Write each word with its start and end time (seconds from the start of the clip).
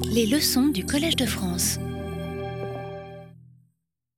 Les 0.00 0.26
leçons 0.26 0.68
du 0.68 0.86
Collège 0.86 1.16
de 1.16 1.26
France. 1.26 1.78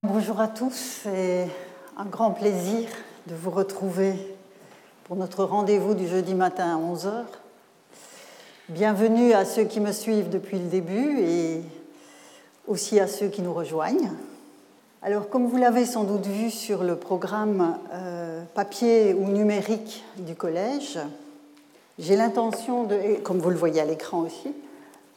Bonjour 0.03 0.41
à 0.41 0.49
tous, 0.49 1.01
c'est 1.03 1.49
un 1.97 2.05
grand 2.05 2.31
plaisir 2.31 2.89
de 3.27 3.35
vous 3.35 3.51
retrouver 3.51 4.15
pour 5.05 5.17
notre 5.17 5.45
rendez-vous 5.45 5.95
du 5.95 6.07
jeudi 6.07 6.35
matin 6.35 6.77
à 6.77 6.79
11h. 6.79 7.25
Bienvenue 8.69 9.33
à 9.33 9.45
ceux 9.45 9.65
qui 9.65 9.81
me 9.81 9.93
suivent 9.93 10.29
depuis 10.29 10.59
le 10.59 10.69
début 10.69 11.21
et 11.21 11.63
aussi 12.67 13.01
à 13.01 13.07
ceux 13.07 13.29
qui 13.29 13.43
nous 13.43 13.55
rejoignent. 13.55 14.13
Alors, 15.03 15.29
comme 15.29 15.47
vous 15.47 15.57
l'avez 15.57 15.87
sans 15.87 16.05
doute 16.05 16.27
vu 16.27 16.51
sur 16.51 16.85
le 16.85 16.97
programme 16.97 17.79
euh, 17.93 18.43
papier 18.55 19.15
ou 19.15 19.29
numérique 19.29 20.05
du 20.19 20.35
collège, 20.35 20.99
j'ai 21.99 22.17
l'intention 22.17 22.85
de, 22.85 23.21
comme 23.23 23.39
vous 23.39 23.51
le 23.51 23.57
voyez 23.57 23.81
à 23.81 23.85
l'écran 23.85 24.21
aussi, 24.21 24.53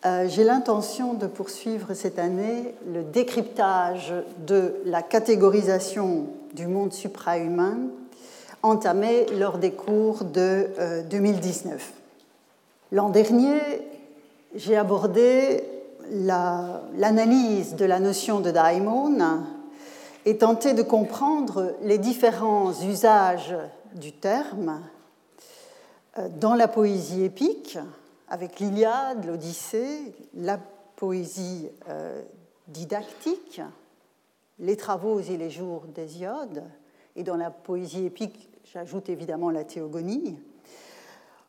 euh, 0.06 0.28
j'ai 0.30 0.44
l'intention 0.44 1.14
de 1.14 1.26
poursuivre 1.26 1.94
cette 1.94 2.20
année 2.20 2.76
le 2.92 3.04
décryptage 3.04 4.14
de 4.46 4.76
la 4.86 5.02
catégorisation 5.02 6.28
du 6.54 6.68
monde 6.68 6.94
suprahumain 6.94 7.78
entamé 8.64 9.26
lors 9.38 9.58
des 9.58 9.72
cours 9.72 10.24
de 10.24 10.70
2019. 11.10 11.74
Euh, 11.74 12.96
L'an 12.96 13.10
dernier, 13.10 13.60
j'ai 14.56 14.78
abordé 14.78 15.64
l'analyse 16.12 17.76
de 17.76 17.86
la 17.86 18.00
notion 18.00 18.40
de 18.40 18.52
daimon 18.52 19.18
et 20.26 20.38
tenté 20.38 20.74
de 20.74 20.82
comprendre 20.82 21.74
les 21.84 21.98
différents 21.98 22.72
usages 22.82 23.56
du 23.96 24.12
terme 24.12 24.82
euh, 26.18 26.28
dans 26.40 26.54
la 26.54 26.68
poésie 26.68 27.24
épique, 27.24 27.78
avec 28.28 28.60
l'Iliade, 28.60 29.26
l'Odyssée, 29.26 30.14
la 30.34 30.60
poésie 30.96 31.70
euh, 31.90 32.22
didactique, 32.68 33.62
les 34.60 34.76
travaux 34.76 35.20
et 35.20 35.38
les 35.38 35.50
jours 35.50 35.86
d'Hésiode, 35.88 36.64
et 37.16 37.24
dans 37.24 37.38
la 37.38 37.52
poésie 37.52 38.06
épique, 38.06 38.50
j'ajoute 38.66 39.10
évidemment 39.10 39.50
la 39.50 39.64
théogonie, 39.64 40.38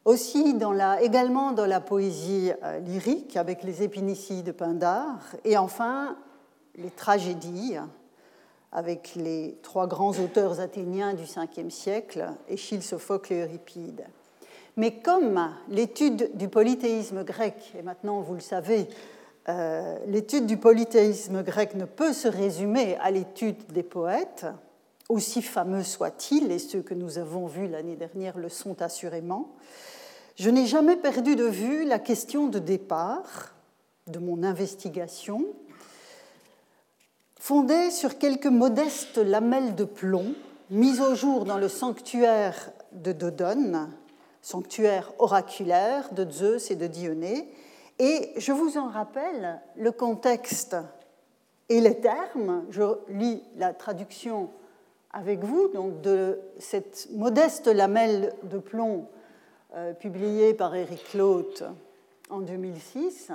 aussi 0.05 0.56
également 1.00 1.53
dans 1.53 1.66
la 1.66 1.80
poésie 1.80 2.53
euh, 2.62 2.78
lyrique 2.81 3.36
avec 3.36 3.62
les 3.62 3.83
épinicies 3.83 4.42
de 4.42 4.53
Pindare, 4.53 5.20
et 5.44 5.58
enfin 5.58 6.16
les 6.77 6.91
tragédies 6.91 7.77
avec 8.70 9.14
les 9.16 9.58
trois 9.62 9.86
grands 9.86 10.12
auteurs 10.19 10.60
athéniens 10.60 11.14
du 11.14 11.25
5e 11.25 11.70
siècle, 11.70 12.28
Échille, 12.48 12.83
Sophocle 12.83 13.33
et 13.33 13.42
Euripide. 13.42 14.06
Mais 14.79 14.93
comme 14.93 15.41
l'étude 15.69 16.31
du 16.37 16.48
polythéisme 16.48 17.25
grec, 17.25 17.75
et 17.77 17.83
maintenant 17.83 18.21
vous 18.21 18.34
le 18.34 18.41
savez, 18.41 18.87
euh, 19.48 19.98
l'étude 20.07 20.47
du 20.47 20.57
polythéisme 20.57 21.43
grec 21.43 21.75
ne 21.75 21.84
peut 21.84 22.12
se 22.12 22.29
résumer 22.29 22.97
à 22.99 23.11
l'étude 23.11 23.56
des 23.73 23.83
poètes, 23.83 24.47
aussi 25.09 25.43
fameux 25.43 25.83
soient-ils, 25.83 26.53
et 26.53 26.61
ceux 26.61 26.83
que 26.83 26.95
nous 26.95 27.19
avons 27.19 27.49
vus 27.49 27.67
l'année 27.67 27.97
dernière 27.97 28.39
le 28.39 28.49
sont 28.49 28.81
assurément, 28.81 29.49
je 30.37 30.49
n'ai 30.49 30.67
jamais 30.67 30.95
perdu 30.95 31.34
de 31.34 31.47
vue 31.47 31.84
la 31.84 31.99
question 31.99 32.47
de 32.47 32.61
départ 32.61 33.56
de 34.06 34.21
mon 34.21 34.45
investigation, 34.45 35.45
fondée 37.41 37.91
sur 37.91 38.19
quelques 38.19 38.47
modestes 38.47 39.19
lamelles 39.19 39.75
de 39.75 39.84
plomb 39.84 40.34
mises 40.71 41.01
au 41.01 41.17
jour 41.17 41.47
dans 41.47 41.59
le 41.59 41.69
sanctuaire 41.69 42.71
de 42.93 43.11
Dodone, 43.11 43.91
sanctuaire 44.48 45.12
oraculaire 45.18 46.10
de 46.14 46.30
Zeus 46.30 46.70
et 46.70 46.77
de 46.77 46.86
Dionée. 46.86 47.52
Et 47.98 48.32
je 48.38 48.50
vous 48.50 48.78
en 48.78 48.88
rappelle 48.88 49.60
le 49.77 49.92
contexte 49.92 50.74
et 51.68 51.82
les 51.82 52.00
termes. 52.00 52.64
Je 52.70 52.82
lis 53.10 53.42
la 53.56 53.74
traduction 53.74 54.48
avec 55.12 55.44
vous, 55.44 55.69
donc 55.69 56.00
de 56.00 56.38
cette 56.58 57.08
modeste 57.12 57.66
lamelle 57.66 58.32
de 58.44 58.56
plomb 58.56 59.08
euh, 59.75 59.92
publiée 59.92 60.54
par 60.54 60.75
Eric 60.75 61.04
Clote 61.10 61.64
en 62.31 62.41
2006. 62.41 63.32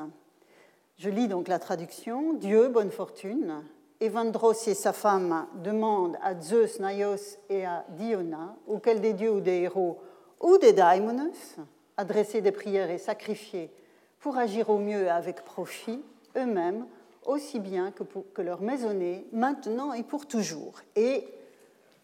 Je 0.97 1.09
lis 1.11 1.27
donc 1.27 1.47
la 1.47 1.59
traduction. 1.59 2.33
Dieu, 2.33 2.69
bonne 2.69 2.89
fortune, 2.89 3.61
Evandros 3.99 4.67
et 4.67 4.73
sa 4.73 4.93
femme 4.93 5.45
demandent 5.63 6.17
à 6.23 6.33
Zeus, 6.41 6.79
Naios 6.79 7.37
et 7.51 7.65
à 7.65 7.85
Diona, 7.89 8.55
auquel 8.65 8.99
des 8.99 9.13
dieux 9.13 9.33
ou 9.33 9.41
des 9.41 9.61
héros 9.61 9.99
ou 10.43 10.57
des 10.57 10.73
daimonos, 10.73 11.55
adresser 11.97 12.41
des 12.41 12.51
prières 12.51 12.91
et 12.91 12.99
sacrifier 12.99 13.71
pour 14.19 14.37
agir 14.37 14.69
au 14.69 14.77
mieux 14.77 15.05
et 15.05 15.09
avec 15.09 15.43
profit, 15.43 16.03
eux-mêmes, 16.37 16.85
aussi 17.25 17.59
bien 17.59 17.91
que, 17.91 18.41
leur 18.41 18.61
maisonnée, 18.61 19.25
maintenant 19.31 19.93
et 19.93 20.03
pour 20.03 20.27
toujours. 20.27 20.81
Et 20.95 21.27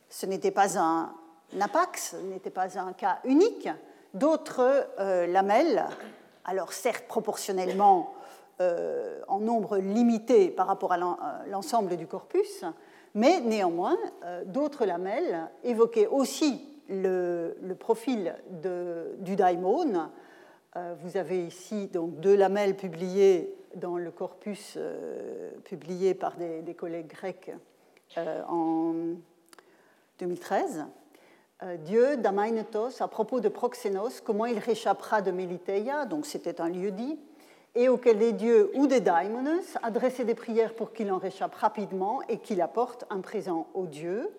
ce 0.09 0.25
n'était 0.25 0.51
pas 0.51 0.79
un 0.79 1.13
apax, 1.59 2.11
ce 2.11 2.17
n'était 2.17 2.49
pas 2.49 2.79
un 2.79 2.93
cas 2.93 3.19
unique. 3.25 3.67
D'autres 4.13 4.87
euh, 4.99 5.27
lamelles, 5.27 5.85
alors 6.45 6.73
certes 6.73 7.07
proportionnellement 7.07 8.13
euh, 8.61 9.21
en 9.27 9.39
nombre 9.39 9.77
limité 9.77 10.49
par 10.49 10.67
rapport 10.67 10.93
à 10.93 10.97
euh, 10.97 11.51
l'ensemble 11.51 11.97
du 11.97 12.07
corpus, 12.07 12.63
mais 13.15 13.41
néanmoins, 13.41 13.97
d'autres 14.45 14.85
lamelles 14.85 15.49
évoquaient 15.63 16.05
aussi 16.05 16.68
le, 16.89 17.73
profil 17.79 18.35
du 19.19 19.35
daimon. 19.35 20.09
Euh, 20.75 20.95
vous 21.01 21.17
avez 21.17 21.45
ici 21.45 21.87
donc 21.87 22.19
deux 22.19 22.35
lamelles 22.35 22.75
publiées 22.75 23.55
dans 23.75 23.97
le 23.97 24.11
corpus 24.11 24.75
euh, 24.77 25.51
publié 25.63 26.13
par 26.13 26.35
des, 26.37 26.75
collègues 26.75 27.07
grecs 27.07 27.51
euh, 28.17 28.43
en 28.47 28.93
2013. 30.19 30.85
Dieu, 31.79 32.15
Damainetos, 32.15 33.01
à 33.01 33.09
propos 33.09 33.41
de 33.41 33.49
Proxénos, 33.49 34.21
comment 34.21 34.45
il 34.45 34.59
réchappera 34.59 35.21
de 35.21 35.29
Meliteia, 35.29 36.05
donc 36.05 36.25
c'était 36.25 36.61
un 36.61 36.69
lieu 36.69 36.91
dit, 36.91 37.19
et 37.75 37.89
auquel 37.89 38.19
les 38.19 38.31
dieux 38.31 38.71
ou 38.75 38.87
des 38.87 39.01
daimonos 39.01 39.77
adressaient 39.83 40.23
des 40.23 40.35
prières 40.35 40.73
pour 40.73 40.93
qu'il 40.93 41.11
en 41.11 41.17
réchappe 41.17 41.55
rapidement 41.55 42.21
et 42.29 42.37
qu'il 42.37 42.61
apporte 42.61 43.03
un 43.09 43.19
présent 43.19 43.67
aux 43.73 43.87
dieux. 43.87 44.29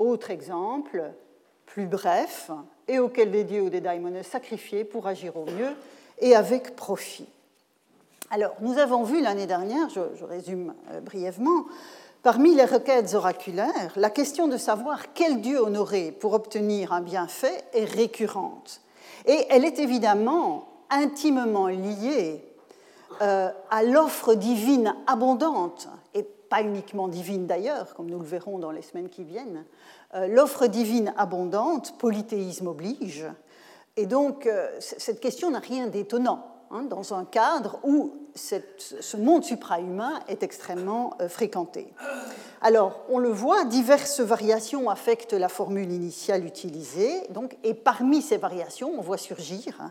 Autre 0.00 0.32
exemple, 0.32 1.12
plus 1.72 1.86
bref 1.86 2.50
et 2.86 2.98
auquel 2.98 3.30
des 3.30 3.44
dieux 3.44 3.62
ou 3.62 3.70
des 3.70 3.80
daimones 3.80 4.22
sacrifiés 4.22 4.84
pour 4.84 5.06
agir 5.06 5.36
au 5.36 5.44
mieux 5.44 5.74
et 6.20 6.34
avec 6.34 6.74
profit. 6.76 7.28
Alors, 8.30 8.54
nous 8.60 8.78
avons 8.78 9.04
vu 9.04 9.22
l'année 9.22 9.46
dernière, 9.46 9.88
je, 9.88 10.24
résume 10.24 10.74
euh, 10.90 11.00
brièvement, 11.00 11.64
parmi 12.22 12.54
les 12.54 12.64
requêtes 12.64 13.14
oraculaires, 13.14 13.92
la 13.96 14.10
question 14.10 14.48
de 14.48 14.56
savoir 14.56 15.14
quel 15.14 15.40
dieu 15.40 15.58
honorer 15.58 16.12
pour 16.12 16.34
obtenir 16.34 16.92
un 16.92 17.00
bienfait 17.00 17.64
est 17.72 17.84
récurrente. 17.84 18.82
Et 19.26 19.46
elle 19.48 19.64
est 19.64 19.78
évidemment 19.78 20.68
intimement 20.90 21.68
liée 21.68 22.44
euh, 23.22 23.50
à 23.70 23.82
l'offre 23.82 24.34
divine 24.34 24.94
abondante, 25.06 25.88
pas 26.48 26.62
uniquement 26.62 27.08
divine 27.08 27.46
d'ailleurs, 27.46 27.94
comme 27.94 28.10
nous 28.10 28.18
le 28.18 28.24
verrons 28.24 28.58
dans 28.58 28.70
les 28.70 28.82
semaines 28.82 29.08
qui 29.08 29.24
viennent, 29.24 29.64
euh, 30.14 30.26
l'offre 30.26 30.66
divine 30.66 31.12
abondante, 31.16 31.98
polythéisme 31.98 32.66
oblige, 32.66 33.26
et 33.96 34.06
donc 34.06 34.46
euh, 34.46 34.68
cette 34.80 35.20
question 35.20 35.50
n'a 35.50 35.58
rien 35.58 35.88
d'étonnant 35.88 36.46
hein, 36.70 36.82
dans 36.82 37.14
un 37.14 37.24
cadre 37.24 37.78
où 37.82 38.12
ce 38.34 39.16
monde 39.16 39.44
suprahumain 39.44 40.20
est 40.28 40.42
extrêmement 40.42 41.14
euh, 41.20 41.28
fréquenté. 41.28 41.92
Alors, 42.60 43.00
on 43.08 43.18
le 43.18 43.30
voit, 43.30 43.64
diverses 43.64 44.20
variations 44.20 44.88
affectent 44.88 45.32
la 45.32 45.48
formule 45.48 45.92
initiale 45.92 46.44
utilisée, 46.44 47.22
donc, 47.30 47.56
et 47.64 47.74
parmi 47.74 48.22
ces 48.22 48.36
variations, 48.36 48.92
on 48.96 49.00
voit 49.00 49.18
surgir 49.18 49.90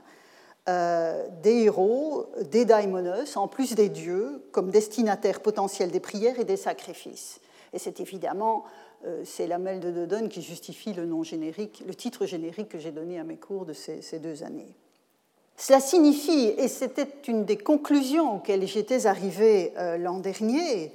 des 0.68 1.64
héros, 1.64 2.26
des 2.52 2.66
daimonos, 2.66 3.38
en 3.38 3.48
plus 3.48 3.74
des 3.74 3.88
dieux, 3.88 4.44
comme 4.52 4.70
destinataires 4.70 5.40
potentiels 5.40 5.92
des 5.92 6.02
prières 6.02 6.40
et 6.40 6.44
des 6.44 6.58
sacrifices. 6.58 7.40
Et 7.74 7.80
c'est 7.80 8.00
évidemment 8.02 8.66
euh, 9.06 9.22
c'est 9.24 9.48
Lamel 9.48 9.80
de 9.80 9.92
Dodon 9.92 10.28
qui 10.28 10.42
justifie 10.42 10.94
le 10.94 11.06
nom 11.06 11.24
générique, 11.24 11.84
le 11.86 11.94
titre 11.94 12.26
générique 12.26 12.70
que 12.70 12.80
j'ai 12.80 12.92
donné 12.92 13.20
à 13.20 13.24
mes 13.24 13.38
cours 13.38 13.66
de 13.66 13.74
ces, 13.74 14.20
deux 14.20 14.44
années. 14.44 14.76
Cela 15.56 15.80
signifie, 15.80 16.54
et 16.58 16.68
c'était 16.68 17.08
une 17.28 17.46
des 17.46 17.58
conclusions 17.58 18.38
auxquelles 18.38 18.66
j'étais 18.68 19.06
arrivée 19.06 19.74
euh, 19.78 19.98
l'an 19.98 20.20
dernier, 20.20 20.94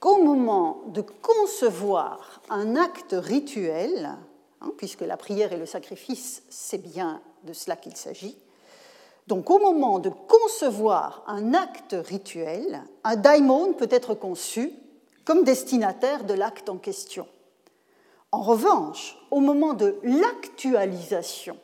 qu'au 0.00 0.22
moment 0.22 0.82
de 0.88 1.00
concevoir 1.00 2.40
un 2.50 2.76
acte 2.76 3.14
rituel, 3.16 4.16
hein, 4.60 4.72
puisque 4.76 5.00
la 5.02 5.16
prière 5.16 5.52
et 5.52 5.56
le 5.56 5.66
sacrifice, 5.66 6.42
c'est 6.48 6.82
bien 6.82 7.20
de 7.44 7.52
cela 7.52 7.76
qu'il 7.76 7.96
s'agit, 7.96 8.36
donc 9.26 9.50
au 9.50 9.58
moment 9.58 9.98
de 9.98 10.10
concevoir 10.10 11.24
un 11.26 11.52
acte 11.52 11.96
rituel, 11.98 12.82
un 13.04 13.16
daimon 13.16 13.72
peut 13.72 13.88
être 13.90 14.14
conçu 14.14 14.72
comme 15.24 15.42
destinataire 15.42 16.24
de 16.24 16.34
l'acte 16.34 16.68
en 16.68 16.76
question. 16.76 17.26
En 18.30 18.42
revanche, 18.42 19.18
au 19.30 19.40
moment 19.40 19.74
de 19.74 19.98
l'actualisation, 20.02 21.56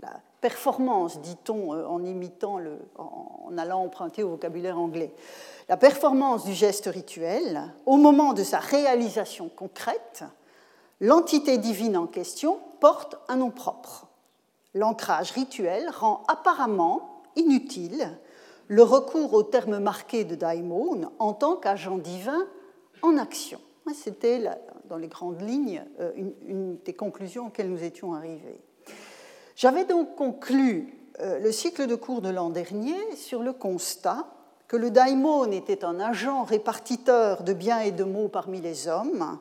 la 0.00 0.20
performance, 0.40 1.20
dit-on 1.20 1.74
euh, 1.74 1.86
en 1.86 2.04
imitant 2.04 2.58
le, 2.58 2.78
en 2.98 3.56
allant 3.58 3.82
emprunter 3.82 4.22
au 4.22 4.30
vocabulaire 4.30 4.78
anglais, 4.78 5.12
la 5.68 5.76
performance 5.76 6.44
du 6.44 6.52
geste 6.52 6.86
rituel, 6.86 7.72
au 7.86 7.96
moment 7.96 8.32
de 8.32 8.42
sa 8.44 8.58
réalisation 8.58 9.48
concrète, 9.48 10.24
l'entité 11.00 11.58
divine 11.58 11.96
en 11.96 12.06
question 12.06 12.58
porte 12.80 13.16
un 13.28 13.36
nom 13.36 13.50
propre. 13.50 14.06
L'ancrage 14.74 15.32
rituel 15.32 15.90
rend 15.90 16.22
apparemment 16.28 17.22
inutile 17.36 18.18
le 18.68 18.82
recours 18.82 19.34
au 19.34 19.42
terme 19.42 19.78
marqué 19.78 20.24
de 20.24 20.34
daimon 20.34 21.02
en 21.18 21.34
tant 21.34 21.56
qu'agent 21.56 21.98
divin 21.98 22.46
en 23.02 23.18
action. 23.18 23.60
C'était, 23.92 24.44
dans 24.88 24.96
les 24.96 25.08
grandes 25.08 25.42
lignes, 25.42 25.84
euh, 26.00 26.12
une, 26.46 26.78
des 26.84 26.94
conclusions 26.94 27.48
auxquelles 27.48 27.70
nous 27.70 27.82
étions 27.82 28.14
arrivés. 28.14 28.60
J'avais 29.56 29.84
donc 29.84 30.14
conclu 30.14 30.94
euh, 31.20 31.38
le 31.40 31.52
cycle 31.52 31.86
de 31.86 31.94
cours 31.94 32.22
de 32.22 32.30
l'an 32.30 32.48
dernier 32.48 32.96
sur 33.16 33.42
le 33.42 33.52
constat 33.52 34.26
que 34.68 34.76
le 34.76 34.90
daimon 34.90 35.50
était 35.50 35.84
un 35.84 36.00
agent 36.00 36.44
répartiteur 36.44 37.42
de 37.42 37.52
biens 37.52 37.80
et 37.80 37.92
de 37.92 38.04
maux 38.04 38.28
parmi 38.28 38.62
les 38.62 38.88
hommes, 38.88 39.38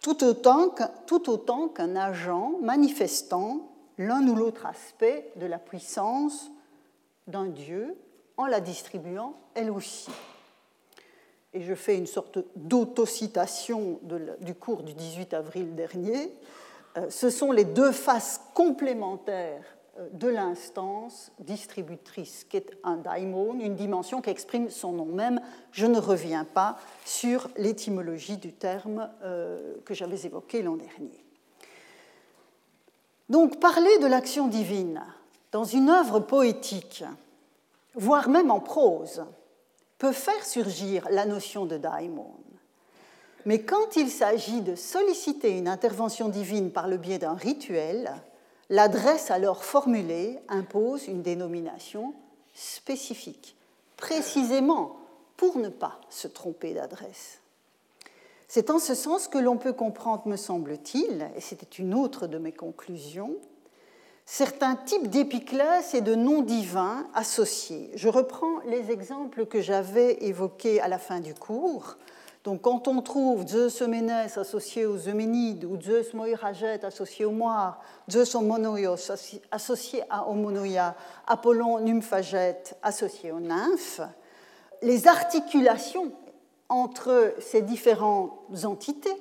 tout 0.00 0.24
autant 0.24 1.68
qu'un 1.68 1.94
agent 1.94 2.54
manifestant 2.60 3.60
l'un 3.98 4.26
ou 4.26 4.34
l'autre 4.34 4.66
aspect 4.66 5.30
de 5.36 5.46
la 5.46 5.58
puissance 5.58 6.50
d'un 7.26 7.46
Dieu 7.46 7.96
en 8.36 8.46
la 8.46 8.60
distribuant 8.60 9.34
elle 9.54 9.70
aussi. 9.70 10.10
Et 11.52 11.62
je 11.62 11.74
fais 11.74 11.96
une 11.96 12.06
sorte 12.06 12.38
d'autocitation 12.56 14.00
du 14.40 14.54
cours 14.54 14.82
du 14.82 14.94
18 14.94 15.34
avril 15.34 15.74
dernier. 15.74 16.32
Euh, 16.96 17.10
ce 17.10 17.30
sont 17.30 17.52
les 17.52 17.64
deux 17.64 17.92
faces 17.92 18.40
complémentaires 18.54 19.64
euh, 19.98 20.08
de 20.12 20.28
l'instance 20.28 21.32
distributrice, 21.38 22.44
qui 22.44 22.58
est 22.58 22.70
un 22.84 22.96
daimon, 22.96 23.58
une 23.58 23.74
dimension 23.74 24.20
qui 24.20 24.30
exprime 24.30 24.70
son 24.70 24.92
nom 24.92 25.06
même. 25.06 25.40
Je 25.72 25.86
ne 25.86 25.98
reviens 25.98 26.44
pas 26.44 26.78
sur 27.04 27.48
l'étymologie 27.56 28.36
du 28.36 28.52
terme 28.52 29.10
euh, 29.22 29.74
que 29.84 29.94
j'avais 29.94 30.26
évoqué 30.26 30.62
l'an 30.62 30.76
dernier. 30.76 31.27
Donc 33.28 33.60
parler 33.60 33.98
de 33.98 34.06
l'action 34.06 34.48
divine 34.48 35.02
dans 35.52 35.64
une 35.64 35.90
œuvre 35.90 36.20
poétique, 36.20 37.04
voire 37.94 38.28
même 38.28 38.50
en 38.50 38.60
prose, 38.60 39.24
peut 39.98 40.12
faire 40.12 40.44
surgir 40.44 41.06
la 41.10 41.26
notion 41.26 41.66
de 41.66 41.76
daimon. 41.76 42.30
Mais 43.44 43.62
quand 43.62 43.96
il 43.96 44.10
s'agit 44.10 44.60
de 44.60 44.74
solliciter 44.74 45.56
une 45.56 45.68
intervention 45.68 46.28
divine 46.28 46.70
par 46.70 46.88
le 46.88 46.96
biais 46.96 47.18
d'un 47.18 47.34
rituel, 47.34 48.12
l'adresse 48.68 49.30
alors 49.30 49.64
formulée 49.64 50.38
impose 50.48 51.06
une 51.06 51.22
dénomination 51.22 52.14
spécifique, 52.54 53.56
précisément 53.96 54.96
pour 55.36 55.58
ne 55.58 55.68
pas 55.68 56.00
se 56.10 56.28
tromper 56.28 56.74
d'adresse. 56.74 57.40
C'est 58.50 58.70
en 58.70 58.78
ce 58.78 58.94
sens 58.94 59.28
que 59.28 59.36
l'on 59.36 59.58
peut 59.58 59.74
comprendre, 59.74 60.22
me 60.26 60.36
semble-t-il, 60.36 61.28
et 61.36 61.40
c'était 61.42 61.66
une 61.66 61.92
autre 61.92 62.26
de 62.26 62.38
mes 62.38 62.52
conclusions, 62.52 63.36
certains 64.24 64.74
types 64.74 65.08
d'épiclèses 65.08 65.94
et 65.94 66.00
de 66.00 66.14
noms 66.14 66.40
divins 66.40 67.06
associés. 67.12 67.90
Je 67.94 68.08
reprends 68.08 68.60
les 68.66 68.90
exemples 68.90 69.44
que 69.44 69.60
j'avais 69.60 70.24
évoqués 70.24 70.80
à 70.80 70.88
la 70.88 70.98
fin 70.98 71.20
du 71.20 71.34
cours. 71.34 71.98
Donc, 72.42 72.62
quand 72.62 72.88
on 72.88 73.02
trouve 73.02 73.46
Zeus 73.46 73.82
Ménès 73.82 74.38
associé 74.38 74.86
aux 74.86 74.96
Euménides, 74.96 75.66
ou 75.66 75.78
Zeus 75.78 76.14
Moiraget 76.14 76.82
associé 76.86 77.26
aux 77.26 77.32
Moires, 77.32 77.82
Zeus 78.10 78.34
Homonoios 78.34 79.12
associé 79.50 80.02
à 80.08 80.26
Homonoia, 80.26 80.94
Apollon 81.26 81.80
Nymphaget 81.80 82.62
associé 82.82 83.30
aux 83.30 83.40
nymphes, 83.40 84.00
les 84.80 85.06
articulations 85.06 86.12
entre 86.68 87.34
ces 87.38 87.62
différentes 87.62 88.64
entités 88.64 89.14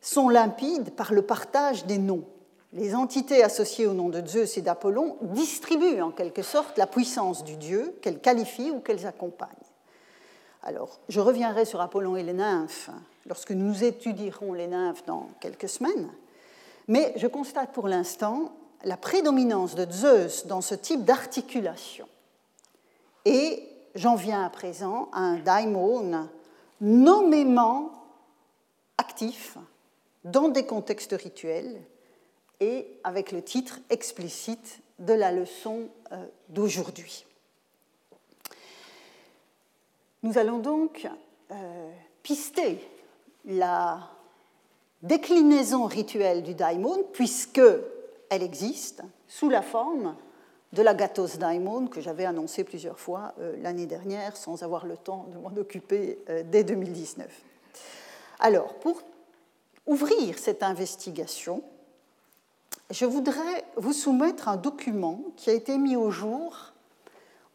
sont 0.00 0.28
limpides 0.28 0.90
par 0.94 1.12
le 1.12 1.22
partage 1.22 1.84
des 1.86 1.98
noms. 1.98 2.24
Les 2.72 2.94
entités 2.94 3.42
associées 3.42 3.86
au 3.86 3.94
nom 3.94 4.08
de 4.08 4.26
Zeus 4.26 4.58
et 4.58 4.62
d'Apollon 4.62 5.16
distribuent 5.22 6.02
en 6.02 6.10
quelque 6.10 6.42
sorte 6.42 6.78
la 6.78 6.86
puissance 6.86 7.44
du 7.44 7.56
dieu 7.56 7.96
qu'elles 8.02 8.20
qualifient 8.20 8.70
ou 8.70 8.80
qu'elles 8.80 9.06
accompagnent. 9.06 9.48
Alors, 10.62 10.98
je 11.08 11.20
reviendrai 11.20 11.64
sur 11.64 11.80
Apollon 11.80 12.16
et 12.16 12.22
les 12.22 12.32
nymphes 12.32 12.90
lorsque 13.26 13.52
nous 13.52 13.84
étudierons 13.84 14.52
les 14.52 14.66
nymphes 14.66 15.04
dans 15.06 15.30
quelques 15.40 15.68
semaines, 15.68 16.10
mais 16.88 17.12
je 17.16 17.26
constate 17.26 17.72
pour 17.72 17.88
l'instant 17.88 18.52
la 18.84 18.96
prédominance 18.96 19.74
de 19.74 19.90
Zeus 19.90 20.46
dans 20.46 20.60
ce 20.60 20.74
type 20.74 21.04
d'articulation. 21.04 22.06
Et 23.24 23.62
j'en 23.94 24.14
viens 24.14 24.44
à 24.44 24.50
présent 24.50 25.08
à 25.12 25.20
un 25.20 25.38
daimon 25.38 26.28
nommément 26.80 27.92
actif 28.98 29.56
dans 30.24 30.48
des 30.48 30.66
contextes 30.66 31.14
rituels 31.14 31.80
et 32.60 32.86
avec 33.04 33.32
le 33.32 33.42
titre 33.42 33.78
explicite 33.90 34.80
de 34.98 35.12
la 35.12 35.30
leçon 35.32 35.88
euh, 36.12 36.26
d'aujourd'hui. 36.48 37.26
Nous 40.22 40.38
allons 40.38 40.58
donc 40.58 41.06
euh, 41.50 41.90
pister 42.22 42.80
la 43.44 44.10
déclinaison 45.02 45.84
rituelle 45.84 46.42
du 46.42 46.54
daimon, 46.54 47.04
puisque 47.12 47.60
elle 48.28 48.42
existe 48.42 49.02
sous 49.28 49.48
la 49.48 49.62
forme 49.62 50.16
de 50.76 50.82
la 50.82 50.92
Gatos 50.92 51.38
Daimon 51.38 51.86
que 51.86 52.02
j'avais 52.02 52.26
annoncé 52.26 52.62
plusieurs 52.62 53.00
fois 53.00 53.32
euh, 53.40 53.56
l'année 53.62 53.86
dernière 53.86 54.36
sans 54.36 54.62
avoir 54.62 54.84
le 54.84 54.98
temps 54.98 55.26
de 55.32 55.38
m'en 55.38 55.56
occuper 55.56 56.18
euh, 56.28 56.42
dès 56.44 56.64
2019. 56.64 57.26
Alors, 58.40 58.74
pour 58.74 59.00
ouvrir 59.86 60.38
cette 60.38 60.62
investigation, 60.62 61.62
je 62.90 63.06
voudrais 63.06 63.64
vous 63.76 63.94
soumettre 63.94 64.48
un 64.48 64.56
document 64.56 65.22
qui 65.36 65.48
a 65.48 65.54
été 65.54 65.78
mis 65.78 65.96
au 65.96 66.10
jour 66.10 66.72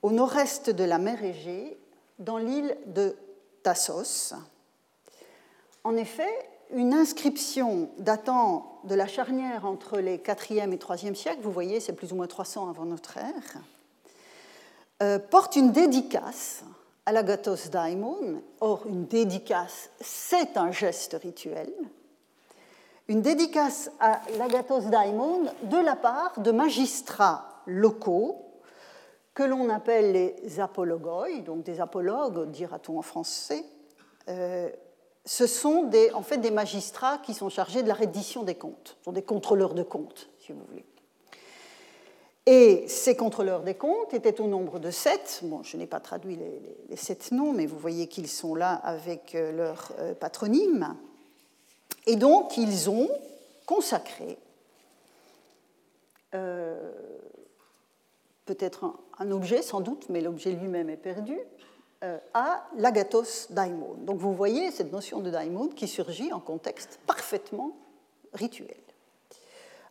au 0.01 0.11
nord-est 0.11 0.71
de 0.71 0.83
la 0.83 0.97
mer 0.97 1.23
Égée, 1.23 1.77
dans 2.17 2.39
l'île 2.39 2.75
de 2.87 3.15
Tassos. 3.61 4.33
En 5.83 5.95
effet, 5.95 6.49
une 6.73 6.93
inscription 6.93 7.89
datant 7.97 8.79
de 8.83 8.95
la 8.95 9.07
charnière 9.07 9.65
entre 9.65 9.99
les 9.99 10.17
4e 10.17 10.71
et 10.71 10.77
3e 10.77 11.15
siècles, 11.15 11.41
vous 11.41 11.51
voyez, 11.51 11.79
c'est 11.79 11.93
plus 11.93 12.11
ou 12.11 12.15
moins 12.15 12.27
300 12.27 12.69
avant 12.69 12.85
notre 12.85 13.17
ère, 13.17 13.61
euh, 15.01 15.19
porte 15.19 15.55
une 15.55 15.71
dédicace 15.71 16.63
à 17.05 17.11
l'agathos 17.11 17.69
daimon. 17.69 18.41
Or, 18.59 18.83
une 18.87 19.05
dédicace, 19.05 19.89
c'est 19.99 20.57
un 20.57 20.71
geste 20.71 21.17
rituel. 21.21 21.71
Une 23.07 23.21
dédicace 23.21 23.91
à 23.99 24.21
l'agathos 24.37 24.85
daimon 24.85 25.43
de 25.63 25.77
la 25.77 25.95
part 25.95 26.39
de 26.39 26.51
magistrats 26.51 27.63
locaux 27.65 28.45
que 29.33 29.43
l'on 29.43 29.69
appelle 29.69 30.11
les 30.11 30.59
apologoi, 30.59 31.39
donc 31.39 31.63
des 31.63 31.79
apologues, 31.79 32.49
dira-t-on 32.51 32.99
en 32.99 33.01
français, 33.01 33.63
euh, 34.27 34.69
ce 35.25 35.47
sont 35.47 35.83
des, 35.83 36.11
en 36.11 36.23
fait 36.23 36.37
des 36.37 36.51
magistrats 36.51 37.19
qui 37.19 37.33
sont 37.33 37.49
chargés 37.49 37.83
de 37.83 37.87
la 37.87 37.93
reddition 37.93 38.43
des 38.43 38.55
comptes, 38.55 38.95
ce 38.99 39.05
sont 39.05 39.11
des 39.11 39.21
contrôleurs 39.21 39.73
de 39.73 39.83
comptes, 39.83 40.29
si 40.39 40.51
vous 40.51 40.61
voulez. 40.67 40.85
Et 42.47 42.87
ces 42.87 43.15
contrôleurs 43.15 43.61
des 43.61 43.75
comptes 43.75 44.13
étaient 44.15 44.41
au 44.41 44.47
nombre 44.47 44.79
de 44.79 44.89
sept. 44.89 45.41
Bon, 45.43 45.61
je 45.61 45.77
n'ai 45.77 45.85
pas 45.85 45.99
traduit 45.99 46.37
les, 46.89 46.95
sept 46.95 47.31
noms, 47.31 47.53
mais 47.53 47.67
vous 47.67 47.77
voyez 47.77 48.07
qu'ils 48.07 48.27
sont 48.27 48.55
là 48.55 48.73
avec 48.73 49.35
euh, 49.35 49.51
leur 49.51 49.91
euh, 49.99 50.15
patronyme. 50.15 50.97
Et 52.07 52.15
donc, 52.15 52.57
ils 52.57 52.89
ont 52.89 53.09
consacré 53.67 54.39
euh, 56.33 56.91
peut-être 58.45 58.91
un, 59.19 59.31
objet, 59.31 59.61
sans 59.61 59.81
doute, 59.81 60.07
mais 60.09 60.21
l'objet 60.21 60.51
lui-même 60.51 60.89
est 60.89 60.97
perdu, 60.97 61.37
à 62.33 62.63
l'agathos 62.77 63.47
daimon. 63.51 63.95
Donc 63.99 64.17
vous 64.17 64.33
voyez 64.33 64.71
cette 64.71 64.91
notion 64.91 65.19
de 65.19 65.29
daimon 65.29 65.67
qui 65.67 65.87
surgit 65.87 66.33
en 66.33 66.39
contexte 66.39 66.99
parfaitement 67.05 67.75
rituel. 68.33 68.75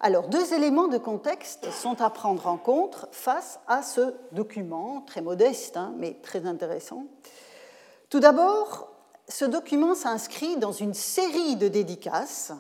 Alors, 0.02 0.28
deux 0.28 0.54
éléments 0.54 0.88
de 0.88 0.96
contexte 0.96 1.70
sont 1.70 2.00
à 2.00 2.08
prendre 2.08 2.46
en 2.46 2.56
compte 2.56 3.04
face 3.12 3.60
à 3.66 3.82
ce 3.82 4.14
document, 4.32 5.02
très 5.02 5.20
modeste, 5.20 5.76
hein, 5.76 5.92
mais 5.98 6.14
très 6.22 6.46
intéressant. 6.46 7.04
Tout 8.08 8.18
d'abord, 8.18 8.88
ce 9.28 9.44
document 9.44 9.94
s'inscrit 9.94 10.56
dans 10.56 10.72
une 10.72 10.94
série 10.94 11.56
de 11.56 11.68
dédicaces 11.68 12.52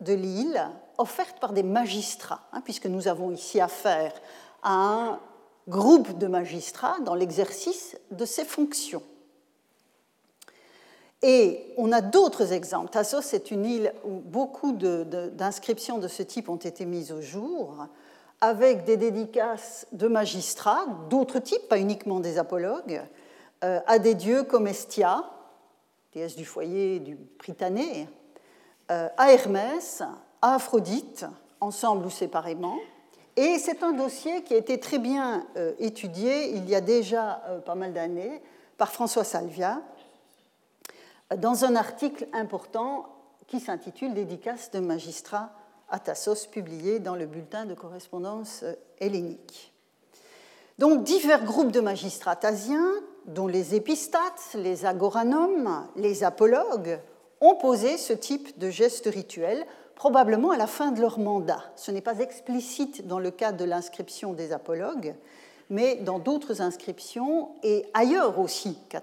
de 0.00 0.14
l'île 0.14 0.70
offertes 0.96 1.38
par 1.38 1.52
des 1.52 1.62
magistrats, 1.62 2.40
hein, 2.52 2.62
puisque 2.62 2.86
nous 2.86 3.08
avons 3.08 3.30
ici 3.30 3.60
affaire 3.60 4.14
à 4.62 4.72
un 4.72 5.20
groupe 5.70 6.18
de 6.18 6.26
magistrats 6.26 6.98
dans 7.00 7.14
l'exercice 7.14 7.96
de 8.10 8.26
ses 8.26 8.44
fonctions. 8.44 9.02
Et 11.22 11.72
on 11.76 11.92
a 11.92 12.00
d'autres 12.00 12.52
exemples. 12.52 12.90
Tassos 12.90 13.34
est 13.34 13.50
une 13.50 13.64
île 13.64 13.92
où 14.04 14.20
beaucoup 14.20 14.72
d'inscriptions 14.72 15.98
de, 15.98 16.08
ce 16.08 16.22
type 16.22 16.48
ont 16.48 16.56
été 16.56 16.84
mises 16.86 17.12
au 17.12 17.20
jour, 17.20 17.86
avec 18.40 18.84
des 18.84 18.96
dédicaces 18.96 19.86
de 19.92 20.08
magistrats, 20.08 20.86
d'autres 21.10 21.38
types, 21.38 21.68
pas 21.68 21.78
uniquement 21.78 22.20
des 22.20 22.38
apologues, 22.38 23.02
euh, 23.64 23.80
à 23.86 23.98
des 23.98 24.14
dieux 24.14 24.44
comme 24.44 24.66
Estia, 24.66 25.24
déesse 26.14 26.36
du 26.36 26.46
foyer 26.46 27.00
du 27.00 27.16
Prytanée, 27.16 28.08
euh, 28.90 29.08
à 29.18 29.32
Hermès, 29.32 30.02
à 30.40 30.54
Aphrodite, 30.54 31.26
ensemble 31.60 32.06
ou 32.06 32.10
séparément. 32.10 32.78
Et 33.36 33.58
c'est 33.58 33.82
un 33.82 33.92
dossier 33.92 34.42
qui 34.42 34.54
a 34.54 34.56
été 34.56 34.78
très 34.80 34.98
bien 34.98 35.46
euh, 35.56 35.72
étudié 35.78 36.50
il 36.50 36.68
y 36.68 36.74
a 36.74 36.80
déjà 36.80 37.42
pas 37.64 37.74
mal 37.74 37.92
d'années 37.92 38.42
par 38.76 38.90
François 38.90 39.24
Salvia 39.24 39.82
dans 41.36 41.64
un 41.64 41.76
article 41.76 42.26
important 42.32 43.06
qui 43.46 43.60
s'intitule 43.60 44.14
Dédicace 44.14 44.70
de 44.70 44.80
magistrats 44.80 45.52
à 45.88 45.98
Tassos, 45.98 46.46
publié 46.50 46.98
dans 46.98 47.16
le 47.16 47.26
bulletin 47.26 47.66
de 47.66 47.74
correspondance 47.74 48.64
hellénique. 48.98 49.72
Donc 50.78 51.04
divers 51.04 51.44
groupes 51.44 51.72
de 51.72 51.80
magistrats 51.80 52.36
thasiens, 52.36 52.90
dont 53.26 53.46
les 53.46 53.74
épistates, 53.74 54.54
les 54.54 54.86
agoranomes, 54.86 55.86
les 55.96 56.24
apologues, 56.24 57.00
ont 57.40 57.54
posé 57.56 57.98
ce 57.98 58.12
type 58.12 58.58
de 58.58 58.70
geste 58.70 59.06
rituel, 59.06 59.66
probablement 60.00 60.50
à 60.50 60.56
la 60.56 60.66
fin 60.66 60.92
de 60.92 61.00
leur 61.02 61.18
mandat. 61.18 61.62
Ce 61.76 61.90
n'est 61.90 62.00
pas 62.00 62.20
explicite 62.20 63.06
dans 63.06 63.18
le 63.18 63.30
cadre 63.30 63.58
de 63.58 63.66
l'inscription 63.66 64.32
des 64.32 64.50
apologues, 64.50 65.14
mais 65.68 65.96
dans 65.96 66.18
d'autres 66.18 66.62
inscriptions 66.62 67.50
et 67.62 67.84
ailleurs 67.92 68.38
aussi 68.38 68.78
qu'à 68.88 69.02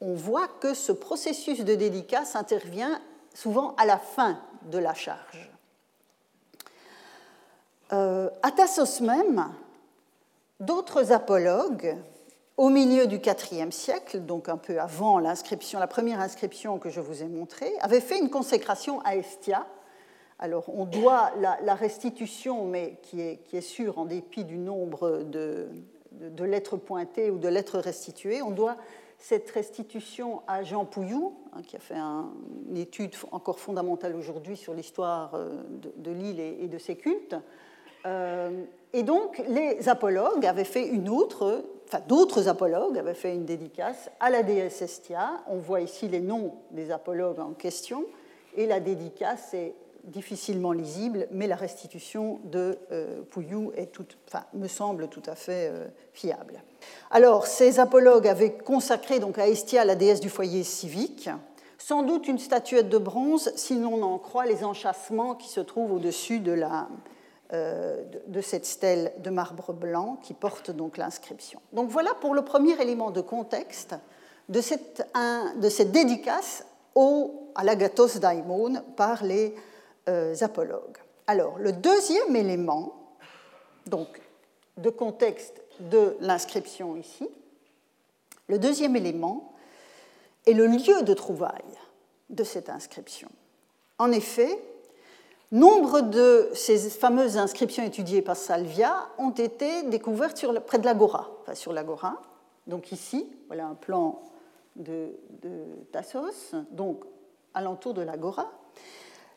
on 0.00 0.14
voit 0.14 0.48
que 0.48 0.72
ce 0.72 0.92
processus 0.92 1.62
de 1.62 1.74
dédicace 1.74 2.36
intervient 2.36 3.02
souvent 3.34 3.74
à 3.76 3.84
la 3.84 3.98
fin 3.98 4.40
de 4.62 4.78
la 4.78 4.94
charge. 4.94 5.50
Euh, 7.92 8.30
à 8.42 8.50
même, 9.02 9.46
d'autres 10.58 11.12
apologues, 11.12 11.98
au 12.56 12.68
milieu 12.70 13.06
du 13.06 13.16
IVe 13.16 13.70
siècle, 13.70 14.20
donc 14.20 14.48
un 14.48 14.56
peu 14.56 14.80
avant 14.80 15.18
l'inscription, 15.18 15.78
la 15.78 15.86
première 15.86 16.20
inscription 16.20 16.78
que 16.78 16.88
je 16.88 17.00
vous 17.00 17.22
ai 17.22 17.28
montrée, 17.28 17.72
avaient 17.80 18.00
fait 18.00 18.18
une 18.18 18.30
consécration 18.30 19.00
à 19.00 19.16
Estia. 19.16 19.66
Alors 20.38 20.64
on 20.68 20.84
doit 20.84 21.32
la, 21.38 21.74
restitution, 21.74 22.66
mais 22.66 22.98
qui 23.02 23.20
est, 23.20 23.38
qui 23.44 23.56
est 23.56 23.62
sûre 23.62 23.98
en 23.98 24.04
dépit 24.04 24.44
du 24.44 24.58
nombre 24.58 25.22
de, 25.22 25.68
de 26.12 26.44
lettres 26.44 26.76
pointées 26.76 27.30
ou 27.30 27.38
de 27.38 27.48
lettres 27.48 27.78
restituées, 27.78 28.42
on 28.42 28.50
doit 28.50 28.76
cette 29.18 29.50
restitution 29.50 30.42
à 30.46 30.62
Jean 30.62 30.84
Pouillou, 30.84 31.34
hein, 31.52 31.62
qui 31.66 31.76
a 31.76 31.78
fait 31.78 31.96
une 31.96 32.76
étude 32.76 33.14
encore 33.32 33.58
fondamentale 33.58 34.14
aujourd'hui 34.14 34.56
sur 34.56 34.74
l'histoire 34.74 35.34
euh, 35.34 35.62
de, 35.96 36.10
l'île 36.10 36.40
et, 36.40 36.68
de 36.68 36.78
ses 36.78 36.96
cultes. 36.96 37.36
Euh, 38.04 38.64
et 38.92 39.02
donc, 39.02 39.42
les 39.48 39.88
apologues 39.88 40.44
avaient 40.44 40.64
fait 40.64 40.86
une 40.86 41.08
autre, 41.08 41.64
enfin, 41.86 42.00
d'autres 42.06 42.48
apologues 42.48 42.98
avaient 42.98 43.14
fait 43.14 43.34
une 43.34 43.44
dédicace 43.44 44.10
à 44.20 44.30
la 44.30 44.42
déesse 44.42 44.82
Estia. 44.82 45.42
On 45.48 45.58
voit 45.58 45.80
ici 45.80 46.08
les 46.08 46.20
noms 46.20 46.54
des 46.70 46.90
apologues 46.90 47.40
en 47.40 47.52
question, 47.52 48.04
et 48.56 48.66
la 48.66 48.80
dédicace 48.80 49.54
est 49.54 49.74
difficilement 50.06 50.72
lisible, 50.72 51.26
mais 51.32 51.46
la 51.46 51.56
restitution 51.56 52.40
de 52.44 52.78
euh, 52.92 53.22
Pouillou 53.30 53.72
est 53.76 53.92
me 54.54 54.68
semble 54.68 55.08
tout 55.08 55.22
à 55.26 55.34
fait 55.34 55.68
euh, 55.68 55.86
fiable. 56.12 56.62
Alors, 57.10 57.46
ces 57.46 57.80
apologues 57.80 58.28
avaient 58.28 58.52
consacré 58.52 59.18
donc 59.18 59.38
à 59.38 59.48
Estia, 59.48 59.84
la 59.84 59.96
déesse 59.96 60.20
du 60.20 60.28
foyer 60.28 60.62
civique, 60.62 61.28
sans 61.78 62.02
doute 62.02 62.28
une 62.28 62.38
statuette 62.38 62.88
de 62.88 62.98
bronze, 62.98 63.52
si 63.56 63.78
l'on 63.78 64.02
en 64.02 64.18
croit 64.18 64.46
les 64.46 64.64
enchâssements 64.64 65.34
qui 65.34 65.48
se 65.48 65.60
trouvent 65.60 65.92
au-dessus 65.92 66.40
de, 66.40 66.52
euh, 67.52 68.02
de, 68.26 68.40
cette 68.40 68.66
stèle 68.66 69.12
de 69.18 69.30
marbre 69.30 69.72
blanc 69.72 70.18
qui 70.22 70.34
porte 70.34 70.70
donc 70.72 70.96
l'inscription. 70.96 71.60
Donc 71.72 71.90
voilà 71.90 72.12
pour 72.20 72.34
le 72.34 72.42
premier 72.42 72.80
élément 72.80 73.12
de 73.12 73.20
contexte 73.20 73.94
de 74.48 74.60
cette, 74.60 75.06
dédicace 75.92 76.64
à 77.54 77.64
l'agathos 77.64 78.18
daimon 78.18 78.82
par 78.96 79.22
les 79.22 79.54
euh, 80.08 80.34
apologues. 80.40 80.98
Alors, 81.28 81.58
le 81.58 81.72
deuxième 81.72 82.34
élément, 82.34 82.94
donc 83.86 84.20
de 84.76 84.90
contexte 84.90 85.62
de 85.78 86.16
l'inscription 86.20 86.96
ici, 86.96 87.28
le 88.48 88.58
deuxième 88.58 88.96
élément 88.96 89.52
est 90.46 90.52
le 90.52 90.66
lieu 90.66 91.02
de 91.02 91.14
trouvaille 91.14 91.78
de 92.30 92.44
cette 92.44 92.70
inscription. 92.70 93.28
En 93.98 94.12
effet, 94.12 94.58
nombre 95.52 96.00
de 96.00 96.50
ces 96.54 96.78
fameuses 96.90 97.36
inscriptions 97.38 97.84
étudiées 97.84 98.22
par 98.22 98.36
Salvia 98.36 99.08
ont 99.18 99.30
été 99.30 99.82
découvertes 99.84 100.44
près 100.66 100.78
de 100.78 100.84
l'Agora, 100.84 101.30
enfin 101.42 101.54
sur 101.54 101.72
l'Agora. 101.72 102.20
Donc 102.66 102.92
ici, 102.92 103.26
voilà 103.46 103.66
un 103.66 103.74
plan 103.74 104.22
de, 104.74 105.10
de 105.42 105.64
Tassos, 105.92 106.54
donc 106.70 107.04
alentour 107.54 107.94
de 107.94 108.02
l'Agora. 108.02 108.50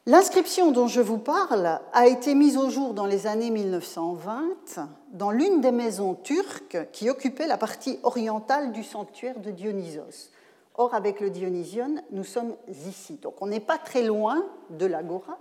L'inscription 0.05 0.71
dont 0.71 0.87
je 0.87 1.01
vous 1.01 1.19
parle 1.19 1.79
a 1.93 2.07
été 2.07 2.33
mise 2.33 2.57
au 2.57 2.69
jour 2.69 2.93
dans 2.93 3.05
les 3.05 3.27
années 3.27 3.51
1920 3.51 4.79
dans 5.11 5.29
l'une 5.29 5.61
des 5.61 5.71
maisons 5.71 6.15
turques 6.15 6.77
qui 6.91 7.09
occupait 7.09 7.47
la 7.47 7.57
partie 7.57 7.99
orientale 8.03 8.71
du 8.71 8.83
sanctuaire 8.83 9.39
de 9.39 9.51
Dionysos. 9.51 10.31
Or, 10.75 10.95
avec 10.95 11.19
le 11.19 11.29
Dionysion, 11.29 11.95
nous 12.11 12.23
sommes 12.23 12.55
ici. 12.87 13.19
Donc, 13.21 13.41
on 13.41 13.47
n'est 13.47 13.59
pas 13.59 13.77
très 13.77 14.01
loin 14.01 14.45
de 14.69 14.85
l'agora, 14.85 15.37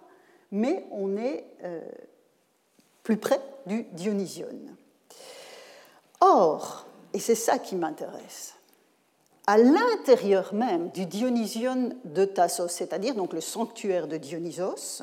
mais 0.50 0.84
on 0.90 1.16
est 1.16 1.44
euh, 1.64 1.80
plus 3.02 3.16
près 3.16 3.40
du 3.66 3.84
Dionysion. 3.92 4.48
Or, 6.20 6.86
et 7.12 7.18
c'est 7.18 7.34
ça 7.34 7.58
qui 7.58 7.76
m'intéresse, 7.76 8.54
à 9.46 9.56
l'intérieur 9.56 10.52
même 10.52 10.90
du 10.90 11.06
Dionysion 11.06 11.92
de 12.04 12.24
Tassos, 12.24 12.68
c'est-à-dire 12.68 13.14
donc 13.14 13.32
le 13.32 13.40
sanctuaire 13.40 14.08
de 14.08 14.16
Dionysos, 14.16 15.02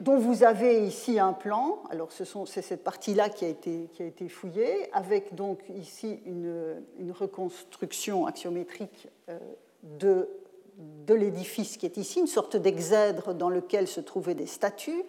dont 0.00 0.18
vous 0.18 0.42
avez 0.42 0.86
ici 0.86 1.18
un 1.18 1.32
plan. 1.32 1.82
Alors 1.90 2.10
c'est 2.12 2.62
cette 2.62 2.84
partie-là 2.84 3.28
qui, 3.28 3.44
a 3.44 3.48
été, 3.48 3.88
qui 3.92 4.02
a 4.02 4.06
été 4.06 4.28
fouillée, 4.28 4.88
avec 4.92 5.34
donc 5.34 5.60
ici 5.70 6.20
une, 6.24 6.82
une 6.98 7.12
reconstruction 7.12 8.26
axiométrique 8.26 9.08
euh, 9.28 9.38
de, 9.82 10.28
de 10.76 11.14
l'édifice 11.14 11.76
qui 11.76 11.86
est 11.86 11.96
ici, 11.96 12.20
une 12.20 12.26
sorte 12.26 12.56
d'exèdre 12.56 13.34
dans 13.34 13.48
lequel 13.48 13.88
se 13.88 14.00
trouvaient 14.00 14.34
des 14.34 14.46
statues. 14.46 15.04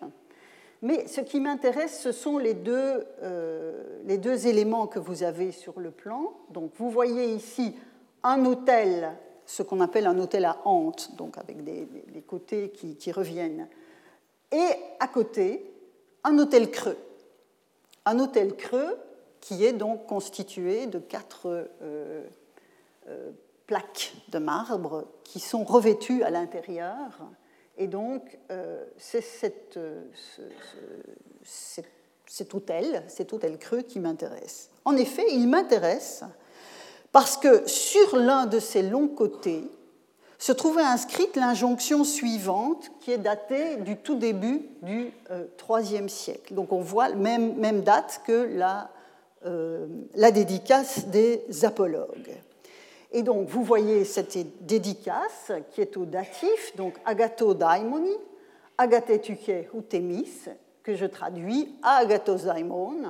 Mais 0.81 1.07
ce 1.07 1.21
qui 1.21 1.39
m'intéresse, 1.39 1.99
ce 1.99 2.11
sont 2.11 2.37
les 2.37 2.53
deux, 2.53 3.05
euh, 3.23 3.83
les 4.05 4.17
deux, 4.17 4.47
éléments 4.47 4.87
que 4.87 4.99
vous 4.99 5.23
avez 5.23 5.51
sur 5.51 5.79
le 5.79 5.91
plan. 5.91 6.33
Donc, 6.51 6.71
vous 6.77 6.89
voyez 6.89 7.33
ici 7.33 7.75
un 8.23 8.45
hôtel, 8.45 9.11
ce 9.45 9.63
qu'on 9.63 9.81
appelle 9.81 10.05
un 10.05 10.19
hôtel 10.19 10.45
à 10.45 10.57
hante, 10.65 11.15
donc 11.15 11.37
avec 11.37 11.63
des, 11.63 11.87
côtés 12.27 12.69
qui, 12.69 13.11
reviennent, 13.11 13.67
et 14.51 14.69
à 14.99 15.07
côté, 15.07 15.65
un 16.23 16.37
hôtel 16.37 16.69
creux. 16.69 16.97
Un 18.05 18.19
hôtel 18.19 18.55
creux 18.55 18.97
qui 19.41 19.65
est 19.65 19.73
donc 19.73 20.05
constitué 20.05 20.87
de 20.87 20.99
quatre 20.99 21.67
euh, 21.81 22.23
euh, 23.07 23.31
plaques 23.67 24.13
de 24.29 24.39
marbre 24.39 25.05
qui 25.23 25.39
sont 25.39 25.63
revêtues 25.63 26.23
à 26.23 26.29
l'intérieur 26.29 27.29
et 27.77 27.87
donc, 27.87 28.37
euh, 28.49 28.83
c'est 28.97 29.77
euh, 29.77 30.01
cet 31.43 32.53
hôtel, 32.53 33.03
cet 33.07 33.33
hôtel 33.33 33.57
creux 33.59 33.83
qui 33.83 33.99
m'intéresse. 33.99 34.69
En 34.83 34.95
effet, 34.97 35.25
il 35.31 35.47
m'intéresse 35.47 36.23
parce 37.11 37.37
que 37.37 37.67
sur 37.67 38.17
l'un 38.17 38.47
de 38.47 38.59
ces 38.59 38.81
longs 38.81 39.07
côtés 39.07 39.63
se 40.39 40.51
trouvait 40.51 40.83
inscrite 40.83 41.35
l'injonction 41.35 42.03
suivante 42.03 42.91
qui 42.99 43.11
est 43.11 43.17
datée 43.17 43.77
du 43.77 43.97
tout 43.97 44.15
début 44.15 44.61
du 44.81 45.11
IIIe 45.69 46.01
euh, 46.01 46.07
siècle. 46.07 46.53
Donc 46.55 46.71
on 46.71 46.81
voit 46.81 47.09
même, 47.09 47.55
même 47.57 47.81
date 47.83 48.21
que 48.25 48.49
la 50.15 50.31
dédicace 50.31 51.05
des 51.07 51.45
apologues. 51.63 52.35
Et 53.11 53.23
donc, 53.23 53.47
vous 53.47 53.63
voyez 53.63 54.03
cette 54.05 54.65
dédicace 54.65 55.51
qui 55.71 55.81
est 55.81 55.95
au 55.97 56.05
datif, 56.05 56.75
donc 56.75 56.95
agato 57.05 57.53
daimoni, 57.53 58.15
agatetuke 58.77 59.69
ou 59.73 59.81
temis, 59.81 60.49
que 60.83 60.95
je 60.95 61.05
traduis 61.05 61.75
à 61.83 61.97
agatos 61.97 62.45
daimon, 62.45 63.03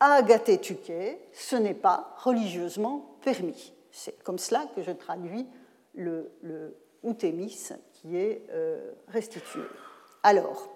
à 0.00 0.14
agatetuke, 0.14 1.18
ce 1.32 1.56
n'est 1.56 1.74
pas 1.74 2.14
religieusement 2.18 3.16
permis. 3.22 3.72
C'est 3.90 4.22
comme 4.24 4.38
cela 4.38 4.66
que 4.74 4.82
je 4.82 4.90
traduis 4.90 5.46
le, 5.94 6.32
le 6.42 6.76
outémis 7.02 7.68
qui 7.92 8.16
est 8.16 8.42
euh, 8.50 8.92
restitué. 9.08 9.60
Alors, 10.22 10.68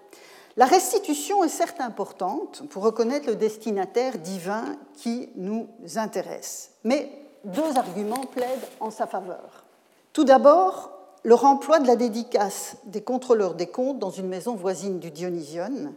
la 0.56 0.66
restitution 0.66 1.44
est 1.44 1.48
certes 1.48 1.80
importante 1.80 2.62
pour 2.70 2.82
reconnaître 2.82 3.28
le 3.28 3.36
destinataire 3.36 4.18
divin 4.18 4.76
qui 4.94 5.30
nous 5.36 5.68
intéresse, 5.96 6.72
mais 6.82 7.10
deux 7.46 7.76
arguments 7.76 8.24
plaident 8.26 8.68
en 8.80 8.90
sa 8.90 9.06
faveur. 9.06 9.64
Tout 10.12 10.24
d'abord, 10.24 10.90
le 11.22 11.34
remploi 11.34 11.80
de 11.80 11.86
la 11.86 11.96
dédicace 11.96 12.76
des 12.84 13.02
contrôleurs 13.02 13.54
des 13.54 13.66
comptes 13.66 13.98
dans 13.98 14.10
une 14.10 14.28
maison 14.28 14.54
voisine 14.54 14.98
du 14.98 15.10
Dionysion, 15.10 15.92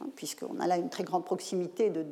hein, 0.00 0.06
puisqu'on 0.14 0.58
a 0.60 0.66
là 0.66 0.76
une 0.76 0.88
très 0.88 1.04
grande 1.04 1.24
proximité 1.24 1.90
de, 1.90 2.04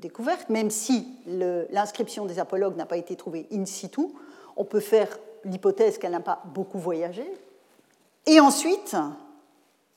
découverte, 0.00 0.48
même 0.48 0.70
si 0.70 1.06
l'inscription 1.26 2.26
des 2.26 2.38
apologues 2.38 2.76
n'a 2.76 2.86
pas 2.86 2.96
été 2.96 3.16
trouvée 3.16 3.46
in 3.52 3.64
situ, 3.64 4.00
on 4.56 4.64
peut 4.64 4.80
faire 4.80 5.18
l'hypothèse 5.44 5.98
qu'elle 5.98 6.12
n'a 6.12 6.20
pas 6.20 6.42
beaucoup 6.46 6.78
voyagé. 6.78 7.30
Et 8.26 8.40
ensuite, 8.40 8.96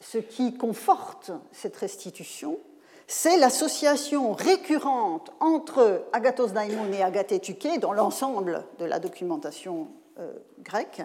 ce 0.01 0.18
qui 0.18 0.53
conforte 0.53 1.32
cette 1.51 1.75
restitution, 1.75 2.60
c'est 3.09 3.37
l'association 3.37 4.33
récurrente 4.33 5.31
entre 5.39 6.05
Agathos 6.13 6.49
Daimon 6.49 6.93
et 6.93 7.01
Agathé 7.01 7.39
Tuké 7.39 7.79
dans 7.79 7.91
l'ensemble 7.91 8.63
de 8.77 8.85
la 8.85 8.99
documentation 8.99 9.87
euh, 10.19 10.31
grecque. 10.59 11.01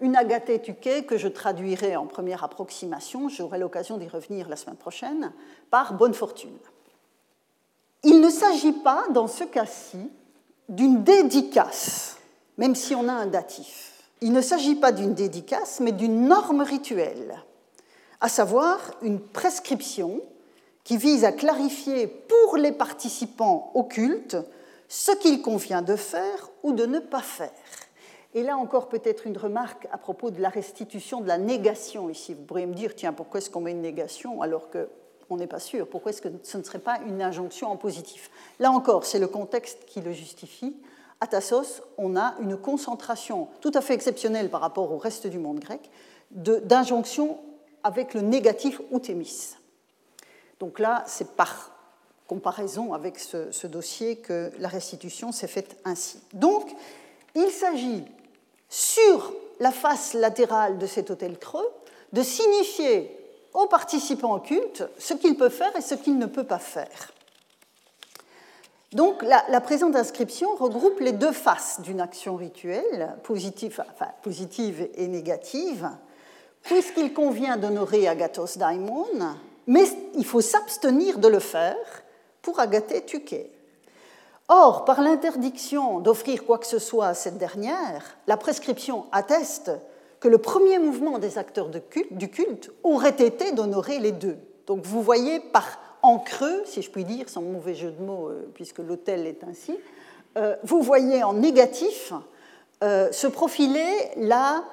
Une 0.00 0.14
Agathé 0.14 0.62
Tuké 0.62 1.04
que 1.04 1.18
je 1.18 1.26
traduirai 1.26 1.96
en 1.96 2.06
première 2.06 2.44
approximation, 2.44 3.28
j'aurai 3.28 3.58
l'occasion 3.58 3.96
d'y 3.96 4.06
revenir 4.06 4.48
la 4.48 4.54
semaine 4.54 4.76
prochaine, 4.76 5.32
par 5.68 5.94
bonne 5.94 6.14
fortune. 6.14 6.56
Il 8.04 8.20
ne 8.20 8.30
s'agit 8.30 8.72
pas, 8.72 9.06
dans 9.10 9.26
ce 9.26 9.42
cas-ci, 9.42 10.12
d'une 10.68 11.02
dédicace, 11.02 12.18
même 12.56 12.76
si 12.76 12.94
on 12.94 13.08
a 13.08 13.12
un 13.12 13.26
datif. 13.26 14.04
Il 14.20 14.30
ne 14.32 14.40
s'agit 14.40 14.76
pas 14.76 14.92
d'une 14.92 15.14
dédicace, 15.14 15.80
mais 15.80 15.90
d'une 15.90 16.28
norme 16.28 16.60
rituelle, 16.60 17.42
à 18.20 18.28
savoir 18.28 18.78
une 19.02 19.18
prescription 19.18 20.20
qui 20.88 20.96
vise 20.96 21.26
à 21.26 21.32
clarifier 21.32 22.06
pour 22.06 22.56
les 22.56 22.72
participants 22.72 23.72
au 23.74 23.84
culte 23.84 24.38
ce 24.88 25.12
qu'il 25.12 25.42
convient 25.42 25.82
de 25.82 25.96
faire 25.96 26.48
ou 26.62 26.72
de 26.72 26.86
ne 26.86 26.98
pas 26.98 27.20
faire. 27.20 27.50
Et 28.32 28.42
là 28.42 28.56
encore, 28.56 28.88
peut-être 28.88 29.26
une 29.26 29.36
remarque 29.36 29.86
à 29.92 29.98
propos 29.98 30.30
de 30.30 30.40
la 30.40 30.48
restitution, 30.48 31.20
de 31.20 31.28
la 31.28 31.36
négation 31.36 32.08
ici. 32.08 32.32
Vous 32.32 32.44
pourriez 32.44 32.64
me 32.64 32.72
dire, 32.72 32.94
tiens, 32.94 33.12
pourquoi 33.12 33.36
est-ce 33.36 33.50
qu'on 33.50 33.60
met 33.60 33.72
une 33.72 33.82
négation 33.82 34.40
alors 34.40 34.70
qu'on 34.70 35.36
n'est 35.36 35.46
pas 35.46 35.58
sûr? 35.58 35.86
Pourquoi 35.86 36.08
est-ce 36.08 36.22
que 36.22 36.30
ce 36.42 36.56
ne 36.56 36.62
serait 36.62 36.78
pas 36.78 37.00
une 37.06 37.20
injonction 37.20 37.70
en 37.70 37.76
positif? 37.76 38.30
Là 38.58 38.70
encore, 38.70 39.04
c'est 39.04 39.18
le 39.18 39.28
contexte 39.28 39.84
qui 39.84 40.00
le 40.00 40.14
justifie. 40.14 40.74
À 41.20 41.26
Tassos, 41.26 41.82
on 41.98 42.16
a 42.16 42.34
une 42.40 42.56
concentration 42.56 43.48
tout 43.60 43.72
à 43.74 43.82
fait 43.82 43.92
exceptionnelle 43.92 44.48
par 44.48 44.62
rapport 44.62 44.90
au 44.90 44.96
reste 44.96 45.26
du 45.26 45.38
monde 45.38 45.60
grec 45.60 45.90
d'injonctions 46.30 47.36
avec 47.84 48.14
le 48.14 48.22
négatif 48.22 48.80
ou 48.90 49.00
thémis. 49.00 49.58
Donc 50.60 50.78
là, 50.78 51.04
c'est 51.06 51.36
par 51.36 51.72
comparaison 52.26 52.92
avec 52.92 53.18
ce, 53.18 53.66
dossier 53.66 54.16
que 54.16 54.52
la 54.58 54.68
restitution 54.68 55.32
s'est 55.32 55.48
faite 55.48 55.76
ainsi. 55.84 56.20
Donc, 56.32 56.70
il 57.34 57.50
s'agit, 57.50 58.04
sur 58.68 59.32
la 59.60 59.72
face 59.72 60.14
latérale 60.14 60.78
de 60.78 60.86
cet 60.86 61.10
hôtel 61.10 61.38
creux, 61.38 61.68
de 62.12 62.22
signifier 62.22 63.14
aux 63.54 63.66
participants 63.66 64.34
au 64.34 64.40
culte 64.40 64.84
ce 64.98 65.14
qu'il 65.14 65.36
peut 65.36 65.48
faire 65.48 65.74
et 65.76 65.80
ce 65.80 65.94
qu'il 65.94 66.18
ne 66.18 66.26
peut 66.26 66.44
pas 66.44 66.58
faire. 66.58 67.12
Donc 68.92 69.22
la, 69.22 69.60
présente 69.60 69.96
inscription 69.96 70.54
regroupe 70.56 71.00
les 71.00 71.12
deux 71.12 71.32
faces 71.32 71.80
d'une 71.80 72.00
action 72.00 72.36
rituelle, 72.36 73.16
positive, 73.22 73.84
positive 74.22 74.88
et 74.94 75.08
négative, 75.08 75.90
puisqu'il 76.62 77.12
convient 77.12 77.58
d'honorer 77.58 78.08
Agathos 78.08 78.56
Daimon, 78.56 79.36
mais 79.68 79.84
il 80.16 80.24
faut 80.24 80.40
s'abstenir 80.40 81.18
de 81.18 81.28
le 81.28 81.38
faire 81.38 81.76
pour 82.42 82.58
agater 82.58 83.04
Tuké. 83.04 83.52
Or, 84.48 84.86
par 84.86 85.02
l'interdiction 85.02 86.00
d'offrir 86.00 86.44
quoi 86.44 86.58
que 86.58 86.66
ce 86.66 86.78
soit 86.78 87.08
à 87.08 87.14
cette 87.14 87.36
dernière, 87.36 88.16
la 88.26 88.38
prescription 88.38 89.04
atteste 89.12 89.70
que 90.20 90.28
le 90.28 90.38
premier 90.38 90.78
mouvement 90.78 91.18
des 91.18 91.38
acteurs 91.38 91.68
du 91.68 92.28
culte 92.28 92.72
aurait 92.82 93.10
été 93.10 93.52
d'honorer 93.52 93.98
les 94.00 94.12
deux. 94.12 94.38
Donc 94.66 94.84
vous 94.84 95.02
voyez 95.02 95.38
par 95.38 95.78
en 96.02 96.18
creux, 96.18 96.62
si 96.64 96.80
je 96.80 96.90
puis 96.90 97.04
dire, 97.04 97.28
sans 97.28 97.42
mauvais 97.42 97.74
jeu 97.74 97.90
de 97.90 98.02
mots, 98.02 98.28
euh, 98.28 98.48
puisque 98.54 98.78
l'hôtel 98.78 99.26
est 99.26 99.44
ainsi, 99.44 99.76
euh, 100.36 100.56
vous 100.62 100.80
voyez 100.80 101.22
en 101.22 101.34
négatif 101.34 102.12
euh, 102.82 103.10
se 103.12 103.26
profiler 103.26 103.86
la 104.16 104.64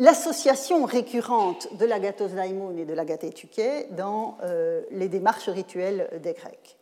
l'association 0.00 0.86
récurrente 0.86 1.68
de 1.76 1.84
l'agathos 1.84 2.32
daimon 2.32 2.76
et 2.76 2.84
de 2.84 2.94
l'agathé 2.94 3.32
dans 3.90 4.38
euh, 4.42 4.82
les 4.90 5.08
démarches 5.08 5.48
rituelles 5.48 6.08
des 6.22 6.32
Grecs. 6.32 6.78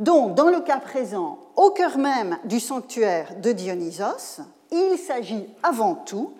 Donc, 0.00 0.34
dans 0.34 0.48
le 0.48 0.60
cas 0.60 0.78
présent, 0.78 1.38
au 1.56 1.70
cœur 1.70 1.98
même 1.98 2.38
du 2.44 2.58
sanctuaire 2.58 3.36
de 3.36 3.52
Dionysos, 3.52 4.40
il 4.72 4.96
s'agit 4.96 5.46
avant 5.62 5.94
tout 5.94 6.32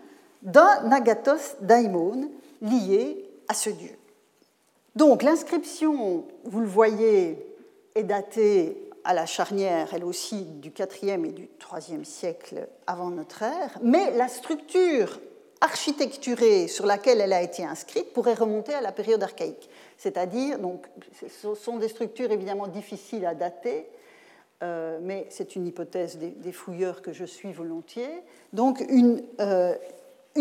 d'un 0.43 0.91
agathos 0.91 1.57
daimon 1.61 2.31
lié 2.63 3.29
à 3.49 3.55
ce 3.55 3.71
dieu. 3.71 3.97
Donc, 4.97 5.23
l'inscription, 5.23 6.25
vous 6.45 6.61
le 6.61 6.67
voyez, 6.67 7.47
est 7.95 8.05
datée 8.05 8.91
à 9.05 9.13
la 9.13 9.27
charnière, 9.27 9.89
elle 9.93 10.05
aussi, 10.05 10.45
du 10.45 10.71
IVe 10.71 11.25
et 11.25 11.33
du 11.33 11.49
IIIe 11.73 12.05
siècle 12.05 12.69
avant 12.87 13.11
notre 13.11 13.43
ère, 13.43 13.79
mais 13.83 14.17
la 14.17 14.29
structure 14.29 15.19
architecturée 15.61 16.69
sur 16.69 16.87
laquelle 16.87 17.21
elle 17.21 17.33
a 17.33 17.43
été 17.43 17.65
inscrite 17.65 18.13
pourrait 18.13 18.35
remonter 18.35 18.75
à 18.75 18.81
la 18.81 18.93
période 18.93 19.23
archaïque. 19.23 19.69
C'est-à-dire, 19.97 20.59
donc, 20.59 20.87
ce 21.43 21.55
sont 21.55 21.79
des 21.79 21.89
structures 21.89 22.31
évidemment 22.31 22.69
difficiles 22.69 23.27
à 23.27 23.35
dater, 23.35 23.89
euh, 24.63 24.99
mais 25.03 25.27
c'est 25.31 25.57
une 25.57 25.67
hypothèse 25.67 26.19
des, 26.19 26.53
fouilleurs 26.53 27.03
que 27.03 27.13
je 27.13 27.25
suis 27.25 27.53
volontiers. 27.53 28.23
Donc, 28.53 28.85
une, 28.89 29.23
euh, 29.41 29.75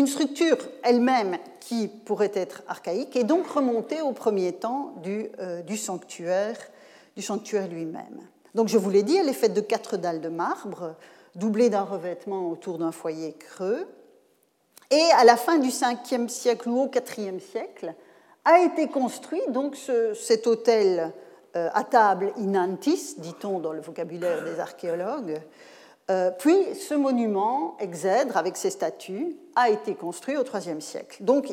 structure 0.06 0.58
elle-même 0.84 1.38
qui 1.58 1.88
pourrait 1.88 2.30
être 2.34 2.62
archaïque 2.68 3.16
et 3.16 3.24
donc 3.24 3.48
remonter 3.48 4.00
au 4.00 4.12
premier 4.12 4.52
temps 4.52 4.94
euh, 5.04 5.62
du 5.62 5.76
sanctuaire, 5.76 6.56
du 7.16 7.22
sanctuaire 7.22 7.66
lui-même. 7.66 8.20
Donc, 8.54 8.68
je 8.68 8.78
vous 8.78 8.90
l'ai 8.90 9.02
dit, 9.02 9.16
elle 9.16 9.28
est 9.28 9.32
faite 9.32 9.54
de 9.54 9.60
quatre 9.60 9.96
dalles 9.96 10.20
de 10.20 10.28
marbre, 10.28 10.94
doublées 11.34 11.68
d'un 11.68 11.82
revêtement 11.82 12.48
autour 12.48 12.78
d'un 12.78 12.92
foyer 12.92 13.32
creux. 13.32 13.88
Et 14.90 15.10
à 15.16 15.24
la 15.24 15.36
fin 15.36 15.58
du 15.58 15.68
5e 15.68 16.28
siècle 16.28 16.68
ou 16.68 16.80
au 16.80 16.86
4e 16.86 17.40
siècle, 17.40 17.94
a 18.44 18.60
été 18.60 18.88
construit 18.88 19.42
donc 19.48 19.76
cet 20.14 20.46
hôtel 20.46 21.12
euh, 21.56 21.68
à 21.74 21.84
table 21.84 22.32
inantis, 22.38 23.16
dit-on 23.18 23.58
dans 23.58 23.72
le 23.72 23.80
vocabulaire 23.80 24.42
des 24.44 24.58
archéologues. 24.58 25.40
Euh, 26.10 26.30
puis 26.30 26.74
ce 26.74 26.94
monument 26.94 27.76
exèdre 27.78 28.38
avec 28.38 28.56
ses 28.56 28.70
statues 28.70 29.36
a 29.54 29.68
été 29.68 29.94
construit 29.94 30.38
au 30.38 30.44
IIIe 30.44 30.80
siècle. 30.80 31.22
Donc 31.22 31.52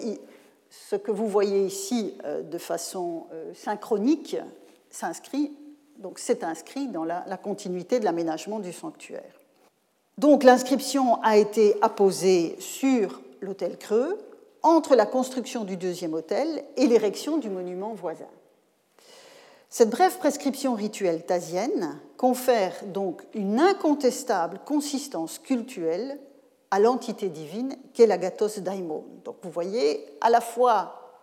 ce 0.69 0.95
que 0.95 1.11
vous 1.11 1.27
voyez 1.27 1.65
ici 1.65 2.17
euh, 2.23 2.41
de 2.41 2.57
façon 2.57 3.27
synchronique 3.53 4.37
s'inscrit, 4.89 5.51
donc 5.97 6.19
c'est 6.19 6.45
inscrit 6.45 6.87
dans 6.87 7.03
la 7.03 7.37
continuité 7.41 7.99
de 7.99 8.05
l'aménagement 8.05 8.59
du 8.59 8.71
sanctuaire. 8.71 9.33
Donc 10.17 10.43
l'inscription 10.43 11.21
a 11.23 11.35
été 11.35 11.75
apposée 11.81 12.55
sur 12.59 13.21
l'hôtel 13.45 13.77
Creux, 13.77 14.17
entre 14.61 14.95
la 14.95 15.05
construction 15.05 15.63
du 15.63 15.77
deuxième 15.77 16.13
hôtel 16.13 16.63
et 16.75 16.87
l'érection 16.87 17.37
du 17.37 17.49
monument 17.49 17.93
voisin. 17.93 18.27
Cette 19.69 19.89
brève 19.89 20.17
prescription 20.17 20.73
rituelle 20.73 21.25
tasienne 21.25 21.99
confère 22.17 22.73
donc 22.85 23.23
une 23.33 23.59
incontestable 23.59 24.59
consistance 24.65 25.37
cultuelle 25.37 26.19
à 26.71 26.79
l'entité 26.79 27.29
divine 27.29 27.75
qu'est 27.93 28.07
l'agathos 28.07 28.59
daimon. 28.59 29.03
Donc 29.23 29.35
vous 29.43 29.51
voyez 29.51 30.05
à 30.21 30.29
la 30.29 30.41
fois 30.41 31.13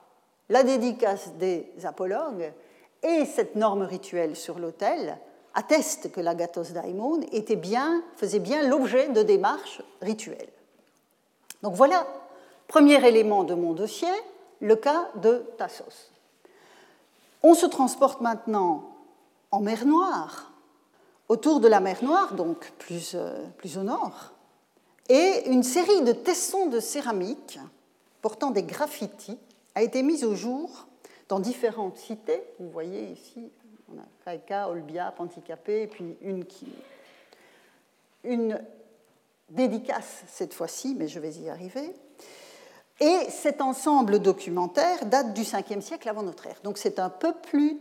la 0.48 0.62
dédicace 0.62 1.32
des 1.38 1.72
apologues 1.84 2.52
et 3.02 3.24
cette 3.24 3.56
norme 3.56 3.82
rituelle 3.82 4.36
sur 4.36 4.58
l'autel 4.58 5.18
attestent 5.54 6.12
que 6.12 6.20
l'agathos 6.20 6.72
daimon 6.72 7.20
était 7.32 7.56
bien, 7.56 8.04
faisait 8.16 8.38
bien 8.38 8.68
l'objet 8.68 9.08
de 9.08 9.22
démarches 9.22 9.82
rituelles. 10.00 10.52
Donc 11.62 11.74
voilà, 11.74 12.06
premier 12.66 13.06
élément 13.06 13.44
de 13.44 13.54
mon 13.54 13.72
dossier, 13.72 14.08
le 14.60 14.76
cas 14.76 15.08
de 15.16 15.44
Tassos. 15.58 16.10
On 17.42 17.54
se 17.54 17.66
transporte 17.66 18.20
maintenant 18.20 18.84
en 19.50 19.60
mer 19.60 19.84
Noire, 19.84 20.52
autour 21.28 21.60
de 21.60 21.68
la 21.68 21.80
mer 21.80 22.02
Noire, 22.02 22.34
donc 22.34 22.72
plus, 22.78 23.12
euh, 23.14 23.44
plus 23.58 23.78
au 23.78 23.82
nord, 23.82 24.32
et 25.08 25.42
une 25.46 25.62
série 25.62 26.02
de 26.02 26.12
tessons 26.12 26.66
de 26.66 26.80
céramique 26.80 27.58
portant 28.20 28.50
des 28.50 28.62
graffitis 28.62 29.38
a 29.74 29.82
été 29.82 30.02
mise 30.02 30.24
au 30.24 30.34
jour 30.34 30.86
dans 31.28 31.40
différentes 31.40 31.96
cités. 31.96 32.42
Vous 32.58 32.70
voyez 32.70 33.06
ici, 33.06 33.50
on 33.92 33.98
a 33.98 34.04
Kaika, 34.24 34.68
Olbia, 34.68 35.12
Panticapé, 35.12 35.82
et 35.82 35.86
puis 35.86 36.16
une, 36.22 36.44
qui, 36.44 36.68
une 38.24 38.60
dédicace 39.52 40.24
cette 40.26 40.54
fois-ci, 40.54 40.94
mais 40.98 41.08
je 41.08 41.20
vais 41.20 41.32
y 41.32 41.48
arriver. 41.48 41.94
Et 43.00 43.30
cet 43.30 43.60
ensemble 43.60 44.18
documentaire 44.18 45.06
date 45.06 45.34
du 45.34 45.42
5e 45.42 45.80
siècle 45.80 46.08
avant 46.08 46.22
notre 46.22 46.46
ère. 46.46 46.60
Donc 46.62 46.78
c'est 46.78 46.98
un 46.98 47.10
peu 47.10 47.32
plus 47.32 47.80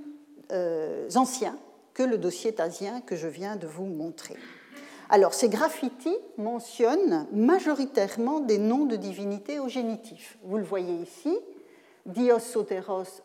euh, 0.51 1.09
ancien 1.15 1.57
que 1.93 2.03
le 2.03 2.17
dossier 2.17 2.53
tasien 2.53 3.01
que 3.01 3.15
je 3.15 3.27
viens 3.27 3.55
de 3.55 3.67
vous 3.67 3.85
montrer. 3.85 4.37
Alors 5.09 5.33
ces 5.33 5.49
graffitis 5.49 6.17
mentionnent 6.37 7.27
majoritairement 7.33 8.39
des 8.39 8.57
noms 8.57 8.85
de 8.85 8.95
divinités 8.95 9.59
au 9.59 9.67
génitif. 9.67 10.37
Vous 10.43 10.57
le 10.57 10.63
voyez 10.63 10.95
ici, 10.95 11.37
Dios 12.05 12.39
Soteros 12.39 13.21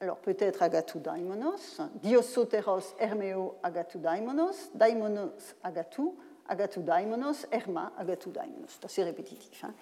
alors 0.00 0.18
peut-être 0.18 0.62
agatou 0.62 0.98
daimonos, 0.98 1.80
diosoteros 2.02 2.94
hermeo 2.98 3.54
agatou 3.62 3.98
daimonos, 3.98 4.70
daimonos 4.74 5.54
agatou, 5.62 6.14
agatou 6.48 6.82
daimonos, 6.82 7.46
herma 7.50 7.92
agatou 7.98 8.30
daimonos. 8.30 8.68
C'est 8.68 8.84
assez 8.84 9.04
répétitif. 9.04 9.64
Hein. 9.64 9.74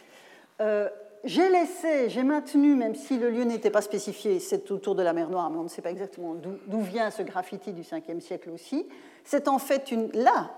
Euh, 0.61 0.89
j'ai 1.25 1.49
laissé, 1.49 2.11
j'ai 2.11 2.23
maintenu, 2.23 2.75
même 2.75 2.95
si 2.95 3.17
le 3.17 3.31
lieu 3.31 3.45
n'était 3.45 3.71
pas 3.71 3.81
spécifié, 3.81 4.41
c'est 4.41 4.71
autour 4.71 4.95
de 4.95 5.03
la 5.03 5.15
mer 5.15 5.31
Noire, 5.31 5.51
mais 5.51 5.59
on 5.59 5.65
ne 5.65 5.69
sait 5.69 5.81
pas 5.81 5.91
exactement 5.91 6.35
d'où 6.35 6.81
vient 6.81 7.11
ce 7.11 7.23
graffiti 7.23 7.73
du 7.73 7.81
5e 7.81 8.21
siècle 8.21 8.51
aussi. 8.51 8.87
C'est 9.25 9.49
en 9.49 9.59
fait 9.59 9.91
une, 9.91 10.11
là 10.13 10.51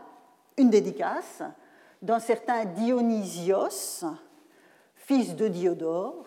une 0.56 0.70
dédicace 0.70 1.42
d'un 2.02 2.18
certain 2.18 2.64
Dionysios, 2.64 4.04
fils 4.96 5.36
de 5.36 5.46
Diodore, 5.46 6.24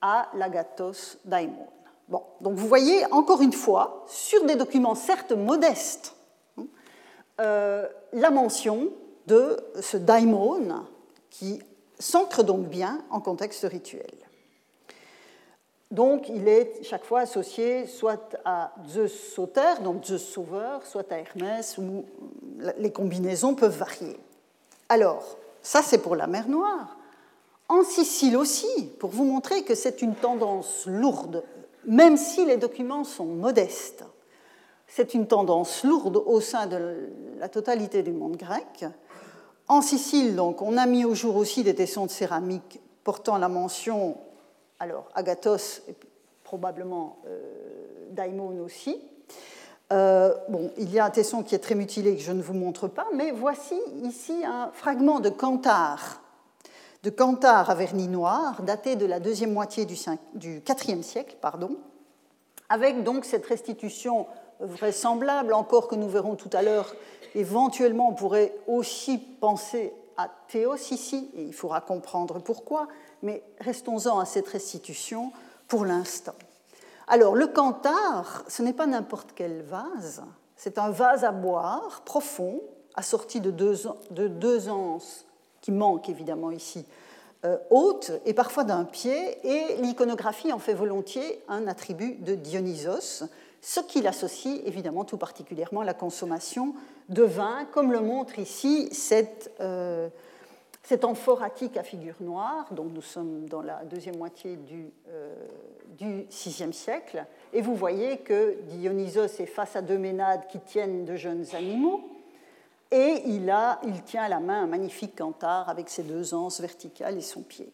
à 0.00 0.28
l'Agathos 0.34 1.18
daimon. 1.24 1.66
Bon, 2.08 2.22
donc 2.40 2.54
vous 2.54 2.68
voyez, 2.68 3.04
encore 3.12 3.42
une 3.42 3.52
fois, 3.52 4.04
sur 4.06 4.44
des 4.44 4.56
documents 4.56 4.94
certes 4.94 5.32
modestes, 5.32 6.14
hein, 6.56 6.66
euh, 7.40 7.88
la 8.12 8.30
mention 8.30 8.90
de 9.26 9.56
ce 9.80 9.96
daimon 9.96 10.86
qui 11.30 11.60
s'ancre 11.98 12.42
donc 12.42 12.68
bien 12.68 13.02
en 13.10 13.20
contexte 13.20 13.64
rituel. 13.64 14.12
Donc 15.90 16.30
il 16.30 16.48
est 16.48 16.82
chaque 16.82 17.04
fois 17.04 17.20
associé 17.20 17.86
soit 17.86 18.34
à 18.46 18.72
Zeus 18.88 19.12
sauteur, 19.34 19.80
donc 19.82 20.04
Zeus 20.04 20.24
sauveur, 20.24 20.86
soit 20.86 21.12
à 21.12 21.18
Hermès, 21.18 21.76
où 21.76 22.06
les 22.78 22.90
combinaisons 22.90 23.54
peuvent 23.54 23.76
varier. 23.76 24.18
Alors, 24.88 25.36
ça 25.62 25.82
c'est 25.82 25.98
pour 25.98 26.16
la 26.16 26.26
mer 26.26 26.48
Noire. 26.48 26.96
En 27.68 27.84
Sicile 27.84 28.36
aussi, 28.38 28.86
pour 28.98 29.10
vous 29.10 29.24
montrer 29.24 29.64
que 29.64 29.74
c'est 29.74 30.02
une 30.02 30.14
tendance 30.14 30.86
lourde, 30.86 31.44
même 31.84 32.16
si 32.16 32.44
les 32.46 32.56
documents 32.56 33.04
sont 33.04 33.26
modestes. 33.26 34.04
C'est 34.86 35.14
une 35.14 35.26
tendance 35.26 35.84
lourde 35.84 36.22
au 36.24 36.40
sein 36.40 36.66
de 36.66 37.08
la 37.38 37.48
totalité 37.48 38.02
du 38.02 38.12
monde 38.12 38.36
grec. 38.36 38.84
En 39.72 39.80
Sicile, 39.80 40.36
donc, 40.36 40.60
on 40.60 40.76
a 40.76 40.84
mis 40.84 41.06
au 41.06 41.14
jour 41.14 41.34
aussi 41.34 41.64
des 41.64 41.74
tessons 41.74 42.04
de 42.04 42.10
céramique 42.10 42.78
portant 43.04 43.38
la 43.38 43.48
mention, 43.48 44.18
alors 44.78 45.08
Agathos 45.14 45.80
et 45.88 45.94
probablement 46.44 47.16
euh, 47.26 47.40
Daimon 48.10 48.62
aussi. 48.62 49.00
Euh, 49.90 50.34
bon, 50.50 50.70
il 50.76 50.92
y 50.92 50.98
a 50.98 51.06
un 51.06 51.10
tesson 51.10 51.42
qui 51.42 51.54
est 51.54 51.58
très 51.58 51.74
mutilé 51.74 52.14
que 52.14 52.20
je 52.20 52.32
ne 52.32 52.42
vous 52.42 52.52
montre 52.52 52.86
pas, 52.86 53.06
mais 53.14 53.30
voici 53.30 53.80
ici 54.02 54.44
un 54.44 54.70
fragment 54.74 55.20
de 55.20 55.30
Cantar, 55.30 56.20
de 57.02 57.08
Cantar 57.08 57.70
à 57.70 57.74
vernis 57.74 58.08
noir, 58.08 58.60
daté 58.64 58.94
de 58.94 59.06
la 59.06 59.20
deuxième 59.20 59.54
moitié 59.54 59.86
du, 59.86 59.96
5, 59.96 60.20
du 60.34 60.62
IVe 60.68 61.02
siècle, 61.02 61.36
pardon, 61.40 61.78
avec 62.68 63.04
donc 63.04 63.24
cette 63.24 63.46
restitution 63.46 64.26
vraisemblable, 64.60 65.54
encore 65.54 65.88
que 65.88 65.94
nous 65.94 66.10
verrons 66.10 66.36
tout 66.36 66.50
à 66.52 66.60
l'heure 66.60 66.94
Éventuellement, 67.34 68.10
on 68.10 68.14
pourrait 68.14 68.54
aussi 68.66 69.18
penser 69.18 69.92
à 70.16 70.28
Théos 70.48 70.76
ici, 70.90 71.30
et 71.34 71.42
il 71.42 71.54
faudra 71.54 71.80
comprendre 71.80 72.40
pourquoi, 72.40 72.88
mais 73.22 73.42
restons-en 73.60 74.18
à 74.18 74.24
cette 74.24 74.48
restitution 74.48 75.32
pour 75.68 75.84
l'instant. 75.84 76.34
Alors, 77.08 77.34
le 77.34 77.46
cantar, 77.46 78.44
ce 78.48 78.62
n'est 78.62 78.72
pas 78.72 78.86
n'importe 78.86 79.30
quel 79.34 79.62
vase, 79.62 80.22
c'est 80.56 80.78
un 80.78 80.90
vase 80.90 81.24
à 81.24 81.32
boire 81.32 82.02
profond, 82.04 82.60
assorti 82.94 83.40
de 83.40 83.50
deux, 83.50 83.82
de 84.10 84.28
deux 84.28 84.68
anses 84.68 85.24
qui 85.60 85.72
manquent 85.72 86.08
évidemment 86.08 86.50
ici, 86.50 86.84
euh, 87.44 87.56
hautes, 87.70 88.12
et 88.24 88.34
parfois 88.34 88.64
d'un 88.64 88.84
pied, 88.84 89.38
et 89.44 89.76
l'iconographie 89.80 90.52
en 90.52 90.58
fait 90.58 90.74
volontiers 90.74 91.42
un 91.48 91.66
attribut 91.66 92.14
de 92.20 92.34
Dionysos, 92.34 93.24
ce 93.64 93.78
qui 93.78 94.02
l'associe 94.02 94.60
évidemment 94.66 95.04
tout 95.04 95.16
particulièrement 95.16 95.82
à 95.82 95.84
la 95.84 95.94
consommation 95.94 96.74
de 97.08 97.22
vin, 97.22 97.64
comme 97.70 97.92
le 97.92 98.00
montre 98.00 98.40
ici 98.40 98.90
euh, 99.60 100.08
cet 100.82 101.04
amphore 101.04 101.44
attique 101.44 101.76
à 101.76 101.84
figure 101.84 102.16
noire. 102.18 102.66
Donc 102.72 102.92
nous 102.92 103.02
sommes 103.02 103.48
dans 103.48 103.62
la 103.62 103.84
deuxième 103.84 104.18
moitié 104.18 104.56
du, 104.56 104.90
euh, 105.10 106.24
siècle. 106.72 107.24
Et 107.52 107.62
vous 107.62 107.76
voyez 107.76 108.18
que 108.18 108.56
Dionysos 108.62 109.40
est 109.40 109.46
face 109.46 109.76
à 109.76 109.80
deux 109.80 109.98
ménades 109.98 110.48
qui 110.48 110.58
tiennent 110.58 111.04
de 111.04 111.14
jeunes 111.14 111.46
animaux. 111.54 112.00
Et 112.90 113.22
il, 113.26 113.48
a, 113.48 113.80
il 113.84 114.02
tient 114.02 114.24
à 114.24 114.28
la 114.28 114.40
main 114.40 114.64
un 114.64 114.66
magnifique 114.66 115.16
cantar 115.16 115.68
avec 115.68 115.88
ses 115.88 116.02
deux 116.02 116.34
anses 116.34 116.60
verticales 116.60 117.16
et 117.16 117.22
son 117.22 117.42
pied. 117.42 117.72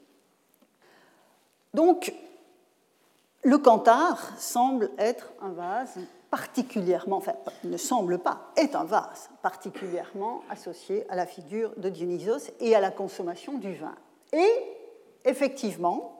Donc, 1.73 2.13
le 3.43 3.59
cantar 3.59 4.33
semble 4.39 4.91
être 4.99 5.33
un 5.41 5.51
vase 5.51 5.99
particulièrement, 6.31 7.17
enfin, 7.17 7.33
ne 7.65 7.77
semble 7.77 8.19
pas, 8.19 8.53
est 8.57 8.75
un 8.75 8.85
vase 8.85 9.31
particulièrement 9.43 10.43
associé 10.51 11.07
à 11.09 11.17
la 11.17 11.27
figure 11.27 11.73
de 11.77 11.89
Dionysos 11.89 12.51
et 12.61 12.75
à 12.75 12.81
la 12.81 12.91
consommation 12.91 13.57
du 13.59 13.75
vin. 13.75 13.95
Et 14.33 14.51
effectivement, 15.25 16.19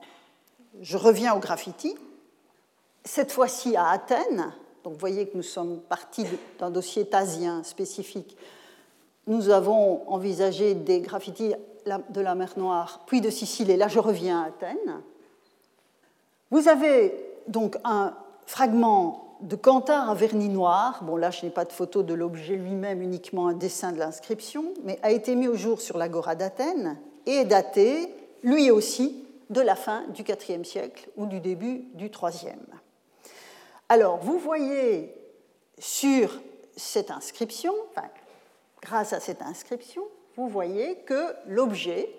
je 0.81 0.97
reviens 0.97 1.35
au 1.35 1.39
graffiti, 1.39 1.95
cette 3.05 3.31
fois-ci 3.31 3.75
à 3.75 3.89
Athènes, 3.89 4.51
donc 4.83 4.93
vous 4.93 4.99
voyez 4.99 5.27
que 5.27 5.37
nous 5.37 5.43
sommes 5.43 5.79
partis 5.81 6.25
d'un 6.57 6.71
dossier 6.71 7.05
tasien 7.05 7.63
spécifique, 7.63 8.35
nous 9.27 9.49
avons 9.49 10.09
envisagé 10.09 10.73
des 10.73 11.01
graffitis 11.01 11.53
de 11.85 12.21
la 12.21 12.35
mer 12.35 12.53
Noire, 12.57 13.01
puis 13.05 13.21
de 13.21 13.29
Sicile, 13.29 13.69
et 13.69 13.77
là 13.77 13.87
je 13.87 13.99
reviens 13.99 14.41
à 14.41 14.47
Athènes. 14.47 15.01
Vous 16.51 16.67
avez 16.67 17.13
donc 17.47 17.77
un 17.83 18.15
fragment 18.45 19.37
de 19.41 19.55
Cantar 19.55 20.09
à 20.09 20.15
vernis 20.15 20.49
noir, 20.49 21.03
bon 21.03 21.15
là 21.15 21.31
je 21.31 21.45
n'ai 21.45 21.51
pas 21.51 21.63
de 21.63 21.71
photo 21.71 22.03
de 22.03 22.13
l'objet 22.13 22.55
lui-même, 22.55 23.01
uniquement 23.01 23.47
un 23.47 23.53
dessin 23.53 23.91
de 23.91 23.99
l'inscription, 23.99 24.73
mais 24.83 24.99
a 25.03 25.11
été 25.11 25.35
mis 25.35 25.47
au 25.47 25.55
jour 25.55 25.79
sur 25.79 25.97
l'agora 25.97 26.35
d'Athènes 26.35 26.97
et 27.25 27.35
est 27.35 27.45
daté, 27.45 28.13
lui 28.43 28.71
aussi, 28.71 29.25
de 29.49 29.61
la 29.61 29.75
fin 29.75 30.03
du 30.07 30.23
IVe 30.23 30.63
siècle 30.63 31.09
ou 31.15 31.25
du 31.25 31.39
début 31.39 31.85
du 31.93 32.07
IIIe. 32.07 32.57
Alors 33.87 34.17
vous 34.17 34.37
voyez 34.37 35.13
sur 35.77 36.41
cette 36.75 37.11
inscription, 37.11 37.73
enfin, 37.91 38.07
grâce 38.81 39.13
à 39.13 39.19
cette 39.19 39.41
inscription, 39.41 40.03
vous 40.35 40.47
voyez 40.47 40.95
que 41.05 41.33
l'objet 41.47 42.09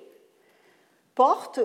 porte 1.14 1.60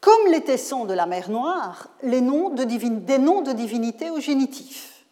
comme 0.00 0.32
les 0.32 0.42
tessons 0.42 0.86
de 0.86 0.94
la 0.94 1.06
mer 1.06 1.30
Noire, 1.30 1.88
les 2.02 2.20
noms 2.20 2.50
de 2.50 2.64
des 2.64 3.18
noms 3.18 3.42
de 3.42 3.52
divinités 3.52 4.10
au 4.10 4.18
génitif. 4.18 5.04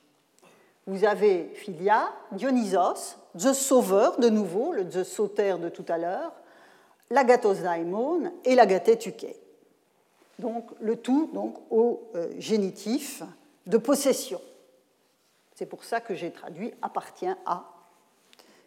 Vous 0.87 1.05
avez 1.05 1.53
Philia, 1.55 2.11
Dionysos, 2.33 3.17
Zeus 3.37 3.59
sauveur 3.59 4.19
de 4.19 4.31
nouveau, 4.31 4.73
le 4.73 4.91
Zeus 4.91 5.09
sautère 5.09 5.59
de 5.59 5.69
tout 5.69 5.85
à 5.89 5.99
l'heure, 5.99 6.33
l'agathos 7.11 7.61
daimon 7.61 8.33
et 8.45 8.55
l'agathé 8.55 8.99
Donc 10.39 10.71
le 10.81 10.97
tout 10.97 11.31
donc, 11.35 11.57
au 11.71 12.09
euh, 12.15 12.33
génitif 12.39 13.23
de 13.67 13.77
possession. 13.77 14.41
C'est 15.55 15.67
pour 15.67 15.85
ça 15.85 16.01
que 16.01 16.15
j'ai 16.15 16.31
traduit 16.31 16.73
appartient 16.81 17.27
à 17.45 17.65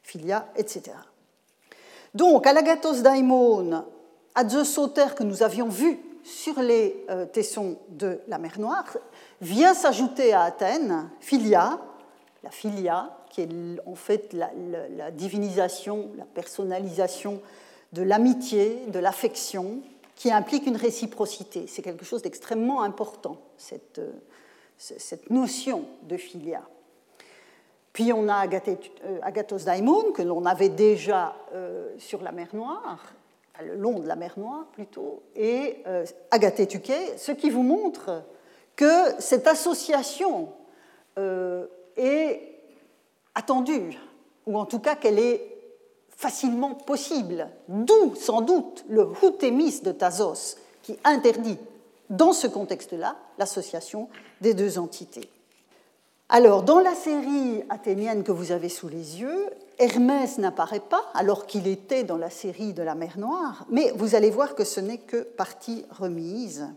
Philia, 0.03 0.47
etc. 0.55 0.91
Donc 2.13 2.45
à 2.45 2.53
l'agathos 2.53 3.01
daimon, 3.01 3.83
à 4.35 4.47
Zeus 4.47 4.69
sautère 4.69 5.15
que 5.15 5.23
nous 5.23 5.41
avions 5.41 5.67
vu 5.67 5.99
sur 6.31 6.61
les 6.61 7.03
euh, 7.09 7.25
tessons 7.25 7.77
de 7.89 8.21
la 8.27 8.37
mer 8.37 8.59
Noire, 8.59 8.97
vient 9.41 9.73
s'ajouter 9.73 10.33
à 10.33 10.43
Athènes 10.43 11.09
Philia, 11.19 11.79
la 12.43 12.49
Philia, 12.49 13.17
qui 13.29 13.41
est 13.41 13.49
en 13.85 13.95
fait 13.95 14.33
la, 14.33 15.11
divinisation, 15.11 16.09
la 16.17 16.25
personnalisation 16.25 17.41
de 17.93 18.01
l'amitié, 18.01 18.83
de 18.87 18.99
l'affection, 18.99 19.81
qui 20.15 20.31
implique 20.31 20.65
une 20.65 20.77
réciprocité. 20.77 21.65
C'est 21.67 21.81
quelque 21.81 22.05
chose 22.05 22.21
d'extrêmement 22.21 22.81
important, 22.81 23.37
cette, 23.57 23.99
euh, 23.99 24.11
cette, 24.77 25.29
notion 25.29 25.85
de 26.03 26.17
Philia. 26.17 26.61
Puis 27.93 28.13
on 28.13 28.29
a 28.29 28.47
euh, 28.47 29.19
Agathos 29.21 29.65
Daimon, 29.65 30.11
que 30.13 30.21
l'on 30.21 30.45
avait 30.45 30.69
déjà 30.69 31.35
sur 31.97 32.21
la 32.21 32.31
mer 32.31 32.47
Noire, 32.53 33.13
le 33.61 33.75
long 33.75 33.99
de 33.99 34.07
la 34.07 34.15
mer 34.15 34.33
Noire 34.37 34.65
plutôt, 34.73 35.23
et 35.35 35.77
euh, 35.87 36.05
ce 36.05 37.31
qui 37.31 37.49
vous 37.49 37.63
montre 37.63 38.23
que 38.75 39.19
cette 39.19 39.47
association 39.47 40.49
euh, 41.17 41.67
est 41.97 42.41
attendue, 43.35 43.97
ou 44.45 44.57
en 44.57 44.65
tout 44.65 44.79
cas 44.79 44.95
qu'elle 44.95 45.19
est 45.19 45.51
facilement 46.09 46.75
possible, 46.75 47.49
d'où 47.67 48.15
sans 48.15 48.41
doute 48.41 48.85
le 48.89 49.09
houtémis 49.23 49.81
de 49.81 49.91
Thasos 49.91 50.57
qui 50.83 50.97
interdit 51.03 51.57
dans 52.09 52.33
ce 52.33 52.47
contexte-là 52.47 53.15
l'association 53.37 54.09
des 54.41 54.53
deux 54.53 54.77
entités. 54.77 55.29
Alors, 56.29 56.63
dans 56.63 56.79
la 56.79 56.95
série 56.95 57.63
athénienne 57.69 58.23
que 58.23 58.31
vous 58.31 58.51
avez 58.51 58.69
sous 58.69 58.87
les 58.87 59.19
yeux, 59.19 59.49
Hermès 59.81 60.37
n'apparaît 60.37 60.79
pas 60.79 61.09
alors 61.15 61.47
qu'il 61.47 61.65
était 61.65 62.03
dans 62.03 62.17
la 62.17 62.29
série 62.29 62.73
de 62.73 62.83
la 62.83 62.93
mer 62.93 63.17
Noire, 63.17 63.65
mais 63.67 63.91
vous 63.95 64.13
allez 64.13 64.29
voir 64.29 64.53
que 64.53 64.63
ce 64.63 64.79
n'est 64.79 64.99
que 64.99 65.23
partie 65.23 65.85
remise, 65.89 66.69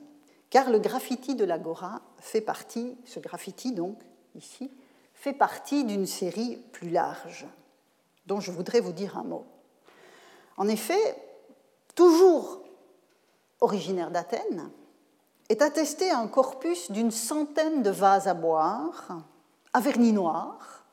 car 0.49 0.71
le 0.71 0.79
graffiti 0.79 1.35
de 1.35 1.45
l'Agora 1.45 2.01
fait 2.19 2.41
partie, 2.41 2.97
ce 3.05 3.21
graffiti 3.21 3.73
donc, 3.73 3.99
ici, 4.35 4.71
fait 5.13 5.35
partie 5.35 5.85
d'une 5.85 6.07
série 6.07 6.57
plus 6.73 6.89
large, 6.89 7.47
dont 8.25 8.41
je 8.41 8.51
voudrais 8.51 8.81
vous 8.81 8.93
dire 8.93 9.19
un 9.19 9.25
mot. 9.25 9.45
En 10.57 10.67
effet, 10.67 11.15
toujours 11.95 12.63
originaire 13.61 14.13
d'Athènes, 14.13 14.71
est 15.51 15.61
attesté 15.61 16.11
un 16.11 16.27
corpus 16.27 16.91
d'une 16.91 17.11
centaine 17.11 17.83
de 17.83 17.91
vases 17.91 18.29
à 18.29 18.35
boire, 18.35 19.09
à 19.75 19.81
vernis 19.81 20.13
noir, 20.13 20.87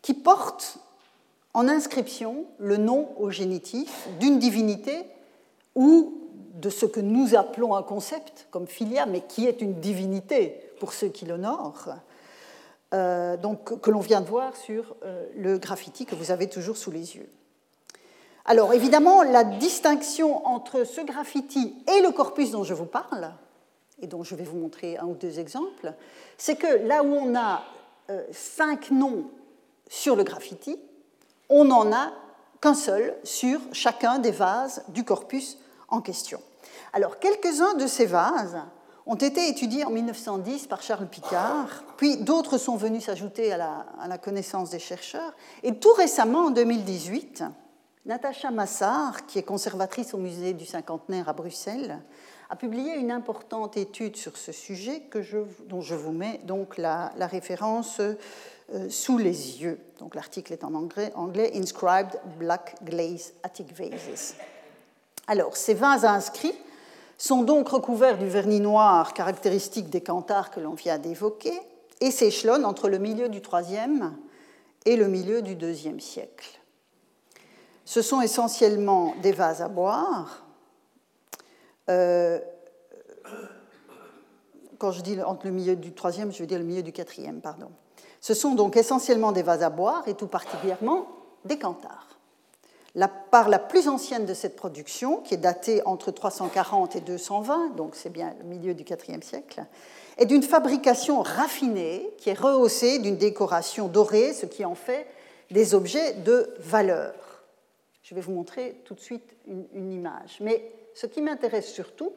qui 0.00 0.14
portent 0.14 0.78
en 1.54 1.68
inscription 1.68 2.44
le 2.58 2.76
nom 2.76 3.08
au 3.18 3.30
génitif 3.30 4.08
d'une 4.18 4.38
divinité 4.38 5.04
ou 5.74 6.20
de 6.54 6.70
ce 6.70 6.86
que 6.86 7.00
nous 7.00 7.34
appelons 7.34 7.74
un 7.74 7.82
concept 7.82 8.46
comme 8.50 8.66
filia, 8.66 9.06
mais 9.06 9.22
qui 9.22 9.46
est 9.46 9.60
une 9.60 9.80
divinité 9.80 10.72
pour 10.78 10.92
ceux 10.92 11.08
qui 11.08 11.24
l'honorent, 11.24 11.88
euh, 12.92 13.36
donc, 13.36 13.80
que 13.80 13.90
l'on 13.90 14.00
vient 14.00 14.20
de 14.20 14.26
voir 14.26 14.56
sur 14.56 14.96
euh, 15.04 15.26
le 15.36 15.58
graffiti 15.58 16.06
que 16.06 16.14
vous 16.14 16.30
avez 16.30 16.48
toujours 16.48 16.76
sous 16.76 16.90
les 16.90 17.16
yeux. 17.16 17.28
Alors 18.44 18.72
évidemment, 18.72 19.22
la 19.22 19.44
distinction 19.44 20.46
entre 20.46 20.84
ce 20.84 21.00
graffiti 21.00 21.76
et 21.86 22.02
le 22.02 22.10
corpus 22.10 22.50
dont 22.50 22.64
je 22.64 22.74
vous 22.74 22.86
parle, 22.86 23.32
et 24.02 24.06
dont 24.06 24.24
je 24.24 24.34
vais 24.34 24.44
vous 24.44 24.56
montrer 24.56 24.96
un 24.96 25.06
ou 25.06 25.14
deux 25.14 25.38
exemples, 25.38 25.92
c'est 26.36 26.56
que 26.56 26.86
là 26.86 27.02
où 27.02 27.14
on 27.14 27.34
a 27.36 27.62
euh, 28.08 28.24
cinq 28.32 28.90
noms 28.90 29.30
sur 29.88 30.16
le 30.16 30.24
graffiti, 30.24 30.78
on 31.50 31.64
n'en 31.64 31.92
a 31.92 32.12
qu'un 32.60 32.74
seul 32.74 33.14
sur 33.24 33.60
chacun 33.72 34.18
des 34.18 34.30
vases 34.30 34.82
du 34.88 35.04
corpus 35.04 35.58
en 35.88 36.00
question. 36.00 36.40
Alors, 36.92 37.18
quelques-uns 37.18 37.74
de 37.74 37.86
ces 37.86 38.06
vases 38.06 38.58
ont 39.06 39.16
été 39.16 39.48
étudiés 39.48 39.84
en 39.84 39.90
1910 39.90 40.66
par 40.66 40.82
Charles 40.82 41.08
Picard, 41.08 41.84
puis 41.96 42.18
d'autres 42.18 42.58
sont 42.58 42.76
venus 42.76 43.06
s'ajouter 43.06 43.52
à 43.52 43.56
la, 44.06 44.18
connaissance 44.18 44.70
des 44.70 44.78
chercheurs, 44.78 45.32
et 45.62 45.74
tout 45.74 45.92
récemment, 45.92 46.46
en 46.46 46.50
2018, 46.50 47.44
Natacha 48.06 48.50
Massard, 48.50 49.26
qui 49.26 49.38
est 49.38 49.42
conservatrice 49.42 50.14
au 50.14 50.18
musée 50.18 50.52
du 50.52 50.64
cinquantenaire 50.64 51.28
à 51.28 51.32
Bruxelles, 51.32 52.00
a 52.50 52.56
publié 52.56 52.94
une 52.94 53.12
importante 53.12 53.76
étude 53.76 54.16
sur 54.16 54.36
ce 54.36 54.50
sujet 54.50 55.02
que 55.10 55.22
je, 55.22 55.38
dont 55.66 55.80
je 55.80 55.94
vous 55.94 56.12
mets 56.12 56.40
donc 56.44 56.78
la, 56.78 57.12
référence 57.18 58.00
sous 58.88 59.18
les 59.18 59.62
yeux. 59.62 59.78
Donc 59.98 60.14
l'article 60.14 60.52
est 60.52 60.64
en 60.64 60.74
anglais, 60.74 61.12
Inscribed 61.54 62.20
Black 62.38 62.76
Glaze 62.84 63.32
Attic 63.42 63.72
Vases. 63.76 64.34
Alors, 65.26 65.56
ces 65.56 65.74
vases 65.74 66.04
inscrits 66.04 66.54
sont 67.18 67.42
donc 67.42 67.68
recouverts 67.68 68.18
du 68.18 68.26
vernis 68.26 68.60
noir 68.60 69.14
caractéristique 69.14 69.90
des 69.90 70.00
canthares 70.00 70.50
que 70.50 70.58
l'on 70.58 70.74
vient 70.74 70.98
d'évoquer 70.98 71.52
et 72.00 72.10
s'échelonnent 72.10 72.64
entre 72.64 72.88
le 72.88 72.98
milieu 72.98 73.28
du 73.28 73.38
IIIe 73.38 74.10
et 74.86 74.96
le 74.96 75.06
milieu 75.06 75.42
du 75.42 75.52
IIe 75.52 76.00
siècle. 76.00 76.60
Ce 77.84 78.02
sont 78.02 78.20
essentiellement 78.20 79.14
des 79.22 79.32
vases 79.32 79.62
à 79.62 79.68
boire, 79.68 80.46
euh, 81.88 82.38
quand 84.78 84.92
je 84.92 85.02
dis 85.02 85.20
entre 85.20 85.46
le 85.46 85.52
milieu 85.52 85.76
du 85.76 85.92
troisième, 85.92 86.32
je 86.32 86.38
veux 86.38 86.46
dire 86.46 86.58
le 86.58 86.64
milieu 86.64 86.82
du 86.82 86.92
quatrième, 86.92 87.40
pardon. 87.40 87.70
Ce 88.20 88.34
sont 88.34 88.54
donc 88.54 88.76
essentiellement 88.76 89.32
des 89.32 89.42
vases 89.42 89.62
à 89.62 89.70
boire 89.70 90.06
et 90.06 90.14
tout 90.14 90.26
particulièrement 90.26 91.06
des 91.44 91.58
canthares. 91.58 92.06
La 92.94 93.08
part 93.08 93.48
la 93.48 93.60
plus 93.60 93.88
ancienne 93.88 94.26
de 94.26 94.34
cette 94.34 94.56
production, 94.56 95.18
qui 95.18 95.34
est 95.34 95.38
datée 95.38 95.80
entre 95.86 96.10
340 96.10 96.96
et 96.96 97.00
220, 97.00 97.76
donc 97.76 97.94
c'est 97.94 98.10
bien 98.10 98.34
le 98.40 98.44
milieu 98.44 98.74
du 98.74 98.82
IVe 98.82 99.22
siècle, 99.22 99.64
est 100.18 100.26
d'une 100.26 100.42
fabrication 100.42 101.22
raffinée 101.22 102.10
qui 102.18 102.30
est 102.30 102.38
rehaussée 102.38 102.98
d'une 102.98 103.16
décoration 103.16 103.86
dorée, 103.86 104.32
ce 104.34 104.46
qui 104.46 104.64
en 104.64 104.74
fait 104.74 105.06
des 105.50 105.74
objets 105.74 106.14
de 106.14 106.52
valeur. 106.58 107.14
Je 108.02 108.14
vais 108.14 108.20
vous 108.20 108.32
montrer 108.32 108.82
tout 108.84 108.94
de 108.94 109.00
suite 109.00 109.36
une, 109.46 109.66
une 109.72 109.92
image. 109.92 110.38
Mais 110.40 110.72
ce 110.94 111.06
qui 111.06 111.22
m'intéresse 111.22 111.72
surtout, 111.72 112.12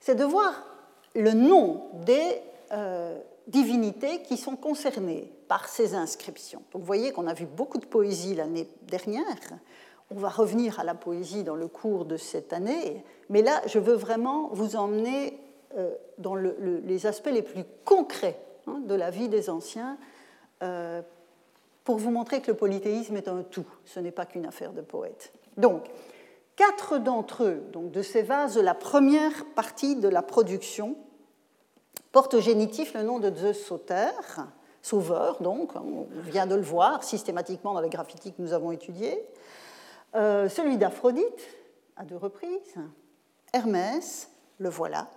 c'est 0.00 0.14
de 0.14 0.24
voir 0.24 0.66
le 1.14 1.32
nom 1.32 1.88
des 2.04 2.40
euh, 2.72 3.18
divinités 3.46 4.22
qui 4.22 4.36
sont 4.36 4.56
concernées 4.56 5.32
par 5.48 5.68
ces 5.68 5.94
inscriptions. 5.94 6.62
Donc 6.72 6.82
vous 6.82 6.86
voyez 6.86 7.12
qu'on 7.12 7.26
a 7.26 7.34
vu 7.34 7.46
beaucoup 7.46 7.78
de 7.78 7.86
poésie 7.86 8.34
l'année 8.34 8.68
dernière. 8.82 9.24
On 10.10 10.16
va 10.16 10.28
revenir 10.28 10.78
à 10.78 10.84
la 10.84 10.94
poésie 10.94 11.42
dans 11.42 11.56
le 11.56 11.68
cours 11.68 12.04
de 12.04 12.16
cette 12.16 12.52
année, 12.52 13.04
mais 13.28 13.42
là, 13.42 13.62
je 13.66 13.78
veux 13.78 13.94
vraiment 13.94 14.50
vous 14.52 14.76
emmener 14.76 15.38
euh, 15.76 15.94
dans 16.18 16.34
les 16.34 17.06
aspects 17.06 17.30
les 17.32 17.42
plus 17.42 17.64
concrets 17.84 18.38
hein, 18.66 18.80
de 18.86 18.94
la 18.94 19.10
vie 19.10 19.28
des 19.28 19.48
anciens 19.48 19.96
euh, 20.62 21.00
pour 21.84 21.96
vous 21.96 22.10
montrer 22.10 22.42
que 22.42 22.50
le 22.50 22.56
polythéisme 22.56 23.16
est 23.16 23.28
un 23.28 23.42
tout, 23.42 23.66
ce 23.84 24.00
n'est 24.00 24.10
pas 24.10 24.26
qu'une 24.26 24.46
affaire 24.46 24.72
de 24.72 24.82
poète. 24.82 25.32
Donc, 25.56 25.88
Quatre 26.56 26.98
d'entre 26.98 27.44
eux, 27.44 27.62
donc 27.72 27.90
de 27.92 28.02
ces 28.02 28.22
vases, 28.22 28.58
la 28.58 28.74
première 28.74 29.46
partie 29.54 29.96
de 29.96 30.08
la 30.08 30.20
production, 30.20 30.96
portent 32.12 32.34
au 32.34 32.40
génitif 32.40 32.94
le 32.94 33.02
nom 33.02 33.18
de 33.18 33.34
Zeus 33.34 33.64
Sauter, 33.64 34.10
sauveur, 34.82 35.42
donc, 35.42 35.74
on 35.76 36.06
vient 36.24 36.46
de 36.46 36.54
le 36.54 36.62
voir 36.62 37.02
systématiquement 37.02 37.72
dans 37.72 37.80
les 37.80 37.88
graffitis 37.88 38.32
que 38.32 38.42
nous 38.42 38.52
avons 38.52 38.70
étudiés, 38.70 39.26
euh, 40.14 40.48
celui 40.48 40.76
d'Aphrodite, 40.76 41.48
à 41.96 42.04
deux 42.04 42.16
reprises, 42.16 42.74
Hermès, 43.52 44.30
le 44.58 44.68
voilà, 44.68 45.08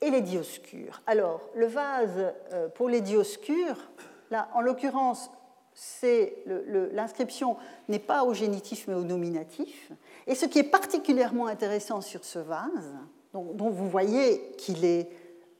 et 0.00 0.10
les 0.10 0.20
Dioscures. 0.20 1.02
Alors, 1.06 1.40
le 1.54 1.66
vase 1.66 2.32
euh, 2.52 2.68
pour 2.68 2.88
les 2.88 3.00
Dioscures, 3.00 3.78
là, 4.30 4.48
en 4.54 4.60
l'occurrence, 4.60 5.30
l'inscription 6.92 7.56
n'est 7.88 7.98
pas 7.98 8.24
au 8.24 8.34
génitif 8.34 8.86
mais 8.88 8.94
au 8.94 9.04
nominatif. 9.04 9.90
Et 10.26 10.34
ce 10.34 10.44
qui 10.46 10.58
est 10.58 10.64
particulièrement 10.64 11.46
intéressant 11.46 12.00
sur 12.00 12.24
ce 12.24 12.38
vase, 12.38 12.94
dont, 13.32 13.70
vous 13.70 13.88
voyez 13.88 14.52
qu'il 14.58 14.84
est 14.84 15.08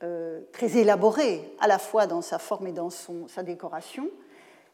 euh, 0.03 0.41
très 0.51 0.77
élaboré 0.77 1.55
à 1.59 1.67
la 1.67 1.79
fois 1.79 2.07
dans 2.07 2.21
sa 2.21 2.37
forme 2.37 2.67
et 2.67 2.71
dans 2.71 2.89
son, 2.89 3.27
sa 3.27 3.41
décoration, 3.41 4.09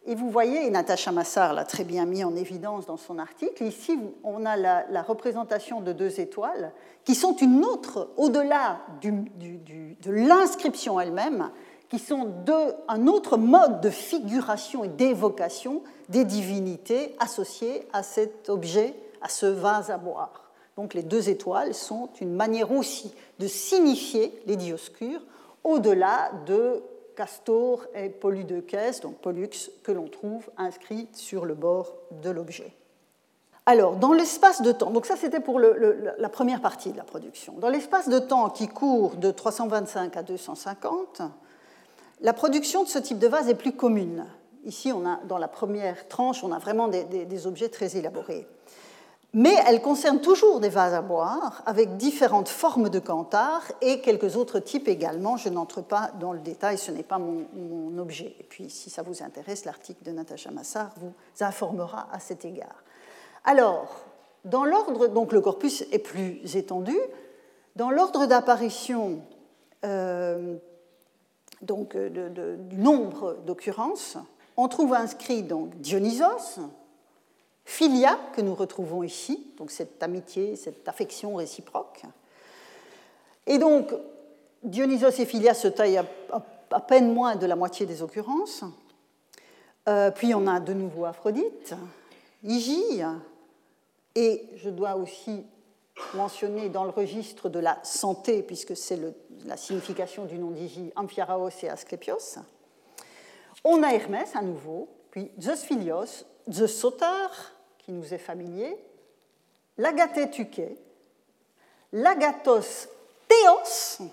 et 0.06 0.15
vous 0.15 0.30
voyez, 0.30 0.65
et 0.65 0.70
Natacha 0.70 1.12
Massar 1.12 1.54
l'a 1.54 1.65
très 1.65 1.84
bien 1.84 2.06
mis 2.06 2.24
en 2.24 2.36
évidence 2.36 2.86
dans 2.86 2.98
son 2.98 3.20
article, 3.20 3.63
ici 3.63 4.00
on 4.24 4.46
a 4.46 4.56
la, 4.56 5.02
représentation 5.02 5.82
de 5.82 5.94
deux 5.94 6.20
étoiles 6.20 6.72
qui 7.04 7.15
sont 7.15 7.36
une 7.36 7.63
autre, 7.63 8.10
au-delà 8.18 8.80
de 9.04 10.12
l'inscription 10.12 11.00
elle-même, 11.00 11.52
qui 11.89 12.00
sont 12.00 12.34
un 12.88 13.08
autre 13.08 13.38
mode 13.38 13.82
de 13.82 13.89
figuration 13.89 14.84
et 14.84 14.88
d'évocation 14.88 15.84
des 16.08 16.24
divinités 16.24 17.15
associées 17.20 17.88
à 17.94 18.04
cet 18.04 18.50
objet 18.50 18.96
à 19.22 19.28
ce 19.28 19.46
vase 19.46 19.92
à 19.92 19.98
boire. 19.98 20.48
Donc 20.80 20.94
les 20.94 21.04
deux 21.04 21.28
étoiles 21.28 21.74
sont 21.74 22.08
une 22.22 22.34
manière 22.34 22.72
aussi 22.72 23.13
de 23.39 23.48
signifier 23.48 24.42
les 24.46 24.56
dioscures 24.56 25.20
au-delà 25.65 26.32
de 26.46 26.82
Castor 27.18 27.86
et 27.94 28.08
Polydeuces, 28.08 29.02
donc 29.02 29.18
Pollux, 29.18 29.50
que 29.84 29.92
l'on 29.92 30.08
trouve 30.08 30.50
inscrits 30.56 31.10
sur 31.12 31.44
le 31.44 31.54
bord 31.54 31.98
de 32.24 32.30
l'objet. 32.30 32.74
Alors, 33.65 33.98
dans 33.98 34.13
l'espace 34.13 34.62
de 34.62 34.72
temps, 34.72 34.92
donc 34.92 35.06
ça 35.06 35.18
c'était 35.18 35.42
pour 35.42 35.60
la 35.60 36.30
première 36.30 36.62
partie 36.62 36.94
de 36.94 36.98
la 36.98 37.04
production, 37.04 37.56
dans 37.58 37.68
l'espace 37.68 38.08
de 38.08 38.20
temps 38.20 38.50
qui 38.50 38.70
court 38.70 39.18
de 39.18 39.32
325 39.32 40.15
à 40.15 40.24
250, 40.24 41.24
la 42.22 42.32
production 42.32 42.84
de 42.84 42.88
ce 42.88 43.00
type 43.00 43.20
de 43.20 43.28
vase 43.28 43.50
est 43.50 43.56
plus 43.56 43.74
commune. 43.74 44.26
Ici, 44.63 44.94
on 44.94 45.06
a, 45.06 45.20
dans 45.28 45.39
la 45.39 45.50
première 45.50 46.08
tranche, 46.08 46.42
on 46.42 46.54
a 46.54 46.58
vraiment 46.58 46.88
des 46.88 47.48
objets 47.48 47.68
très 47.68 47.98
élaborés 47.98 48.48
mais 49.34 49.54
elle 49.68 49.82
concerne 49.82 50.22
toujours 50.22 50.60
des 50.60 50.70
vases 50.70 50.94
à 50.94 51.02
boire 51.02 51.62
avec 51.68 51.98
différentes 51.98 52.50
formes 52.50 52.89
de 52.89 53.00
canthare 53.00 53.63
et 53.82 54.02
quelques 54.02 54.36
autres 54.36 54.60
types 54.60 54.88
également. 54.88 55.38
Je 55.38 55.50
n'entre 55.50 55.82
pas 55.82 56.12
dans 56.20 56.34
le 56.34 56.39
détail, 56.39 56.80
ce 56.80 56.92
n'est 56.92 57.04
pas 57.04 57.20
mon, 57.20 57.98
objet. 58.00 58.36
Et 58.39 58.44
puis, 58.44 58.70
si 58.70 58.89
ça 58.89 59.04
vous 59.04 59.22
intéresse, 59.22 59.65
l'article 59.65 60.04
de 60.04 60.12
Natacha 60.12 60.52
Massard 60.52 60.92
vous 60.98 61.13
informera 61.42 62.08
à 62.12 62.20
cet 62.20 62.46
égard. 62.46 62.84
Alors, 63.44 64.04
dans 64.46 64.65
l'ordre, 64.65 65.08
donc 65.08 65.32
le 65.34 65.42
corpus 65.42 65.84
est 65.92 66.00
plus 66.00 66.56
étendu, 66.56 66.98
dans 67.76 67.92
l'ordre 67.92 68.26
d'apparition 68.26 69.22
euh, 69.86 70.56
donc, 71.62 71.96
du 71.96 72.78
nombre 72.78 73.38
d'occurrences, 73.46 74.18
on 74.58 74.68
trouve 74.70 74.94
inscrit 74.94 75.44
donc 75.44 75.76
Dionysos, 75.76 76.60
Philia, 77.69 78.19
que 78.34 78.41
nous 78.41 78.55
retrouvons 78.55 79.03
ici, 79.03 79.53
donc 79.55 79.69
cette 79.69 80.01
amitié, 80.01 80.55
cette 80.55 80.88
affection 80.88 81.36
réciproque. 81.36 82.01
Et 83.45 83.60
donc, 83.60 83.93
Dionysos 84.63 85.19
et 85.19 85.25
Philia 85.27 85.53
se 85.53 85.67
taillent 85.67 86.01
à, 86.32 86.79
peine 86.79 87.13
moins 87.13 87.36
de 87.36 87.45
la 87.45 87.55
moitié 87.55 87.86
des 87.86 88.01
occurrences. 88.01 88.63
Euh, 89.88 90.10
puis 90.10 90.34
on 90.34 90.47
a 90.47 90.60
de 90.60 90.73
nouveau 90.73 91.05
Aphrodite, 91.05 91.75
Hygie, 92.43 93.03
et 94.15 94.49
je 94.55 94.71
dois 94.71 94.95
aussi 94.95 95.45
mentionné 96.15 96.69
dans 96.69 96.86
le 96.86 96.89
registre 96.89 97.49
de 97.49 97.60
la 97.60 97.77
santé, 97.84 98.41
puisque 98.41 98.75
c'est 98.75 98.99
la 99.45 99.58
signification 99.58 100.25
du 100.25 100.39
nom 100.39 100.49
d'Igie, 100.49 100.91
Amphiaraos 100.95 101.49
et 101.62 101.69
Asclepios. 101.69 102.39
On 103.63 103.84
a 103.84 103.93
Hermès 103.93 104.36
à 104.36 104.41
nouveau, 104.41 104.89
puis 105.12 105.29
Zeus 105.39 105.62
Philios, 105.62 106.25
Zeus 106.49 106.75
Sotar, 106.75 107.29
qui 107.89 107.93
nous 107.93 108.13
est 108.13 108.19
familier, 108.19 108.78
l'Agathé 109.80 110.30
Tuké, 110.30 110.78
l'Agathos 111.91 112.88
Théos, 113.28 114.06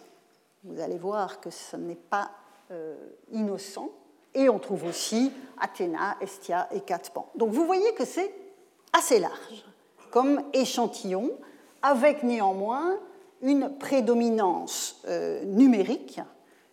vous 0.64 0.80
allez 0.80 0.96
voir 0.96 1.40
que 1.40 1.50
ce 1.50 1.76
n'est 1.76 1.94
pas 1.94 2.30
euh, 2.70 2.96
innocent, 3.32 3.90
et 4.32 4.48
on 4.48 4.58
trouve 4.58 4.84
aussi 4.84 5.30
Athéna, 5.60 6.16
Estia 6.22 6.70
et 6.72 6.80
Catpan. 6.80 7.30
Donc 7.34 7.50
vous 7.50 7.66
voyez 7.66 7.92
que 7.92 8.06
c'est 8.06 8.32
assez 8.94 9.20
large 9.20 9.66
comme 10.10 10.42
échantillon, 10.54 11.32
avec 11.82 12.22
néanmoins 12.22 12.98
une 13.42 13.76
prédominance 13.76 15.02
euh, 15.06 15.44
numérique 15.44 16.18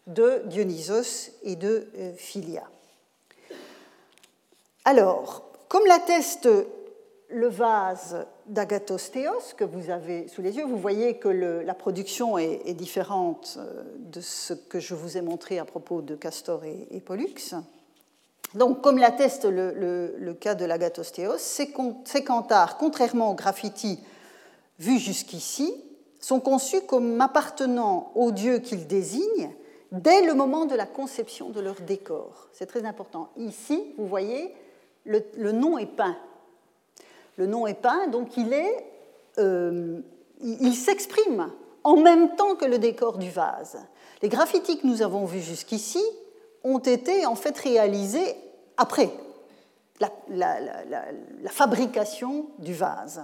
de 0.08 0.44
Dionysos 0.46 1.32
et 1.44 1.58
de 1.58 1.86
euh, 1.98 2.13
Philia. 2.16 2.63
Alors, 4.86 5.44
comme 5.68 5.86
l'atteste 5.86 6.48
le 7.34 7.48
vase 7.48 8.26
d'Agathostéos 8.46 9.54
que 9.58 9.63
vous 9.63 9.89
avez 9.89 10.28
sous 10.28 10.41
les 10.41 10.56
yeux, 10.56 10.65
vous 10.65 10.78
voyez 10.78 11.17
que 11.17 11.28
la 11.28 11.74
production 11.74 12.38
est, 12.38 12.74
différente 12.74 13.58
euh, 13.58 13.84
de 13.98 14.22
ce 14.22 14.54
que 14.54 14.80
je 14.80 14.93
vous 14.93 15.17
ai 15.17 15.22
montré 15.22 15.60
à 15.60 15.65
propos 15.65 16.02
de 16.02 16.15
Castor 16.15 16.63
et, 16.63 17.00
Pollux. 17.00 17.56
Donc, 18.54 18.82
comme 18.82 18.98
l'atteste 18.98 19.46
le, 19.46 20.34
cas 20.39 20.56
de 20.56 20.65
l'Agathostéos, 20.65 21.38
ces, 21.38 21.74
ces 22.06 22.24
canthares, 22.24 22.78
contrairement 22.78 23.32
aux 23.32 23.36
graffitis 23.36 24.00
vus 24.80 25.00
jusqu'ici, 25.00 25.74
sont 26.19 26.39
conçus 26.39 26.82
comme 26.82 27.19
appartenant 27.19 28.12
aux 28.15 28.32
dieux 28.32 28.60
qu'ils 28.60 28.88
désignent 28.88 29.52
dès 29.91 30.24
le 30.24 30.34
moment 30.34 30.65
de 30.65 30.76
la 30.76 30.86
conception 30.86 31.50
de 31.50 31.60
leur 31.60 31.82
décor. 31.82 32.50
C'est 32.52 32.65
très 32.65 32.86
important. 32.86 33.30
Ici, 33.38 33.93
vous 33.98 34.08
voyez, 34.08 34.54
le, 35.06 35.52
nom 35.52 35.78
est 35.78 35.86
peint. 35.86 36.17
Le 37.38 37.48
nom 37.48 37.67
est 37.67 37.74
peint, 37.74 38.08
donc 38.08 38.38
il 38.38 38.54
est, 38.54 38.86
euh, 39.39 40.00
il 40.41 40.74
s'exprime 40.76 41.52
en 41.84 41.98
même 41.98 42.36
temps 42.36 42.56
que 42.56 42.65
le 42.65 42.78
décor 42.78 43.17
du 43.17 43.30
vase. 43.30 43.78
Les 44.22 44.30
graffitis 44.30 44.80
que 44.80 44.88
nous 44.88 45.02
avons 45.02 45.26
vus 45.26 45.41
jusqu'ici 45.41 46.04
ont 46.63 46.80
été 46.80 47.26
en 47.26 47.36
fait 47.36 47.58
réalisés 47.58 48.36
après 48.78 49.10
la, 50.00 50.10
la 50.30 51.50
fabrication 51.50 52.48
du 52.60 52.74
vase. 52.74 53.24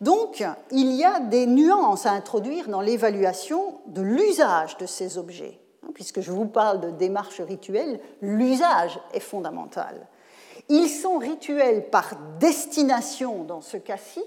Donc, 0.00 0.42
il 0.70 0.92
y 0.92 1.04
a 1.04 1.20
des 1.20 1.46
nuances 1.46 2.06
à 2.06 2.12
introduire 2.12 2.68
dans 2.68 2.80
l'évaluation 2.80 3.80
de 3.86 4.00
l'usage 4.00 4.78
de 4.78 4.86
ces 4.86 5.18
objets. 5.18 5.60
Puisque 5.94 6.20
je 6.20 6.30
vous 6.30 6.46
parle 6.46 6.80
de 6.80 6.90
démarche 6.90 7.40
rituelle, 7.40 8.00
l'usage 8.22 8.98
est 9.12 9.20
fondamental. 9.20 10.06
Ils 10.70 10.88
sont 10.88 11.18
rituels 11.18 11.90
par 11.90 12.14
destination 12.38 13.42
dans 13.42 13.60
ce 13.60 13.76
cas-ci, 13.76 14.22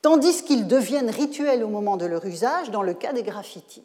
tandis 0.00 0.44
qu'ils 0.44 0.68
deviennent 0.68 1.10
rituels 1.10 1.64
au 1.64 1.68
moment 1.68 1.96
de 1.96 2.06
leur 2.06 2.24
usage 2.24 2.70
dans 2.70 2.82
le 2.82 2.94
cas 2.94 3.12
des 3.12 3.24
graffitis. 3.24 3.82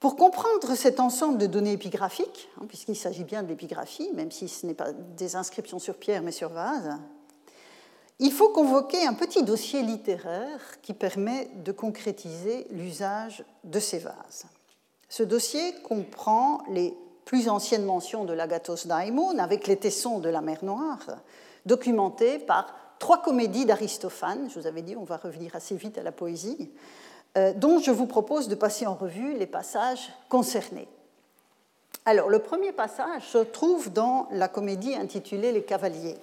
Pour 0.00 0.16
comprendre 0.16 0.74
cet 0.74 1.00
ensemble 1.00 1.38
de 1.38 1.46
données 1.46 1.72
épigraphiques, 1.72 2.50
hein, 2.60 2.66
puisqu'il 2.68 2.94
s'agit 2.94 3.24
bien 3.24 3.42
de 3.42 3.48
l'épigraphie, 3.48 4.10
même 4.12 4.30
si 4.30 4.48
ce 4.48 4.66
n'est 4.66 4.74
pas 4.74 4.92
des 4.92 5.34
inscriptions 5.34 5.78
sur 5.78 5.96
pierre 5.96 6.22
mais 6.22 6.30
sur 6.30 6.50
vase, 6.50 6.98
il 8.18 8.32
faut 8.32 8.50
convoquer 8.50 9.06
un 9.06 9.14
petit 9.14 9.44
dossier 9.44 9.82
littéraire 9.82 10.60
qui 10.82 10.92
permet 10.92 11.50
de 11.64 11.72
concrétiser 11.72 12.66
l'usage 12.70 13.44
de 13.64 13.80
ces 13.80 13.98
vases. 13.98 14.44
Ce 15.08 15.22
dossier 15.22 15.72
comprend 15.84 16.62
les 16.68 16.94
plus 17.28 17.50
anciennes 17.50 17.84
mentions 17.84 18.24
de 18.24 18.32
l'agathos 18.32 18.86
daimon 18.86 19.38
avec 19.38 19.66
les 19.66 19.76
tessons 19.76 20.18
de 20.18 20.30
la 20.30 20.40
mer 20.40 20.64
Noire, 20.64 21.04
documentées 21.66 22.38
par 22.38 22.74
trois 22.98 23.20
comédies 23.20 23.66
d'Aristophane. 23.66 24.48
Je 24.48 24.58
vous 24.58 24.66
avais 24.66 24.80
dit, 24.80 24.96
on 24.96 25.04
va 25.04 25.18
revenir 25.18 25.54
assez 25.54 25.76
vite 25.76 25.98
à 25.98 26.02
la 26.02 26.10
poésie, 26.10 26.70
euh, 27.36 27.52
dont 27.52 27.80
je 27.80 27.90
vous 27.90 28.06
propose 28.06 28.48
de 28.48 28.54
passer 28.54 28.86
en 28.86 28.94
revue 28.94 29.34
les 29.34 29.46
passages 29.46 30.10
concernés. 30.30 30.88
Alors, 32.06 32.30
le 32.30 32.38
premier 32.38 32.72
passage 32.72 33.28
se 33.28 33.36
trouve 33.36 33.92
dans 33.92 34.26
la 34.30 34.48
comédie 34.48 34.94
intitulée 34.94 35.52
Les 35.52 35.64
Cavaliers. 35.64 36.16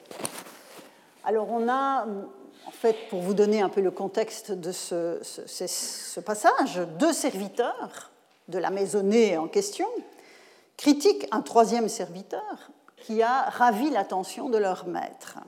Alors, 1.24 1.52
on 1.52 1.70
a, 1.70 2.08
en 2.66 2.72
fait, 2.72 2.96
pour 3.12 3.22
vous 3.22 3.36
donner 3.36 3.62
un 3.62 3.70
peu 3.70 3.82
le 3.82 3.92
contexte 3.92 4.52
de 4.52 4.72
ce 4.72 6.20
passage, 6.22 6.82
deux 6.98 7.14
serviteurs 7.14 8.10
de 8.48 8.58
la 8.58 8.72
maisonnée 8.72 9.38
en 9.38 9.48
question 9.48 9.86
critiquent 10.78 11.28
un 11.32 11.42
troisième 11.42 11.90
serviteur 11.90 12.72
qui 12.98 13.22
a 13.22 13.50
ravi 13.50 13.90
l'attention 13.90 14.50
de 14.50 14.58
leur 14.58 14.88
maître. 14.88 15.40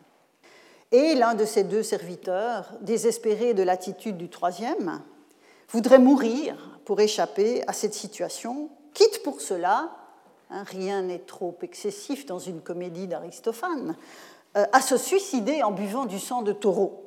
Et 0.91 1.15
l'un 1.15 1.33
de 1.33 1.43
ces 1.43 1.63
deux 1.63 1.83
serviteurs, 1.83 2.71
désespéré 2.81 3.53
de 3.53 3.63
l'attitude 3.63 4.17
du 4.17 4.29
troisième, 4.29 5.01
voudrait 5.69 5.99
mourir 5.99 6.79
pour 6.85 7.01
échapper 7.01 7.67
à 7.67 7.73
cette 7.73 7.93
situation, 7.93 8.69
quitte 8.93 9.21
pour 9.23 9.41
cela, 9.41 9.91
hein, 10.49 10.63
rien 10.63 11.01
n'est 11.01 11.19
trop 11.19 11.57
excessif 11.61 12.25
dans 12.25 12.39
une 12.39 12.61
comédie 12.61 13.07
d'Aristophane, 13.07 13.97
euh, 14.55 14.65
à 14.71 14.81
se 14.81 14.95
suicider 14.95 15.61
en 15.61 15.71
buvant 15.71 16.05
du 16.05 16.19
sang 16.19 16.41
de 16.41 16.53
taureau. 16.53 17.03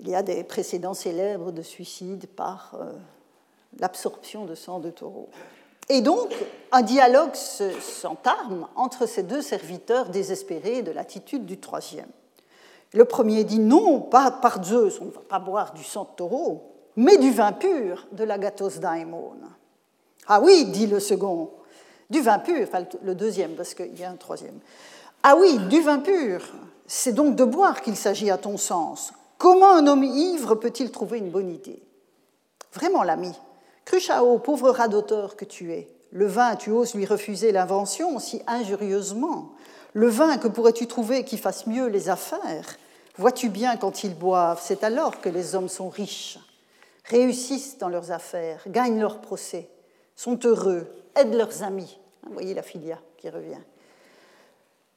Il 0.00 0.08
y 0.08 0.14
a 0.14 0.22
des 0.22 0.42
précédents 0.42 0.94
célèbres 0.94 1.52
de 1.52 1.62
suicide 1.62 2.26
par 2.28 2.74
euh, 2.80 2.92
l'absorption 3.78 4.46
de 4.46 4.54
sang 4.54 4.80
de 4.80 4.90
taureau. 4.90 5.28
Et 5.88 6.00
donc, 6.00 6.32
un 6.72 6.82
dialogue 6.82 7.34
s'entame 7.34 8.66
entre 8.74 9.06
ces 9.06 9.22
deux 9.22 9.42
serviteurs 9.42 10.08
désespérés 10.08 10.82
de 10.82 10.90
l'attitude 10.90 11.46
du 11.46 11.58
troisième. 11.58 12.08
Le 12.92 13.04
premier 13.04 13.44
dit 13.44 13.58
non, 13.58 14.00
pas 14.00 14.30
par 14.30 14.62
Zeus, 14.62 15.00
on 15.00 15.06
ne 15.06 15.10
va 15.10 15.20
pas 15.20 15.38
boire 15.38 15.74
du 15.74 15.84
sang 15.84 16.04
de 16.04 16.16
taureau, 16.16 16.72
mais 16.96 17.18
du 17.18 17.30
vin 17.32 17.52
pur 17.52 18.06
de 18.12 18.24
l'agathos 18.24 18.78
daimon. 18.78 19.32
Ah 20.26 20.40
oui, 20.40 20.64
dit 20.66 20.86
le 20.86 21.00
second, 21.00 21.50
du 22.08 22.20
vin 22.20 22.38
pur, 22.38 22.66
enfin 22.66 22.84
le 23.02 23.14
deuxième, 23.14 23.56
parce 23.56 23.74
qu'il 23.74 23.98
y 23.98 24.04
a 24.04 24.10
un 24.10 24.16
troisième. 24.16 24.58
Ah 25.22 25.36
oui, 25.36 25.58
du 25.68 25.80
vin 25.80 25.98
pur, 25.98 26.42
c'est 26.86 27.12
donc 27.12 27.34
de 27.34 27.44
boire 27.44 27.82
qu'il 27.82 27.96
s'agit 27.96 28.30
à 28.30 28.38
ton 28.38 28.56
sens. 28.56 29.12
Comment 29.38 29.72
un 29.72 29.86
homme 29.86 30.04
ivre 30.04 30.54
peut-il 30.54 30.90
trouver 30.90 31.18
une 31.18 31.30
bonne 31.30 31.50
idée? 31.50 31.82
Vraiment, 32.72 33.02
l'ami, 33.02 33.32
Cruchao, 33.84 34.38
pauvre 34.38 34.70
rat 34.70 34.88
d'auteur 34.88 35.36
que 35.36 35.44
tu 35.44 35.72
es, 35.72 35.88
le 36.10 36.26
vin, 36.26 36.56
tu 36.56 36.70
oses 36.70 36.94
lui 36.94 37.06
refuser 37.06 37.52
l'invention 37.52 38.18
si 38.18 38.40
injurieusement. 38.46 39.50
Le 39.92 40.08
vin, 40.08 40.38
que 40.38 40.48
pourrais-tu 40.48 40.86
trouver 40.86 41.24
qui 41.24 41.36
fasse 41.36 41.66
mieux 41.66 41.86
les 41.86 42.08
affaires? 42.08 42.76
Vois-tu 43.16 43.48
bien 43.48 43.76
quand 43.76 44.04
ils 44.04 44.16
boivent, 44.16 44.60
c'est 44.62 44.84
alors 44.84 45.20
que 45.20 45.28
les 45.28 45.54
hommes 45.54 45.68
sont 45.68 45.88
riches, 45.88 46.38
réussissent 47.04 47.78
dans 47.78 47.88
leurs 47.88 48.10
affaires, 48.10 48.62
gagnent 48.68 49.00
leur 49.00 49.20
procès, 49.20 49.68
sont 50.16 50.38
heureux, 50.44 50.86
aident 51.14 51.34
leurs 51.34 51.62
amis. 51.62 51.98
Vous 52.26 52.32
voyez 52.32 52.54
la 52.54 52.62
filia 52.62 52.98
qui 53.18 53.28
revient 53.28 53.60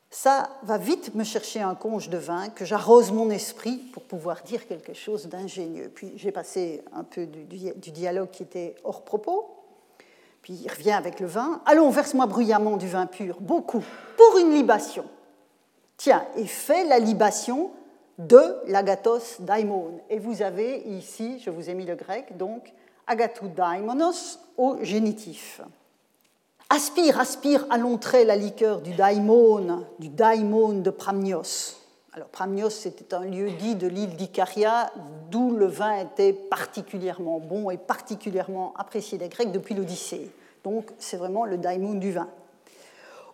ça 0.09 0.49
va 0.63 0.77
vite 0.77 1.15
me 1.15 1.23
chercher 1.23 1.61
un 1.61 1.75
conge 1.75 2.09
de 2.09 2.17
vin 2.17 2.49
que 2.49 2.65
j'arrose 2.65 3.11
mon 3.11 3.29
esprit 3.29 3.77
pour 3.77 4.03
pouvoir 4.03 4.41
dire 4.43 4.67
quelque 4.67 4.93
chose 4.93 5.27
d'ingénieux. 5.27 5.91
Puis 5.93 6.13
j'ai 6.15 6.31
passé 6.31 6.83
un 6.93 7.03
peu 7.03 7.25
du, 7.25 7.91
dialogue 7.91 8.29
qui 8.31 8.43
était 8.43 8.75
hors 8.83 9.03
propos, 9.03 9.49
puis 10.41 10.53
il 10.53 10.69
revient 10.69 10.91
avec 10.91 11.19
le 11.19 11.27
vin. 11.27 11.61
Allons, 11.65 11.89
verse-moi 11.89 12.25
bruyamment 12.25 12.77
du 12.77 12.87
vin 12.87 13.05
pur, 13.05 13.37
beaucoup, 13.41 13.83
pour 14.15 14.37
une 14.39 14.53
libation. 14.53 15.05
Tiens, 15.97 16.25
et 16.37 16.45
fais 16.45 16.85
la 16.85 16.99
libation 16.99 17.71
de 18.17 18.55
l'agathos 18.67 19.41
daimon. 19.41 19.99
Et 20.09 20.19
vous 20.19 20.41
avez 20.41 20.79
ici, 20.87 21.39
je 21.39 21.49
vous 21.49 21.69
ai 21.69 21.73
mis 21.73 21.85
le 21.85 21.95
grec, 21.95 22.37
donc 22.37 22.71
agathou 23.07 23.47
daimonos 23.47 24.39
au 24.57 24.77
génitif. 24.81 25.61
Aspire, 26.69 27.17
aspire 27.17 27.65
à 27.69 27.77
l'entrée 27.77 28.25
la 28.25 28.35
liqueur 28.35 28.81
du 28.81 28.93
daimon, 28.93 29.85
du 29.99 30.09
daimon 30.09 30.79
de 30.79 30.89
Pramnios. 30.89 31.77
Alors 32.11 32.27
Pramnios, 32.27 32.71
c'était 32.71 33.13
un 33.13 33.23
lieu 33.23 33.51
dit 33.51 33.75
de 33.75 33.87
l'île 33.87 34.17
d'Icaria, 34.17 34.91
d'où 35.31 35.55
le 35.55 35.67
vin 35.67 35.97
était 35.99 36.33
particulièrement 36.33 37.39
bon 37.39 37.69
et 37.69 37.77
particulièrement 37.77 38.73
apprécié 38.75 39.17
des 39.17 39.29
Grecs 39.29 39.53
depuis 39.53 39.75
l'Odyssée. 39.75 40.29
Donc 40.65 40.91
c'est 40.99 41.15
vraiment 41.15 41.45
le 41.45 41.57
daimon 41.57 41.93
du 41.93 42.11
vin. 42.11 42.27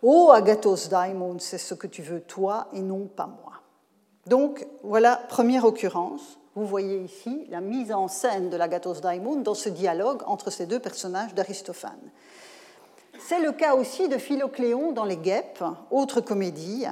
Oh 0.04 0.30
Agathos 0.32 0.90
daimon, 0.92 1.38
c'est 1.40 1.58
ce 1.58 1.74
que 1.74 1.88
tu 1.88 2.04
veux 2.04 2.22
toi 2.22 2.68
et 2.72 2.82
non 2.82 3.08
pas 3.08 3.26
moi. 3.26 3.54
Donc 4.28 4.68
voilà, 4.84 5.20
première 5.28 5.66
occurrence. 5.66 6.38
Vous 6.54 6.68
voyez 6.68 7.00
ici 7.00 7.48
la 7.50 7.62
mise 7.62 7.92
en 7.92 8.08
scène 8.08 8.52
de 8.52 8.58
l'Agathos 8.58 9.02
daimon 9.02 9.38
dans 9.38 9.56
ce 9.56 9.70
dialogue 9.70 10.22
entre 10.28 10.52
ces 10.52 10.68
deux 10.68 10.80
personnages 10.80 11.34
d'Aristophane. 11.34 12.12
C'est 13.20 13.40
le 13.40 13.52
cas 13.52 13.76
aussi 13.76 14.10
de 14.10 14.18
Philocléon 14.18 14.92
dans 14.92 15.06
Les 15.06 15.18
Guêpes, 15.18 15.64
autre 15.92 16.20
comédie, 16.20 16.86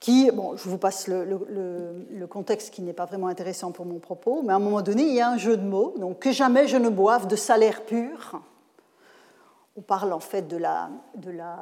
qui, 0.00 0.30
bon, 0.30 0.56
je 0.56 0.68
vous 0.68 0.78
passe 0.78 1.08
le, 1.08 2.26
contexte 2.28 2.72
qui 2.72 2.82
n'est 2.82 2.92
pas 2.92 3.06
vraiment 3.06 3.28
intéressant 3.28 3.72
pour 3.72 3.86
mon 3.86 3.98
propos, 3.98 4.42
mais 4.42 4.52
à 4.52 4.56
un 4.56 4.60
moment 4.60 4.82
donné, 4.82 5.04
il 5.04 5.14
y 5.14 5.20
a 5.20 5.30
un 5.30 5.38
jeu 5.38 5.56
de 5.56 5.64
mots, 5.64 5.94
donc 5.98 6.20
que 6.20 6.32
jamais 6.32 6.68
je 6.68 6.76
ne 6.76 6.88
boive 6.88 7.26
de 7.26 7.36
salaire 7.36 7.84
pur. 7.84 8.40
On 9.76 9.80
parle 9.80 10.12
en 10.12 10.20
fait 10.20 10.48
de 10.48 10.56
la, 10.56 10.90
de 11.16 11.30
la, 11.30 11.56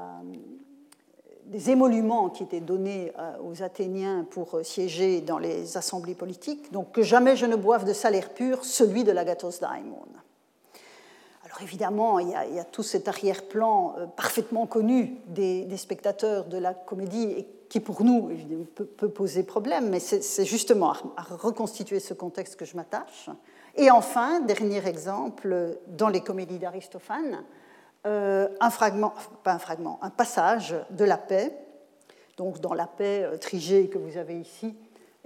des 1.44 1.70
émoluments 1.70 2.30
qui 2.30 2.42
étaient 2.42 2.60
donnés 2.60 3.12
euh, 3.18 3.32
aux 3.44 3.62
Athéniens 3.62 4.26
pour 4.30 4.60
siéger 4.62 5.20
dans 5.20 5.38
les 5.38 5.76
assemblées 5.76 6.14
politiques, 6.14 6.72
donc 6.72 6.92
que 6.92 7.02
jamais 7.02 7.36
je 7.36 7.46
ne 7.46 7.56
boive 7.56 7.84
de 7.84 7.92
salaire 7.92 8.30
pur, 8.30 8.64
celui 8.64 9.04
de 9.04 9.12
l'agathos 9.12 9.60
daimon. 9.60 10.06
Alors 11.56 11.68
évidemment, 11.68 12.18
il 12.18 12.28
y, 12.28 12.34
a, 12.34 12.64
tout 12.64 12.82
cet 12.82 13.08
arrière-plan 13.08 13.94
euh, 13.96 14.06
parfaitement 14.06 14.66
connu 14.66 15.16
des, 15.26 15.74
spectateurs 15.78 16.44
de 16.44 16.58
la 16.58 16.74
comédie 16.74 17.22
et 17.22 17.46
qui 17.70 17.80
pour 17.80 18.04
nous 18.04 18.30
peut, 18.74 19.08
poser 19.08 19.42
problème, 19.42 19.88
mais 19.88 19.98
c'est 19.98 20.44
justement 20.44 20.92
à, 21.16 21.22
reconstituer 21.22 21.98
ce 21.98 22.12
contexte 22.12 22.56
que 22.56 22.66
je 22.66 22.76
m'attache. 22.76 23.30
Et 23.74 23.90
enfin, 23.90 24.40
dernier 24.40 24.86
exemple, 24.86 25.78
dans 25.88 26.08
les 26.08 26.20
comédies 26.20 26.58
d'Aristophane, 26.58 27.42
euh, 28.06 28.48
un 28.60 28.70
fragment, 28.70 29.14
pas 29.42 29.52
un 29.52 29.58
fragment, 29.58 29.98
un 30.02 30.10
passage 30.10 30.76
de 30.90 31.04
la 31.06 31.16
paix, 31.16 31.56
donc 32.36 32.60
dans 32.60 32.74
la 32.74 32.86
paix 32.86 33.22
euh, 33.24 33.38
trigée 33.38 33.88
que 33.88 33.96
vous 33.96 34.18
avez 34.18 34.38
ici, 34.38 34.76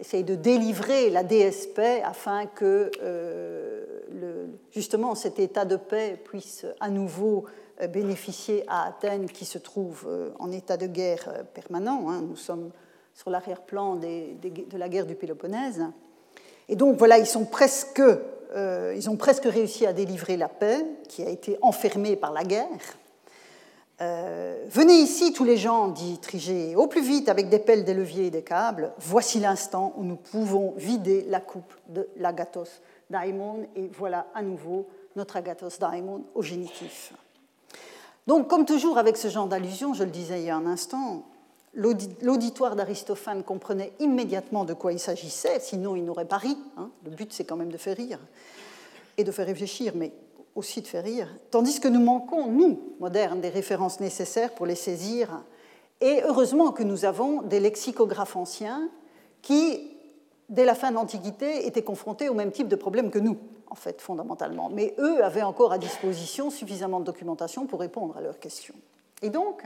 essaye 0.00 0.24
de 0.24 0.34
délivrer 0.34 1.10
la 1.10 1.22
déesse 1.22 1.66
paix 1.66 2.02
afin 2.04 2.46
que 2.46 2.90
euh, 3.02 4.46
justement 4.70 5.14
cet 5.14 5.38
état 5.38 5.64
de 5.64 5.76
paix 5.76 6.20
puisse 6.24 6.66
à 6.80 6.88
nouveau 6.88 7.44
euh, 7.80 7.86
bénéficier 7.86 8.64
à 8.66 8.86
Athènes 8.88 9.26
qui 9.26 9.44
se 9.44 9.58
trouve 9.58 10.06
euh, 10.08 10.30
en 10.38 10.50
état 10.52 10.76
de 10.76 10.86
guerre 10.86 11.44
permanent. 11.54 12.08
Hein. 12.08 12.22
Nous 12.28 12.36
sommes 12.36 12.70
sur 13.14 13.30
l'arrière-plan 13.30 13.96
de 13.96 14.78
la 14.78 14.88
guerre 14.88 15.06
du 15.06 15.14
Péloponnèse. 15.14 15.84
Et 16.68 16.76
donc 16.76 16.96
voilà, 16.96 17.18
ils, 17.18 17.26
sont 17.26 17.44
presque, 17.44 18.00
ils 18.56 19.10
ont 19.10 19.16
presque 19.16 19.44
réussi 19.44 19.84
à 19.84 19.92
délivrer 19.92 20.36
la 20.36 20.48
paix 20.48 20.86
qui 21.08 21.22
a 21.24 21.28
été 21.28 21.58
enfermée 21.60 22.16
par 22.16 22.32
la 22.32 22.44
guerre. 22.44 22.68
Venez 24.00 24.94
ici, 24.94 25.32
tous 25.32 25.44
les 25.44 25.56
gens, 25.56 25.88
dit 25.88 26.18
Trigé, 26.18 26.74
au 26.76 26.86
plus 26.86 27.02
vite 27.02 27.28
avec 27.28 27.48
des 27.48 27.58
pelles, 27.58 27.84
des 27.84 27.94
leviers 27.94 28.26
et 28.26 28.30
des 28.30 28.42
câbles. 28.42 28.92
Voici 28.98 29.40
l'instant 29.40 29.92
où 29.96 30.04
nous 30.04 30.16
pouvons 30.16 30.74
vider 30.76 31.26
la 31.28 31.40
coupe 31.40 31.74
de 31.88 32.08
l'agathos 32.16 32.80
daimon. 33.10 33.66
Et 33.76 33.90
voilà 33.92 34.26
à 34.34 34.42
nouveau 34.42 34.86
notre 35.16 35.36
agathos 35.36 35.78
daimon 35.78 36.24
au 36.34 36.42
génitif. 36.42 37.12
Donc, 38.26 38.48
comme 38.48 38.64
toujours 38.64 38.98
avec 38.98 39.16
ce 39.16 39.28
genre 39.28 39.48
d'allusion, 39.48 39.94
je 39.94 40.04
le 40.04 40.10
disais 40.10 40.40
il 40.40 40.46
y 40.46 40.50
a 40.50 40.56
un 40.56 40.66
instant, 40.66 41.24
l'auditoire 41.74 42.76
d'Aristophane 42.76 43.42
comprenait 43.42 43.92
immédiatement 43.98 44.64
de 44.64 44.74
quoi 44.74 44.92
il 44.92 44.98
s'agissait, 44.98 45.58
sinon 45.60 45.96
il 45.96 46.04
n'aurait 46.04 46.26
pas 46.26 46.36
ri. 46.36 46.56
Hein. 46.76 46.90
Le 47.04 47.10
but, 47.10 47.32
c'est 47.32 47.44
quand 47.44 47.56
même 47.56 47.72
de 47.72 47.76
faire 47.76 47.96
rire 47.96 48.18
et 49.16 49.24
de 49.24 49.32
faire 49.32 49.46
réfléchir, 49.46 49.92
mais 49.96 50.12
aussi 50.60 50.80
de 50.80 50.86
faire 50.86 51.04
rire. 51.04 51.28
Tandis 51.50 51.80
que 51.80 51.88
nous 51.88 52.00
manquons, 52.00 52.46
nous, 52.46 52.78
modernes, 53.00 53.40
des 53.40 53.48
références 53.48 53.98
nécessaires 53.98 54.54
pour 54.54 54.66
les 54.66 54.76
saisir. 54.76 55.42
Et 56.00 56.22
heureusement 56.22 56.70
que 56.70 56.82
nous 56.82 57.04
avons 57.04 57.42
des 57.42 57.60
lexicographes 57.60 58.36
anciens 58.36 58.88
qui, 59.42 59.90
dès 60.48 60.64
la 60.64 60.74
fin 60.74 60.90
de 60.90 60.94
l'Antiquité, 60.96 61.66
étaient 61.66 61.82
confrontés 61.82 62.28
au 62.28 62.34
même 62.34 62.52
type 62.52 62.68
de 62.68 62.76
problème 62.76 63.10
que 63.10 63.18
nous 63.18 63.36
en 63.70 63.76
fait, 63.76 64.00
fondamentalement. 64.00 64.68
Mais 64.68 64.94
eux 64.98 65.24
avaient 65.24 65.42
encore 65.42 65.72
à 65.72 65.78
disposition 65.78 66.50
suffisamment 66.50 67.00
de 67.00 67.04
documentation 67.04 67.66
pour 67.66 67.80
répondre 67.80 68.16
à 68.16 68.20
leurs 68.20 68.38
questions. 68.38 68.74
Et 69.22 69.30
donc, 69.30 69.64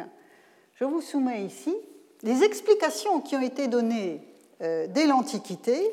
je 0.75 0.85
vous 0.85 1.01
soumets 1.01 1.45
ici 1.45 1.75
les 2.23 2.43
explications 2.43 3.21
qui 3.21 3.37
ont 3.37 3.43
été 3.43 3.67
données 3.67 4.21
euh, 4.63 4.87
dès 4.89 5.07
l'Antiquité, 5.07 5.91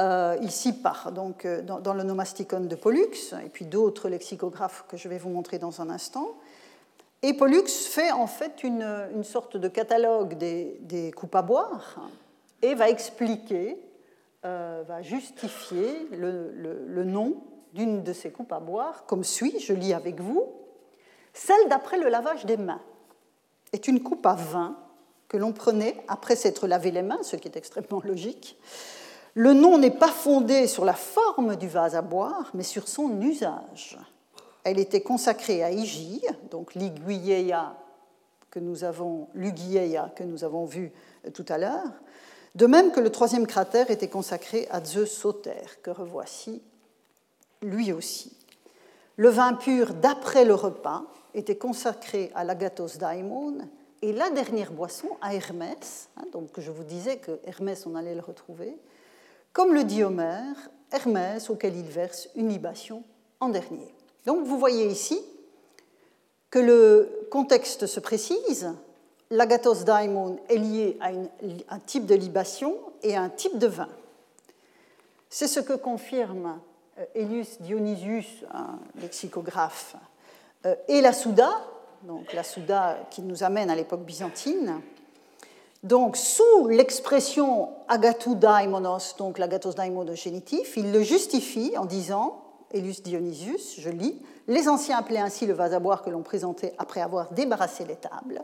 euh, 0.00 0.36
ici 0.42 0.72
par, 0.72 1.12
donc, 1.12 1.44
euh, 1.44 1.62
dans, 1.62 1.94
le 1.94 2.02
Nomasticon 2.02 2.60
de 2.60 2.74
Pollux, 2.74 3.34
et 3.44 3.48
puis 3.48 3.64
d'autres 3.64 4.08
lexicographes 4.08 4.84
que 4.88 4.96
je 4.96 5.08
vais 5.08 5.18
vous 5.18 5.30
montrer 5.30 5.58
dans 5.58 5.80
un 5.80 5.90
instant. 5.90 6.28
Et 7.22 7.34
Pollux 7.34 7.66
fait 7.66 8.12
en 8.12 8.26
fait 8.26 8.62
une, 8.62 9.24
sorte 9.24 9.56
de 9.56 9.68
catalogue 9.68 10.34
des, 10.34 10.78
des 10.82 11.12
coupes 11.12 11.34
à 11.34 11.42
boire 11.42 11.96
et 12.62 12.74
va 12.74 12.90
expliquer 12.90 13.78
euh, 14.46 14.84
va 14.86 15.02
justifier 15.02 16.06
le, 16.12 17.02
nom 17.02 17.42
d'une 17.72 18.04
de 18.04 18.12
ces 18.12 18.30
coupes 18.30 18.52
à 18.52 18.60
boire, 18.60 19.04
comme 19.06 19.24
suit, 19.24 19.58
je 19.58 19.72
lis 19.72 19.92
avec 19.92 20.20
vous. 20.20 20.44
Celle 21.32 21.68
d'après 21.68 21.98
le 21.98 22.08
lavage 22.08 22.46
des 22.46 22.56
mains 22.56 22.80
est 23.72 23.88
une 23.88 24.00
coupe 24.04 24.24
à 24.24 24.34
vin 24.34 24.76
que 25.26 25.36
l'on 25.36 25.52
prenait 25.52 25.96
après 26.06 26.36
s'être 26.36 26.68
lavé 26.68 26.92
les 26.92 27.02
mains, 27.02 27.18
ce 27.22 27.34
qui 27.34 27.48
est 27.48 27.56
extrêmement 27.56 28.00
logique. 28.04 28.56
Le 29.36 29.52
nom 29.52 29.76
n'est 29.76 29.90
pas 29.90 30.08
fondé 30.08 30.66
sur 30.66 30.86
la 30.86 30.94
forme 30.94 31.56
du 31.56 31.68
vase 31.68 31.94
à 31.94 32.00
boire, 32.00 32.50
mais 32.54 32.62
sur 32.62 32.88
son 32.88 33.20
usage. 33.20 33.98
Elle 34.64 34.78
était 34.78 35.02
consacrée 35.02 35.62
à 35.62 35.70
Hygie, 35.70 36.24
donc 36.50 36.74
l'iguieia 36.74 37.76
que 38.50 38.58
nous 38.58 38.82
avons, 38.82 39.28
que 39.34 40.22
nous 40.24 40.42
avons 40.42 40.64
vu 40.64 40.90
tout 41.34 41.44
à 41.50 41.58
l'heure, 41.58 41.92
de 42.54 42.66
même 42.66 42.90
que 42.92 43.00
le 43.00 43.10
troisième 43.10 43.46
cratère 43.46 43.90
était 43.90 44.08
consacré 44.08 44.66
à 44.70 44.82
Zeus 44.82 45.12
Sauter, 45.12 45.66
que 45.82 45.90
revoici 45.90 46.62
lui 47.60 47.92
aussi. 47.92 48.34
Le 49.16 49.28
vin 49.28 49.52
pur 49.52 49.92
d'après 49.92 50.46
le 50.46 50.54
repas 50.54 51.04
était 51.34 51.58
consacré 51.58 52.32
à 52.34 52.42
l'agathos 52.42 52.96
daimon 52.96 53.58
et 54.00 54.14
la 54.14 54.30
dernière 54.30 54.72
boisson 54.72 55.10
à 55.20 55.34
Hermès, 55.34 56.08
hein, 56.16 56.24
donc 56.32 56.58
je 56.58 56.70
vous 56.70 56.84
disais 56.84 57.18
que 57.18 57.38
Hermès, 57.44 57.84
on 57.86 57.94
allait 57.94 58.14
le 58.14 58.22
retrouver, 58.22 58.78
comme 59.56 59.72
le 59.72 59.84
dit 59.84 60.04
Homère, 60.04 60.54
Hermès 60.92 61.48
auquel 61.48 61.74
il 61.76 61.86
verse 61.86 62.28
une 62.34 62.50
libation 62.50 63.02
en 63.40 63.48
dernier. 63.48 63.94
Donc 64.26 64.44
vous 64.44 64.58
voyez 64.58 64.84
ici 64.84 65.18
que 66.50 66.58
le 66.58 67.26
contexte 67.30 67.86
se 67.86 67.98
précise, 67.98 68.74
l'agathos 69.30 69.86
daimon 69.86 70.38
est 70.50 70.58
lié 70.58 70.98
à 71.00 71.08
un 71.74 71.78
type 71.78 72.04
de 72.04 72.14
libation 72.14 72.76
et 73.02 73.16
à 73.16 73.22
un 73.22 73.30
type 73.30 73.56
de 73.56 73.66
vin. 73.66 73.88
C'est 75.30 75.48
ce 75.48 75.60
que 75.60 75.72
confirme 75.72 76.60
euh, 76.98 77.06
Elius 77.14 77.58
Dionysius, 77.62 78.44
un 78.52 78.78
lexicographe, 79.00 79.96
euh, 80.66 80.74
et 80.86 81.00
la 81.00 81.14
Souda, 81.14 81.50
donc 82.02 82.34
la 82.34 82.42
Souda 82.42 82.98
qui 83.10 83.22
nous 83.22 83.42
amène 83.42 83.70
à 83.70 83.74
l'époque 83.74 84.04
byzantine. 84.04 84.82
Donc, 85.86 86.16
sous 86.16 86.66
l'expression 86.66 87.68
agatou 87.86 88.34
daimonos, 88.34 89.14
donc 89.18 89.38
l'agathos 89.38 89.76
daimon 89.76 90.12
génitif, 90.16 90.76
il 90.76 90.90
le 90.90 91.00
justifie 91.00 91.74
en 91.78 91.84
disant, 91.84 92.42
Elius 92.72 93.04
Dionysius, 93.04 93.76
je 93.78 93.90
lis, 93.90 94.20
les 94.48 94.68
anciens 94.68 94.98
appelaient 94.98 95.20
ainsi 95.20 95.46
le 95.46 95.54
vase 95.54 95.74
à 95.74 95.78
boire 95.78 96.02
que 96.02 96.10
l'on 96.10 96.22
présentait 96.22 96.74
après 96.78 97.00
avoir 97.00 97.32
débarrassé 97.34 97.84
les 97.84 97.94
tables 97.94 98.42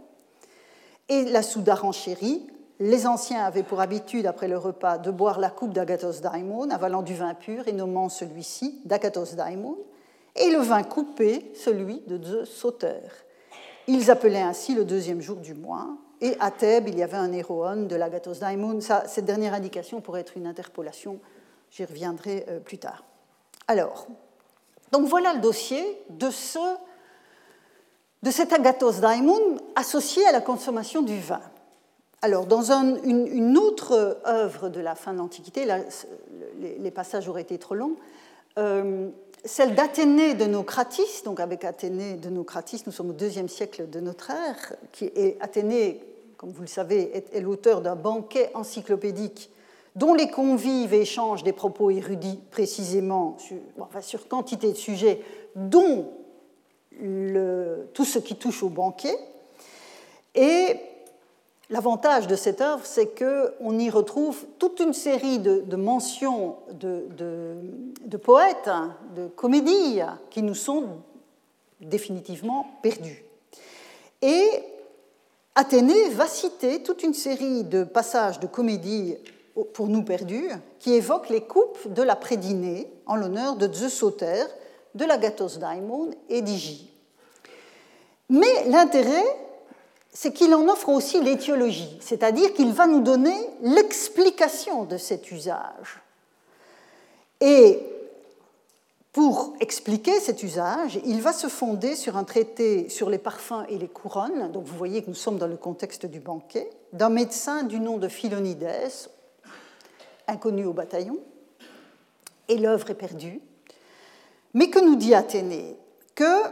et 1.08 1.24
la 1.24 1.42
souda 1.42 1.74
renchérie. 1.74 2.46
Les 2.78 3.08
anciens 3.08 3.44
avaient 3.44 3.64
pour 3.64 3.80
habitude, 3.80 4.26
après 4.26 4.46
le 4.46 4.56
repas, 4.56 4.98
de 4.98 5.10
boire 5.10 5.40
la 5.40 5.50
coupe 5.50 5.72
d'Agathos 5.72 6.20
daimon, 6.20 6.70
avalant 6.70 7.02
du 7.02 7.14
vin 7.14 7.34
pur 7.34 7.66
et 7.66 7.72
nommant 7.72 8.08
celui-ci 8.08 8.82
d'Agathos 8.84 9.34
daimon, 9.34 9.78
et 10.36 10.48
le 10.50 10.58
vin 10.58 10.84
coupé, 10.84 11.50
celui 11.56 12.02
de 12.06 12.24
Zeus 12.24 12.50
Sauter. 12.50 13.00
Ils 13.88 14.12
appelaient 14.12 14.42
ainsi 14.42 14.76
le 14.76 14.84
deuxième 14.84 15.20
jour 15.20 15.38
du 15.38 15.54
mois, 15.54 15.88
et 16.22 16.36
à 16.38 16.50
Thèbes, 16.50 16.88
il 16.88 16.96
y 16.96 17.02
avait 17.02 17.16
un 17.16 17.32
héroïne 17.32 17.88
de 17.88 17.96
l'Agathos 17.96 18.38
daimon. 18.40 18.78
cette 18.80 19.24
dernière 19.24 19.54
indication 19.54 20.00
pourrait 20.00 20.20
être 20.20 20.36
une 20.36 20.46
interpolation, 20.46 21.18
j'y 21.70 21.84
reviendrai 21.84 22.46
euh, 22.48 22.60
plus 22.60 22.78
tard. 22.78 23.04
Alors, 23.66 24.06
donc 24.92 25.06
voilà 25.06 25.34
le 25.34 25.40
dossier 25.40 25.84
de 26.10 26.30
ce 26.30 26.58
cet 28.30 28.52
agathos 28.52 29.00
daimon 29.00 29.56
associé 29.74 30.24
à 30.26 30.32
la 30.32 30.40
consommation 30.40 31.02
du 31.02 31.18
vin. 31.18 31.40
Alors, 32.24 32.46
dans 32.46 32.70
une, 32.70 33.58
autre 33.58 34.20
œuvre 34.24 34.68
de 34.68 34.80
la 34.80 34.94
fin 34.94 35.12
de 35.12 35.18
l'Antiquité, 35.18 35.66
les, 36.60 36.90
passages 36.92 37.28
auraient 37.28 37.42
été 37.42 37.58
trop 37.58 37.74
longs, 37.74 37.96
euh, 38.58 39.08
celle 39.44 39.74
d'Athénée 39.74 40.34
de 40.34 40.44
Nocratis, 40.44 41.22
donc 41.24 41.40
avec 41.40 41.64
Athénée 41.64 42.14
de 42.14 42.28
Nocratis, 42.28 42.84
nous 42.86 42.92
sommes 42.92 43.10
au 43.10 43.14
deuxième 43.14 43.48
siècle 43.48 43.90
de 43.90 43.98
notre 43.98 44.30
ère, 44.30 44.76
qui 44.92 45.06
est 45.06 45.36
Athénée, 45.40 46.00
comme 46.42 46.50
vous 46.50 46.62
le 46.62 46.66
savez, 46.66 47.16
est, 47.16 47.40
l'auteur 47.40 47.82
d'un 47.82 47.94
banquet 47.94 48.50
encyclopédique 48.54 49.48
dont 49.94 50.12
les 50.12 50.28
convives 50.28 50.92
échangent 50.92 51.44
des 51.44 51.52
propos 51.52 51.90
érudits 51.90 52.40
précisément 52.50 53.36
sur, 54.00 54.26
quantité 54.26 54.72
de 54.72 54.76
sujets, 54.76 55.20
dont 55.54 56.10
tout 57.94 58.04
ce 58.04 58.18
qui 58.18 58.34
touche 58.34 58.64
au 58.64 58.70
banquet. 58.70 59.16
Et 60.34 60.80
l'avantage 61.70 62.26
de 62.26 62.34
cette 62.34 62.60
œuvre, 62.60 62.84
c'est 62.86 63.16
qu'on 63.16 63.78
y 63.78 63.88
retrouve 63.88 64.44
toute 64.58 64.80
une 64.80 64.94
série 64.94 65.38
de, 65.38 65.76
mentions 65.76 66.56
de, 66.72 68.16
poètes, 68.16 68.68
de 69.14 69.28
comédies 69.28 70.00
qui 70.28 70.42
nous 70.42 70.56
sont 70.56 70.86
définitivement 71.80 72.66
perdues. 72.82 73.24
Et 74.22 74.64
Athénée 75.54 76.08
va 76.10 76.26
citer 76.26 76.82
toute 76.82 77.02
une 77.02 77.12
série 77.12 77.64
de 77.64 77.84
passages 77.84 78.40
de 78.40 78.46
comédie 78.46 79.16
pour 79.74 79.88
nous 79.88 80.02
perdus 80.02 80.48
qui 80.78 80.94
évoquent 80.94 81.28
les 81.28 81.42
coupes 81.42 81.92
de 81.92 82.02
la 82.02 82.16
prédinée 82.16 82.90
en 83.04 83.16
l'honneur 83.16 83.56
de 83.56 83.70
Zeus 83.70 83.92
Sauter, 83.92 84.44
de 84.94 85.04
l'Agathos 85.04 85.58
Daimon 85.58 86.10
et 86.30 86.40
d'Igie. 86.40 86.90
Mais 88.30 88.66
l'intérêt, 88.68 89.24
c'est 90.10 90.32
qu'il 90.32 90.54
en 90.54 90.66
offre 90.68 90.88
aussi 90.88 91.20
l'étiologie, 91.20 91.98
c'est-à-dire 92.00 92.54
qu'il 92.54 92.72
va 92.72 92.86
nous 92.86 93.00
donner 93.00 93.36
l'explication 93.60 94.84
de 94.84 94.96
cet 94.96 95.30
usage. 95.30 96.00
Pour 99.12 99.54
expliquer 99.60 100.18
cet 100.20 100.42
usage, 100.42 100.98
il 101.04 101.20
va 101.20 101.34
se 101.34 101.46
fonder 101.46 101.96
sur 101.96 102.16
un 102.16 102.24
traité 102.24 102.88
sur 102.88 103.10
les 103.10 103.18
parfums 103.18 103.64
et 103.68 103.76
les 103.76 103.88
couronnes, 103.88 104.50
donc 104.52 104.64
vous 104.64 104.76
voyez 104.76 105.02
que 105.02 105.08
nous 105.08 105.14
sommes 105.14 105.36
dans 105.36 105.46
le 105.46 105.58
contexte 105.58 106.06
du 106.06 106.18
banquet, 106.18 106.70
d'un 106.94 107.10
médecin 107.10 107.62
du 107.62 107.78
nom 107.78 107.98
de 107.98 108.08
Philonides, 108.08 108.70
inconnu 110.26 110.64
au 110.64 110.72
bataillon, 110.72 111.18
et 112.48 112.56
l'œuvre 112.56 112.90
est 112.90 112.94
perdue. 112.94 113.40
Mais 114.54 114.70
que 114.70 114.78
nous 114.78 114.96
dit 114.96 115.14
Athénée? 115.14 115.76
Que 116.14 116.42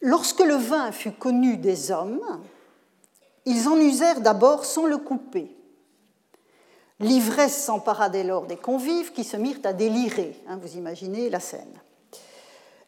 lorsque 0.00 0.40
le 0.40 0.54
vin 0.54 0.92
fut 0.92 1.12
connu 1.12 1.56
des 1.56 1.90
hommes, 1.90 2.22
ils 3.46 3.66
en 3.68 3.76
usèrent 3.76 4.20
d'abord 4.20 4.66
sans 4.66 4.86
le 4.86 4.98
couper, 4.98 5.56
L'ivresse 7.02 7.64
s'empara 7.64 8.08
dès 8.08 8.24
lors 8.24 8.46
des 8.46 8.56
convives 8.56 9.12
qui 9.12 9.24
se 9.24 9.36
mirent 9.36 9.60
à 9.64 9.72
délirer. 9.72 10.40
Hein, 10.48 10.58
vous 10.62 10.76
imaginez 10.76 11.28
la 11.28 11.40
scène. 11.40 11.80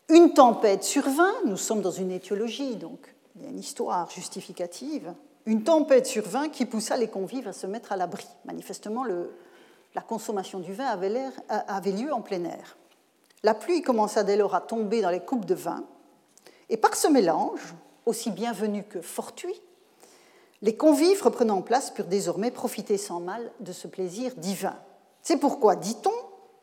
Une 0.09 0.33
tempête 0.35 0.85
survint, 0.85 1.35
nous 1.45 1.57
sommes 1.57 1.83
dans 1.83 1.91
une 1.91 2.13
étiologie, 2.13 2.77
donc 2.77 3.13
il 3.35 3.43
y 3.43 3.47
a 3.47 3.49
une 3.49 3.59
histoire 3.59 4.09
justificative. 4.11 5.13
Une 5.47 5.65
tempête 5.65 6.07
survint 6.07 6.49
qui 6.49 6.65
poussa 6.65 6.97
les 6.97 7.09
convives 7.09 7.49
à 7.49 7.53
se 7.53 7.67
mettre 7.67 7.91
à 7.93 7.97
l'abri. 7.97 8.27
Manifestement, 8.45 9.05
la 9.05 10.01
consommation 10.01 10.61
du 10.61 10.73
vin 10.73 10.87
avait 10.87 11.93
lieu 11.93 12.13
en 12.13 12.21
plein 12.21 12.45
air. 12.45 12.77
La 13.43 13.55
pluie 13.55 13.83
commença 13.83 14.23
dès 14.23 14.37
lors 14.37 14.55
à 14.55 14.61
tomber 14.61 15.03
dans 15.03 15.11
les 15.11 15.21
coupes 15.21 15.45
de 15.45 15.55
vin, 15.55 15.85
et 16.71 16.77
par 16.77 16.95
ce 16.95 17.09
mélange, 17.09 17.75
aussi 18.07 18.31
bienvenu 18.31 18.85
que 18.85 19.01
fortuit, 19.01 19.61
les 20.65 20.75
convives 20.75 21.23
reprenant 21.23 21.61
place 21.61 21.91
purent 21.91 22.07
désormais 22.07 22.51
profiter 22.51 22.97
sans 22.97 23.21
mal 23.21 23.53
de 23.61 23.71
ce 23.71 23.87
plaisir 23.87 24.33
divin. 24.39 24.75
C'est 25.21 25.37
pourquoi, 25.37 25.77
dit-on, 25.77 26.11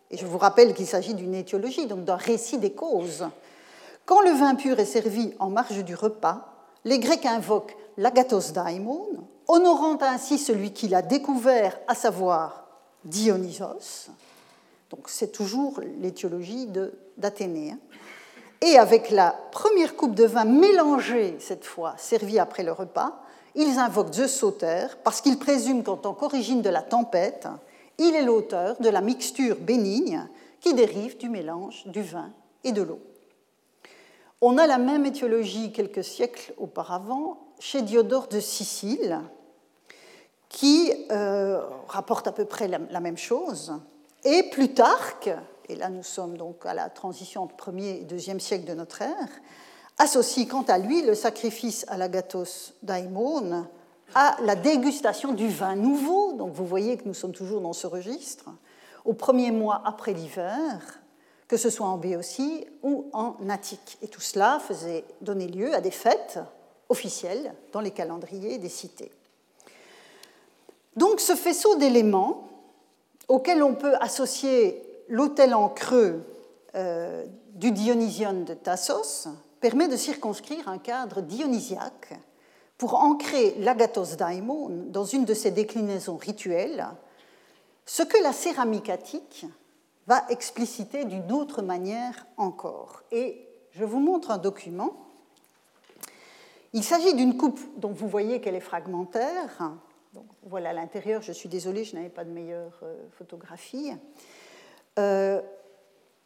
et 0.09 0.17
je 0.17 0.25
vous 0.25 0.39
rappelle 0.39 0.73
qu'il 0.73 0.87
s'agit 0.87 1.13
d'une 1.13 1.35
étiologie, 1.35 1.85
donc 1.85 2.03
d'un 2.03 2.15
récit 2.15 2.57
des 2.57 2.71
causes, 2.71 3.27
quand 4.05 4.21
le 4.21 4.31
vin 4.31 4.55
pur 4.55 4.79
est 4.79 4.85
servi 4.85 5.35
en 5.37 5.51
marge 5.51 5.83
du 5.83 5.93
repas, 5.93 6.47
les 6.83 6.97
Grecs 6.97 7.27
invoquent 7.27 7.77
l'agathos 7.95 8.53
daimon, 8.53 9.07
honorant 9.47 9.99
ainsi 10.01 10.39
celui 10.39 10.73
qui 10.73 10.87
l'a 10.87 11.03
découvert, 11.03 11.79
à 11.87 11.93
savoir 11.93 12.65
Dionysos. 13.05 14.09
Donc 14.89 15.09
c'est 15.09 15.31
toujours 15.31 15.79
l'étiologie 15.99 16.67
d'Athénée. 17.17 17.73
Hein. 17.73 17.79
Et 18.61 18.79
avec 18.79 19.11
la 19.11 19.35
première 19.51 19.95
coupe 19.95 20.15
de 20.15 20.25
vin 20.25 20.45
mélangée, 20.45 21.37
cette 21.39 21.65
fois, 21.65 21.93
servie 21.97 22.39
après 22.39 22.63
le 22.63 22.71
repas, 22.71 23.21
ils 23.55 23.79
invoquent 23.79 24.13
Zeus 24.13 24.31
Sauter 24.31 24.87
parce 25.03 25.21
qu'ils 25.21 25.39
présument 25.39 25.83
qu'en 25.83 25.97
tant 25.97 26.13
qu'origine 26.13 26.61
de 26.61 26.69
la 26.69 26.81
tempête, 26.81 27.47
il 27.97 28.15
est 28.15 28.23
l'auteur 28.23 28.77
de 28.79 28.89
la 28.89 29.01
mixture 29.01 29.57
bénigne 29.59 30.27
qui 30.59 30.73
dérive 30.73 31.17
du 31.17 31.29
mélange 31.29 31.83
du 31.87 32.01
vin 32.01 32.31
et 32.63 32.71
de 32.71 32.81
l'eau. 32.81 32.99
On 34.41 34.57
a 34.57 34.65
la 34.65 34.77
même 34.77 35.05
étiologie 35.05 35.71
quelques 35.71 36.03
siècles 36.03 36.53
auparavant 36.57 37.37
chez 37.59 37.83
Diodore 37.83 38.27
de 38.27 38.39
Sicile, 38.39 39.21
qui 40.49 40.91
euh, 41.11 41.61
rapporte 41.87 42.27
à 42.27 42.31
peu 42.31 42.45
près 42.45 42.67
la, 42.67 42.99
même 42.99 43.17
chose. 43.17 43.73
Et 44.23 44.43
Plutarque, 44.49 45.29
et 45.69 45.75
là 45.75 45.89
nous 45.89 46.03
sommes 46.03 46.37
donc 46.37 46.65
à 46.65 46.73
la 46.73 46.89
transition 46.89 47.43
entre 47.43 47.71
1er 47.71 48.01
et 48.01 48.05
2e 48.05 48.39
siècle 48.39 48.65
de 48.65 48.73
notre 48.73 49.03
ère, 49.03 49.29
associe 50.01 50.47
quant 50.47 50.63
à 50.63 50.79
lui 50.79 51.03
le 51.03 51.13
sacrifice 51.13 51.85
à 51.87 51.95
l'agathos 51.95 52.73
daimon 52.81 53.67
à 54.15 54.35
la 54.41 54.55
dégustation 54.55 55.31
du 55.31 55.47
vin 55.47 55.75
nouveau, 55.75 56.33
donc 56.33 56.53
vous 56.53 56.65
voyez 56.65 56.97
que 56.97 57.03
nous 57.05 57.13
sommes 57.13 57.31
toujours 57.31 57.61
dans 57.61 57.71
ce 57.71 57.87
registre, 57.87 58.49
au 59.05 59.13
premier 59.13 59.51
mois 59.51 59.81
après 59.85 60.13
l'hiver, 60.13 60.99
que 61.47 61.55
ce 61.55 61.69
soit 61.69 61.87
en 61.87 61.97
Béotie 61.97 62.65
ou 62.83 63.05
en 63.13 63.35
Attique. 63.49 63.97
Et 64.01 64.07
tout 64.07 64.19
cela 64.19 64.59
faisait 64.59 65.05
donner 65.21 65.47
lieu 65.47 65.73
à 65.73 65.81
des 65.81 65.91
fêtes 65.91 66.39
officielles 66.89 67.53
dans 67.71 67.79
les 67.79 67.91
calendriers 67.91 68.57
des 68.57 68.69
cités. 68.69 69.11
Donc 70.97 71.21
ce 71.21 71.35
faisceau 71.35 71.75
d'éléments 71.77 72.49
auquel 73.29 73.63
on 73.63 73.75
peut 73.75 73.95
associer 74.01 74.81
l'autel 75.07 75.53
en 75.53 75.69
creux 75.69 76.21
euh, 76.75 77.23
du 77.53 77.71
Dionysion 77.71 78.33
de 78.33 78.53
Tassos, 78.55 79.29
permet 79.61 79.87
de 79.87 79.95
circonscrire 79.95 80.67
un 80.67 80.79
cadre 80.79 81.21
dionysiaque 81.21 82.13
pour 82.77 82.95
ancrer 82.95 83.55
l'agathos 83.59 84.17
daimon 84.17 84.69
dans 84.87 85.05
une 85.05 85.23
de 85.23 85.35
ses 85.35 85.51
déclinaisons 85.51 86.17
rituelles, 86.17 86.87
ce 87.85 88.01
que 88.01 88.21
la 88.23 88.33
céramique 88.33 88.89
attique 88.89 89.45
va 90.07 90.25
expliciter 90.29 91.05
d'une 91.05 91.31
autre 91.31 91.61
manière 91.61 92.25
encore. 92.37 93.03
Et 93.11 93.47
je 93.71 93.85
vous 93.85 93.99
montre 93.99 94.31
un 94.31 94.39
document. 94.39 94.95
Il 96.73 96.83
s'agit 96.83 97.13
d'une 97.13 97.37
coupe 97.37 97.59
dont 97.77 97.91
vous 97.91 98.07
voyez 98.07 98.41
qu'elle 98.41 98.55
est 98.55 98.59
fragmentaire. 98.59 99.73
voilà 100.43 100.73
l'intérieur, 100.73 101.21
je 101.21 101.31
suis 101.31 101.49
désolée, 101.49 101.83
je 101.83 101.95
n'avais 101.95 102.09
pas 102.09 102.25
de 102.25 102.31
meilleure 102.31 102.79
euh, 102.81 102.95
photographie. 103.11 103.91
Euh, 104.97 105.41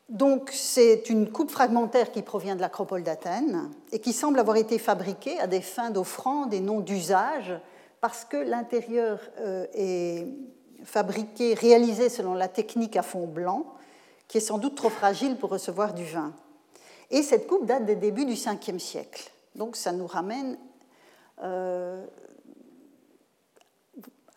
donc 0.10 0.52
c'est 0.54 1.10
une 1.10 1.32
coupe 1.32 1.50
fragmentaire 1.50 2.12
qui 2.12 2.22
provient 2.22 2.56
de 2.56 2.62
l'acropole 2.62 3.04
d'Athènes 3.04 3.72
et 3.92 4.00
qui 4.00 4.14
semble 4.14 4.40
avoir 4.40 4.58
été 4.58 4.78
fabriquée 4.78 5.40
à 5.40 5.48
des 5.48 5.62
fins 5.62 5.90
d'offrande 5.90 6.54
et 6.54 6.60
non 6.60 6.80
d'usage 6.80 7.54
parce 8.02 8.24
que 8.24 8.38
l'intérieur 8.38 9.20
euh, 9.40 9.66
est 9.74 10.28
fabriqué, 10.84 11.56
réalisé 11.56 12.10
selon 12.10 12.36
la 12.36 12.48
technique 12.48 12.96
à 12.98 13.02
fond 13.02 13.26
blanc, 13.26 13.74
qui 14.28 14.38
est 14.38 14.42
sans 14.42 14.60
doute 14.60 14.76
trop 14.76 14.90
fragile 14.90 15.38
pour 15.38 15.50
recevoir 15.50 15.96
du 15.96 16.06
vin. 16.06 16.34
Et 17.10 17.24
cette 17.24 17.48
coupe 17.48 17.66
date 17.66 17.86
des 17.86 17.96
débuts 17.96 18.26
du 18.26 18.34
5e 18.34 18.78
siècle. 18.78 19.32
Donc 19.56 19.76
ça 19.76 19.92
nous 19.92 20.06
ramène 20.06 20.60
euh, 21.42 22.06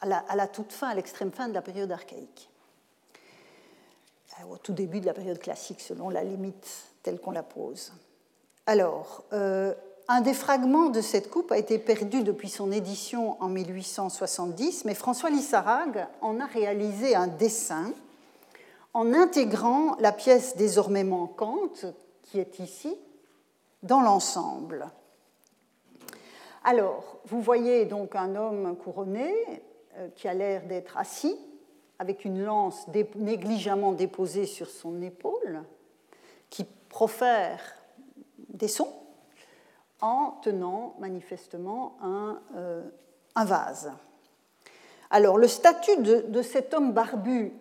à, 0.00 0.06
la, 0.06 0.18
à 0.28 0.36
la 0.36 0.46
toute 0.46 0.72
fin, 0.72 0.88
à 0.88 0.94
l'extrême 0.94 1.30
fin 1.30 1.48
de 1.48 1.54
la 1.54 1.62
période 1.62 1.92
archaïque. 1.92 2.48
Euh, 4.40 4.52
au 4.52 4.56
tout 4.56 4.72
début 4.72 5.00
de 5.00 5.06
la 5.06 5.14
période 5.14 5.38
classique, 5.38 5.80
selon 5.80 6.08
la 6.08 6.24
limite 6.24 6.92
telle 7.02 7.20
qu'on 7.20 7.30
la 7.30 7.42
pose. 7.42 7.92
Alors, 8.66 9.24
euh, 9.32 9.74
un 10.08 10.20
des 10.20 10.34
fragments 10.34 10.90
de 10.90 11.00
cette 11.00 11.30
coupe 11.30 11.52
a 11.52 11.58
été 11.58 11.78
perdu 11.78 12.22
depuis 12.22 12.48
son 12.48 12.72
édition 12.72 13.40
en 13.42 13.48
1870, 13.48 14.84
mais 14.84 14.94
François 14.94 15.30
Lissarag 15.30 16.06
en 16.20 16.40
a 16.40 16.46
réalisé 16.46 17.14
un 17.14 17.26
dessin 17.26 17.92
en 18.94 19.12
intégrant 19.12 19.96
la 20.00 20.12
pièce 20.12 20.56
désormais 20.56 21.04
manquante, 21.04 21.86
qui 22.22 22.38
est 22.38 22.58
ici, 22.58 22.96
dans 23.82 24.00
l'ensemble. 24.00 24.88
Alors, 26.64 27.20
vous 27.26 27.40
voyez 27.40 27.84
donc 27.84 28.16
un 28.16 28.34
homme 28.34 28.76
couronné 28.76 29.32
euh, 29.96 30.08
qui 30.16 30.26
a 30.26 30.34
l'air 30.34 30.66
d'être 30.66 30.96
assis, 30.98 31.36
avec 31.98 32.24
une 32.24 32.44
lance 32.44 32.86
négligemment 33.16 33.92
déposée 33.92 34.46
sur 34.46 34.68
son 34.68 35.02
épaule, 35.02 35.62
qui 36.50 36.64
profère 36.88 37.60
des 38.48 38.68
sons 38.68 38.92
en 40.00 40.38
tenant 40.42 40.94
manifestement 41.00 41.96
un, 42.02 42.40
euh, 42.56 42.82
vase. 43.36 43.92
Alors, 45.10 45.38
le 45.38 45.48
statut 45.48 45.96
de, 45.98 46.42
cet 46.42 46.74
homme 46.74 46.92
barbu, 46.92 47.52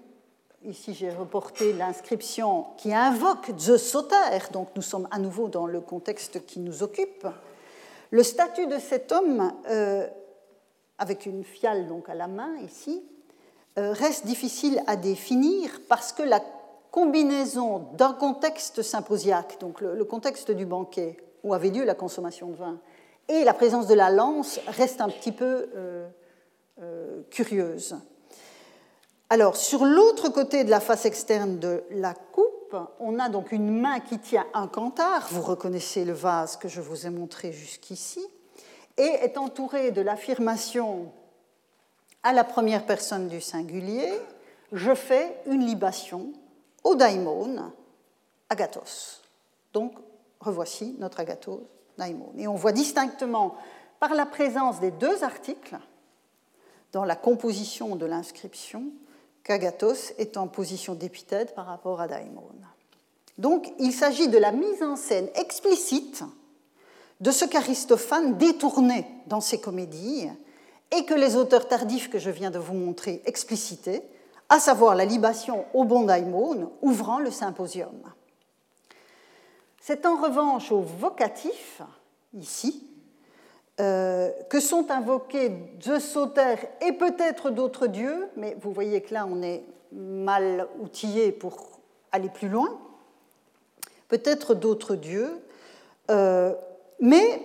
ici 0.64 0.94
j'ai 0.94 1.12
reporté 1.12 1.72
l'inscription 1.74 2.66
qui 2.78 2.94
invoque 2.94 3.52
Zeus 3.60 3.84
Sauter, 3.84 4.40
donc 4.52 4.70
nous 4.76 4.82
sommes 4.82 5.08
à 5.12 5.20
nouveau 5.20 5.48
dans 5.48 5.68
le 5.68 5.80
contexte 5.80 6.46
qui 6.46 6.60
nous 6.60 6.82
occupe. 6.82 7.28
Le 8.10 8.24
statut 8.24 8.66
de 8.68 8.80
cet 8.80 9.12
homme, 9.12 9.54
euh, 9.70 10.08
avec 10.98 11.26
une 11.26 11.44
fiale 11.44 11.88
donc 11.88 12.10
à 12.10 12.16
la 12.16 12.28
main 12.28 12.56
ici, 12.58 13.04
reste 13.78 14.26
difficile 14.26 14.82
à 14.88 14.96
définir 14.96 15.70
parce 15.88 16.12
que 16.12 16.24
la 16.24 16.42
combinaison 16.92 17.90
d'un 17.94 18.14
contexte 18.14 18.82
symposiaque, 18.82 19.58
donc 19.60 19.82
le, 19.82 20.04
contexte 20.04 20.52
du 20.52 20.66
banquet 20.66 21.18
où 21.44 21.54
avait 21.54 21.70
lieu 21.70 21.84
la 21.84 21.94
consommation 21.94 22.48
de 22.48 22.56
vin, 22.56 22.80
et 23.30 23.44
la 23.44 23.54
présence 23.54 23.88
de 23.88 23.94
la 23.94 24.10
lance 24.10 24.60
reste 24.68 25.02
un 25.02 25.10
petit 25.10 25.32
peu 25.32 25.70
euh, 25.76 26.08
euh, 26.82 27.22
curieuse. 27.30 27.96
Alors, 29.30 29.58
sur 29.58 29.86
l'autre 29.86 30.30
côté 30.30 30.64
de 30.64 30.70
la 30.70 30.80
face 30.80 31.06
externe 31.06 31.60
de 31.60 31.84
la 31.92 32.14
coupe, 32.14 32.76
on 33.00 33.20
a 33.20 33.30
donc 33.30 33.52
une 33.52 33.80
main 33.80 34.00
qui 34.00 34.20
tient 34.20 34.48
un 34.54 34.68
canthare, 34.68 35.28
vous 35.32 35.42
reconnaissez 35.42 36.06
le 36.06 36.14
vase 36.14 36.58
que 36.58 36.68
je 36.68 36.82
vous 36.82 37.06
ai 37.06 37.10
montré 37.10 37.52
jusqu'ici, 37.52 38.26
et 38.98 39.04
est 39.22 39.38
entouré 39.38 39.92
de 39.92 40.02
l'affirmation 40.02 41.12
à 42.28 42.34
la 42.34 42.44
première 42.44 42.86
personne 42.86 43.30
du 43.30 43.40
singulier 43.40 44.12
je 44.74 44.94
fais 44.94 45.34
une 45.46 45.66
libation 45.66 46.34
au 46.84 46.94
daimon 46.94 47.72
agathos. 48.50 49.22
Donc, 49.72 49.94
revoici 50.42 50.98
notre 51.00 51.22
agathos 51.22 51.64
daimon. 51.98 52.34
Et 52.38 52.50
on 52.50 52.56
voit 52.56 52.74
distinctement, 52.74 53.56
par 54.02 54.14
la 54.14 54.26
présence 54.26 54.82
des 54.82 54.92
deux 54.92 55.24
articles, 55.24 55.78
dans 56.92 57.06
la 57.06 57.16
composition 57.16 57.96
de 57.96 58.06
l'inscription, 58.06 58.84
qu'agathos 59.46 60.12
est 60.18 60.36
en 60.36 60.50
position 60.50 60.96
d'épithète 60.96 61.56
par 61.56 61.66
rapport 61.66 62.02
à 62.02 62.10
daimon. 62.10 62.44
Donc, 63.38 63.72
il 63.80 63.94
s'agit 63.94 64.28
de 64.28 64.38
la 64.38 64.52
mise 64.52 64.84
en 64.84 64.98
scène 64.98 65.30
explicite 65.36 66.26
de 67.22 67.32
ce 67.32 67.46
qu'Aristophane 67.46 68.38
détournait 68.38 69.08
dans 69.28 69.40
ses 69.42 69.62
comédies 69.62 70.28
et 70.92 71.06
que 71.06 71.14
les 71.14 71.36
auteurs 71.36 71.68
tardifs 71.68 72.10
que 72.10 72.20
je 72.20 72.30
viens 72.30 72.52
de 72.52 72.60
vous 72.60 72.74
montrer 72.74 73.22
explicitaient, 73.26 74.04
à 74.50 74.60
savoir 74.60 74.96
la 74.96 75.06
libation 75.06 75.66
au 75.74 75.84
bon 75.84 76.04
daimon 76.04 76.72
ouvrant 76.82 77.20
le 77.20 77.32
symposium. 77.32 78.02
C'est 79.82 80.06
en 80.06 80.16
revanche 80.22 80.72
au 80.72 80.82
vocatif, 80.82 81.82
ici, 82.34 82.88
euh, 83.80 84.32
que 84.50 84.60
sont 84.60 84.90
invoqués 84.90 85.52
Zeus 85.82 86.04
Sauter 86.04 86.56
et 86.82 86.94
peut-être 86.94 87.52
d'autres 87.52 87.88
dieux, 87.88 88.28
mais 88.36 88.58
vous 88.60 88.72
voyez 88.72 89.02
que 89.02 89.14
là 89.14 89.28
on 89.30 89.42
est 89.42 89.64
mal 89.92 90.68
outillé 90.80 91.32
pour 91.32 91.80
aller 92.12 92.30
plus 92.30 92.50
loin, 92.50 92.80
peut-être 94.08 94.56
d'autres 94.56 94.96
dieux, 94.96 95.30
euh, 96.10 96.54
mais 97.00 97.42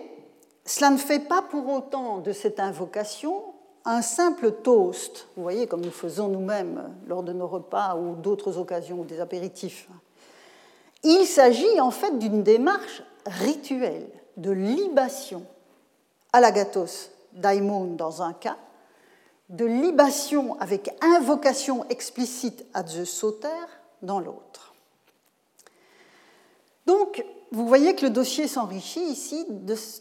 cela 0.65 0.89
ne 0.89 0.97
fait 0.97 1.19
pas 1.19 1.41
pour 1.41 1.67
autant 1.69 2.19
de 2.19 2.31
cette 2.31 2.59
invocation 2.59 3.43
un 3.85 4.01
simple 4.01 4.51
toast, 4.51 5.27
vous 5.35 5.43
voyez, 5.43 5.67
comme 5.67 5.81
nous 5.81 5.91
faisons 5.91 6.29
nous-mêmes 6.29 6.93
lors 7.05 7.21
de 7.21 7.33
nos 7.33 7.47
repas 7.47 7.97
ou 7.97 8.15
d'autres 8.15 8.57
occasions 8.57 9.01
ou 9.01 9.03
des 9.03 9.19
apéritifs. 9.19 9.89
Il 11.03 11.25
s'agit 11.25 11.81
en 11.81 11.91
fait 11.91 12.17
d'une 12.17 12.43
démarche 12.43 13.03
rituelle 13.25 14.07
de 14.37 14.51
libation 14.51 15.45
à 16.31 16.39
l'agathos 16.39 17.11
daimon 17.33 17.95
dans 17.95 18.21
un 18.21 18.33
cas, 18.33 18.57
de 19.49 19.65
libation 19.65 20.59
avec 20.59 20.91
invocation 21.01 21.85
explicite 21.89 22.65
à 22.73 22.85
Zeus 22.85 23.09
Sauter 23.09 23.49
dans 24.01 24.19
l'autre. 24.19 24.73
Donc, 26.85 27.23
vous 27.53 27.67
voyez 27.67 27.95
que 27.95 28.05
le 28.05 28.09
dossier 28.09 28.47
s'enrichit 28.47 29.03
ici 29.03 29.45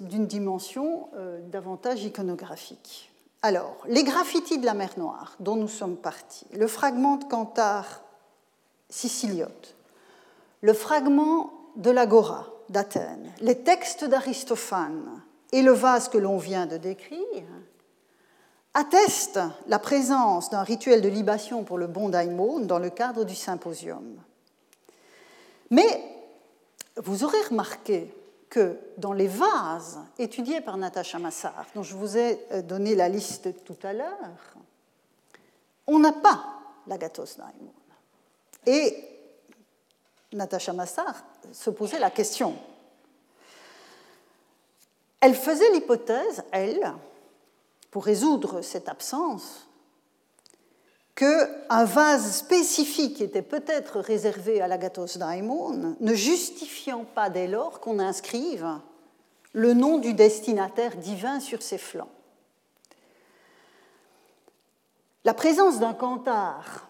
d'une 0.00 0.26
dimension 0.26 1.10
euh, 1.14 1.38
davantage 1.48 2.02
iconographique. 2.02 3.12
Alors, 3.42 3.76
les 3.86 4.04
graffitis 4.04 4.58
de 4.58 4.64
la 4.64 4.72
mer 4.72 4.90
Noire, 4.96 5.36
dont 5.38 5.56
nous 5.56 5.68
sommes 5.68 5.96
partis, 5.96 6.46
le 6.54 6.66
fragment 6.66 7.16
de 7.16 7.24
Cantar 7.24 8.00
siciliote, 8.88 9.76
le 10.62 10.72
fragment 10.72 11.52
de 11.76 11.90
l'Agora 11.90 12.46
d'Athènes, 12.70 13.30
les 13.40 13.58
textes 13.58 14.04
d'Aristophane 14.04 15.22
et 15.52 15.60
le 15.60 15.72
vase 15.72 16.08
que 16.08 16.18
l'on 16.18 16.38
vient 16.38 16.64
de 16.64 16.78
décrire 16.78 17.44
attestent 18.72 19.40
la 19.66 19.78
présence 19.78 20.48
d'un 20.48 20.62
rituel 20.62 21.02
de 21.02 21.08
libation 21.08 21.64
pour 21.64 21.76
le 21.76 21.86
bon 21.86 22.08
daimon 22.08 22.60
dans 22.60 22.78
le 22.78 22.88
cadre 22.88 23.24
du 23.24 23.34
symposium. 23.34 24.16
Mais 25.70 26.11
vous 26.96 27.24
aurez 27.24 27.40
remarqué 27.42 28.14
que 28.50 28.78
dans 28.98 29.12
les 29.12 29.28
vases 29.28 29.98
étudiés 30.18 30.60
par 30.60 30.76
Natacha 30.76 31.18
Massar, 31.18 31.64
dont 31.74 31.82
je 31.82 31.96
vous 31.96 32.18
ai 32.18 32.38
euh, 32.52 32.62
donné 32.62 32.94
la 32.94 33.08
liste 33.08 33.64
tout 33.64 33.78
à 33.82 33.92
l'heure, 33.92 34.56
on 35.86 35.98
n'a 35.98 36.12
pas 36.12 36.44
l'agathos 36.86 37.36
daimon. 37.36 37.72
Et 38.66 38.94
Natacha 40.32 40.72
Massar 40.72 41.24
se 41.52 41.70
posait 41.70 41.98
la 41.98 42.10
question. 42.10 42.56
Elle 45.20 45.34
faisait 45.34 45.70
l'hypothèse, 45.72 46.42
elle, 46.50 46.92
pour 47.90 48.04
résoudre 48.04 48.62
cette 48.62 48.88
absence, 48.88 49.68
qu'un 51.14 51.84
vase 51.84 52.36
spécifique 52.36 53.20
était 53.20 53.42
peut-être 53.42 54.00
réservé 54.00 54.60
à 54.60 54.68
l'agathos 54.68 55.18
daimon, 55.18 55.96
ne 56.00 56.14
justifiant 56.14 57.04
pas 57.04 57.28
dès 57.30 57.48
lors 57.48 57.80
qu'on 57.80 57.98
inscrive 57.98 58.66
le 59.52 59.74
nom 59.74 59.98
du 59.98 60.14
destinataire 60.14 60.96
divin 60.96 61.40
sur 61.40 61.62
ses 61.62 61.78
flancs. 61.78 62.08
La 65.24 65.34
présence 65.34 65.78
d'un 65.78 65.94
cantar 65.94 66.88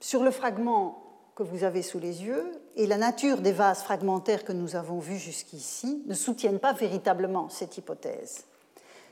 sur 0.00 0.22
le 0.22 0.30
fragment 0.30 1.02
que 1.36 1.42
vous 1.42 1.64
avez 1.64 1.82
sous 1.82 1.98
les 1.98 2.24
yeux 2.24 2.52
et 2.76 2.86
la 2.86 2.98
nature 2.98 3.40
des 3.40 3.52
vases 3.52 3.82
fragmentaires 3.82 4.44
que 4.44 4.52
nous 4.52 4.76
avons 4.76 4.98
vus 4.98 5.18
jusqu'ici 5.18 6.02
ne 6.06 6.14
soutiennent 6.14 6.58
pas 6.58 6.72
véritablement 6.72 7.48
cette 7.48 7.78
hypothèse. 7.78 8.44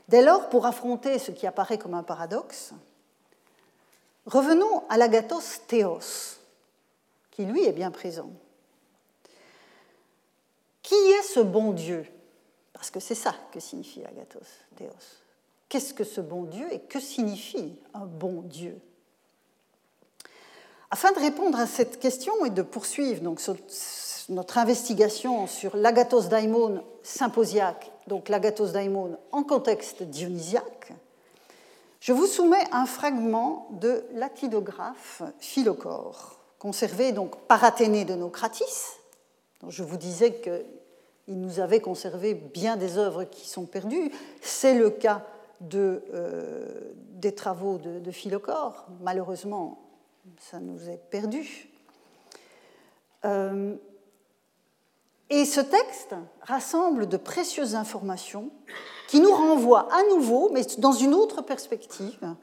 Dès 0.09 0.21
lors, 0.21 0.49
pour 0.49 0.65
affronter 0.65 1.17
ce 1.17 1.31
qui 1.31 1.47
apparaît 1.47 1.77
comme 1.77 1.93
un 1.93 2.03
paradoxe, 2.03 2.73
Revenons 4.25 4.83
à 4.89 4.97
l'agathos 4.97 5.61
théos, 5.67 6.37
qui 7.31 7.45
lui 7.45 7.65
est 7.65 7.71
bien 7.71 7.91
présent. 7.91 8.29
Qui 10.83 10.95
est 10.95 11.23
ce 11.23 11.39
bon 11.39 11.71
Dieu? 11.71 12.05
Parce 12.73 12.91
que 12.91 12.99
c'est 12.99 13.15
ça 13.15 13.35
que 13.51 13.59
signifie 13.59 14.03
agathos 14.05 14.47
théos. 14.75 14.89
Qu'est-ce 15.67 15.93
que 15.93 16.03
ce 16.03 16.21
bon 16.21 16.43
Dieu 16.43 16.67
et 16.71 16.79
que 16.79 16.99
signifie 16.99 17.75
un 17.93 18.05
bon 18.05 18.41
Dieu? 18.41 18.79
Afin 20.91 21.11
de 21.11 21.19
répondre 21.19 21.59
à 21.59 21.67
cette 21.67 21.99
question 21.99 22.45
et 22.45 22.49
de 22.49 22.63
poursuivre 22.63 23.21
donc, 23.21 23.39
notre 24.29 24.57
investigation 24.57 25.45
sur 25.45 25.75
l'agathos 25.75 26.29
daimon 26.29 26.83
symposiaque, 27.03 27.91
donc 28.07 28.29
l'agathos 28.29 28.71
daimon 28.71 29.17
en 29.31 29.43
contexte 29.43 30.01
dionysiaque, 30.01 30.93
je 31.99 32.13
vous 32.13 32.27
soumets 32.27 32.63
un 32.71 32.85
fragment 32.85 33.67
de 33.71 34.05
l'atidographe 34.13 35.21
Philocore, 35.39 36.39
conservé 36.57 37.11
donc 37.11 37.37
par 37.47 37.63
Athénée 37.63 38.05
de 38.05 38.15
Nocratis, 38.15 38.99
je 39.67 39.83
vous 39.83 39.97
disais 39.97 40.39
qu'il 40.39 41.39
nous 41.39 41.59
avait 41.59 41.81
conservé 41.81 42.33
bien 42.33 42.77
des 42.77 42.97
œuvres 42.97 43.25
qui 43.25 43.47
sont 43.47 43.65
perdues. 43.65 44.11
C'est 44.41 44.73
le 44.73 44.89
cas 44.89 45.25
euh, 45.73 46.65
des 46.95 47.35
travaux 47.35 47.77
de, 47.77 47.99
de, 47.99 48.11
Philocore. 48.11 48.87
Malheureusement, 49.01 49.79
ça 50.39 50.59
nous 50.59 50.89
est 50.89 51.01
perdu. 51.09 51.69
Euh, 53.25 53.75
et 55.29 55.45
ce 55.45 55.61
texte 55.61 56.15
rassemble 56.41 57.07
de 57.07 57.17
précieuses 57.17 57.75
informations 57.75 58.49
qui 59.07 59.19
nous 59.19 59.31
renvoient 59.31 59.87
à 59.93 60.03
nouveau, 60.09 60.49
mais 60.51 60.61
dans 60.77 60.91
une 60.91 61.13
autre 61.13 61.41
perspective, 61.41 62.35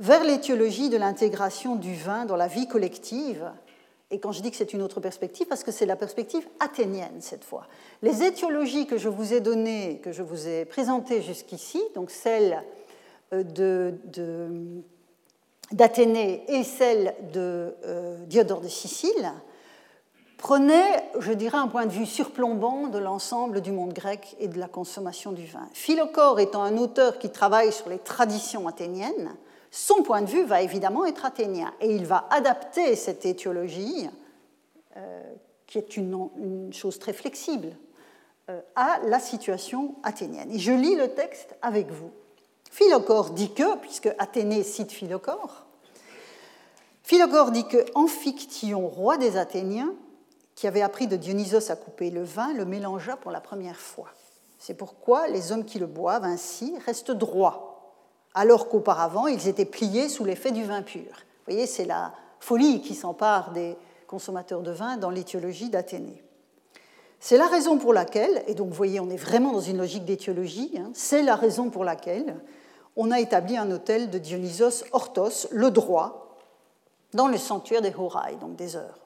vers 0.00 0.24
l'étiologie 0.24 0.88
de 0.88 0.96
l'intégration 0.96 1.76
du 1.76 1.94
vin 1.94 2.24
dans 2.24 2.36
la 2.36 2.48
vie 2.48 2.66
collective. 2.66 3.50
Et 4.10 4.18
quand 4.18 4.32
je 4.32 4.42
dis 4.42 4.50
que 4.50 4.56
c'est 4.56 4.74
une 4.74 4.82
autre 4.82 5.00
perspective, 5.00 5.46
parce 5.46 5.64
que 5.64 5.72
c'est 5.72 5.86
la 5.86 5.96
perspective 5.96 6.46
athénienne 6.60 7.20
cette 7.20 7.44
fois. 7.44 7.66
Les 8.02 8.22
étiologies 8.22 8.86
que 8.86 8.98
je 8.98 9.08
vous 9.08 9.32
ai 9.32 9.40
données, 9.40 10.00
que 10.02 10.12
je 10.12 10.22
vous 10.22 10.48
ai 10.48 10.64
présentées 10.64 11.22
jusqu'ici, 11.22 11.82
donc 11.94 12.10
celles 12.10 12.62
euh, 13.32 13.90
d'Athénée 15.72 16.44
et 16.48 16.64
celles 16.64 17.14
de 17.32 17.74
euh, 17.84 18.18
Diodore 18.26 18.60
de 18.60 18.68
Sicile, 18.68 19.32
prenait, 20.42 21.08
je 21.20 21.32
dirais, 21.32 21.56
un 21.56 21.68
point 21.68 21.86
de 21.86 21.92
vue 21.92 22.04
surplombant 22.04 22.88
de 22.88 22.98
l'ensemble 22.98 23.60
du 23.60 23.70
monde 23.70 23.92
grec 23.92 24.34
et 24.40 24.48
de 24.48 24.58
la 24.58 24.66
consommation 24.66 25.30
du 25.30 25.46
vin. 25.46 25.68
Philocore 25.72 26.40
étant 26.40 26.64
un 26.64 26.78
auteur 26.78 27.20
qui 27.20 27.30
travaille 27.30 27.72
sur 27.72 27.88
les 27.88 28.00
traditions 28.00 28.66
athéniennes, 28.66 29.36
son 29.70 30.02
point 30.02 30.20
de 30.20 30.26
vue 30.26 30.42
va 30.42 30.60
évidemment 30.60 31.04
être 31.04 31.24
athénien 31.24 31.72
et 31.80 31.94
il 31.94 32.06
va 32.06 32.26
adapter 32.30 32.96
cette 32.96 33.24
étiologie, 33.24 34.10
euh, 34.96 35.22
qui 35.68 35.78
est 35.78 35.96
une, 35.96 36.72
chose 36.72 36.98
très 36.98 37.12
flexible, 37.12 37.68
euh, 38.50 38.60
à 38.74 38.98
la 39.06 39.20
situation 39.20 39.94
athénienne. 40.02 40.50
Et 40.50 40.58
je 40.58 40.72
lis 40.72 40.96
le 40.96 41.14
texte 41.14 41.54
avec 41.62 41.88
vous. 41.92 42.10
Philocore 42.68 43.30
dit 43.30 43.54
que, 43.54 43.76
puisque 43.76 44.10
Athénée 44.18 44.64
cite 44.64 44.90
Philocore, 44.90 45.66
Philocore 47.04 47.52
dit 47.52 47.68
que 47.68 47.84
Amphictyon, 47.94 48.88
roi 48.88 49.18
des 49.18 49.36
Athéniens, 49.36 49.94
qui 50.62 50.68
avait 50.68 50.82
appris 50.82 51.08
de 51.08 51.16
Dionysos 51.16 51.72
à 51.72 51.74
couper 51.74 52.10
le 52.10 52.22
vin, 52.22 52.54
le 52.54 52.64
mélangea 52.64 53.16
pour 53.16 53.32
la 53.32 53.40
première 53.40 53.80
fois. 53.80 54.10
C'est 54.60 54.74
pourquoi 54.74 55.26
les 55.26 55.50
hommes 55.50 55.64
qui 55.64 55.80
le 55.80 55.86
boivent 55.86 56.22
ainsi 56.22 56.72
restent 56.86 57.10
droits, 57.10 57.96
alors 58.32 58.68
qu'auparavant 58.68 59.26
ils 59.26 59.48
étaient 59.48 59.64
pliés 59.64 60.08
sous 60.08 60.24
l'effet 60.24 60.52
du 60.52 60.62
vin 60.62 60.82
pur. 60.82 61.02
Vous 61.02 61.52
voyez, 61.52 61.66
c'est 61.66 61.84
la 61.84 62.12
folie 62.38 62.80
qui 62.80 62.94
s'empare 62.94 63.50
des 63.50 63.76
consommateurs 64.06 64.60
de 64.60 64.70
vin 64.70 64.98
dans 64.98 65.10
l'étiologie 65.10 65.68
d'Athénée. 65.68 66.22
C'est 67.18 67.38
la 67.38 67.48
raison 67.48 67.76
pour 67.76 67.92
laquelle, 67.92 68.44
et 68.46 68.54
donc 68.54 68.68
vous 68.68 68.74
voyez, 68.74 69.00
on 69.00 69.10
est 69.10 69.16
vraiment 69.16 69.50
dans 69.50 69.60
une 69.60 69.78
logique 69.78 70.04
d'étiologie, 70.04 70.78
hein, 70.78 70.92
c'est 70.94 71.24
la 71.24 71.34
raison 71.34 71.70
pour 71.70 71.82
laquelle 71.82 72.36
on 72.94 73.10
a 73.10 73.18
établi 73.18 73.56
un 73.56 73.68
hôtel 73.72 74.10
de 74.10 74.18
Dionysos 74.18 74.84
Orthos, 74.92 75.48
le 75.50 75.72
droit, 75.72 76.38
dans 77.14 77.26
le 77.26 77.36
sanctuaire 77.36 77.82
des 77.82 77.92
Horai, 77.98 78.36
donc 78.36 78.54
des 78.54 78.76
heures. 78.76 79.01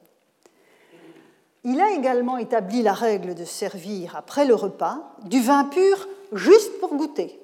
Il 1.69 1.81
a 1.81 1.91
également 1.91 2.37
établi 2.37 2.81
la 2.81 2.93
règle 2.93 3.35
de 3.35 3.43
servir 3.43 4.15
après 4.15 4.45
le 4.45 4.55
repas 4.55 5.17
du 5.25 5.41
vin 5.41 5.65
pur 5.65 6.07
juste 6.31 6.79
pour 6.79 6.95
goûter, 6.95 7.41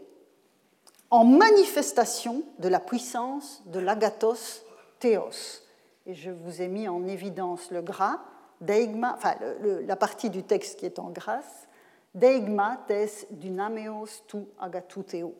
en 1.09 1.26
manifestation 1.26 2.41
de 2.59 2.69
la 2.69 2.80
puissance 2.80 3.61
de 3.65 3.80
l'agathos 3.80 4.63
théos. 4.99 5.61
Et 6.05 6.13
je 6.13 6.32
vous 6.32 6.61
ai 6.61 6.69
mis 6.69 6.88
en 6.88 7.05
évidence 7.05 7.69
le 7.69 7.82
gras, 7.82 8.21
deigma, 8.61 9.13
enfin 9.17 9.36
la 9.61 9.95
partie 9.97 10.30
du 10.30 10.43
texte 10.43 10.80
qui 10.80 10.86
est 10.86 10.99
en 10.99 11.09
grâce, 11.09 11.67
deigma 12.15 12.80
tes 12.88 13.09
dynameos 13.30 14.24
tu 14.30 14.38
agathuteo. 14.57 15.36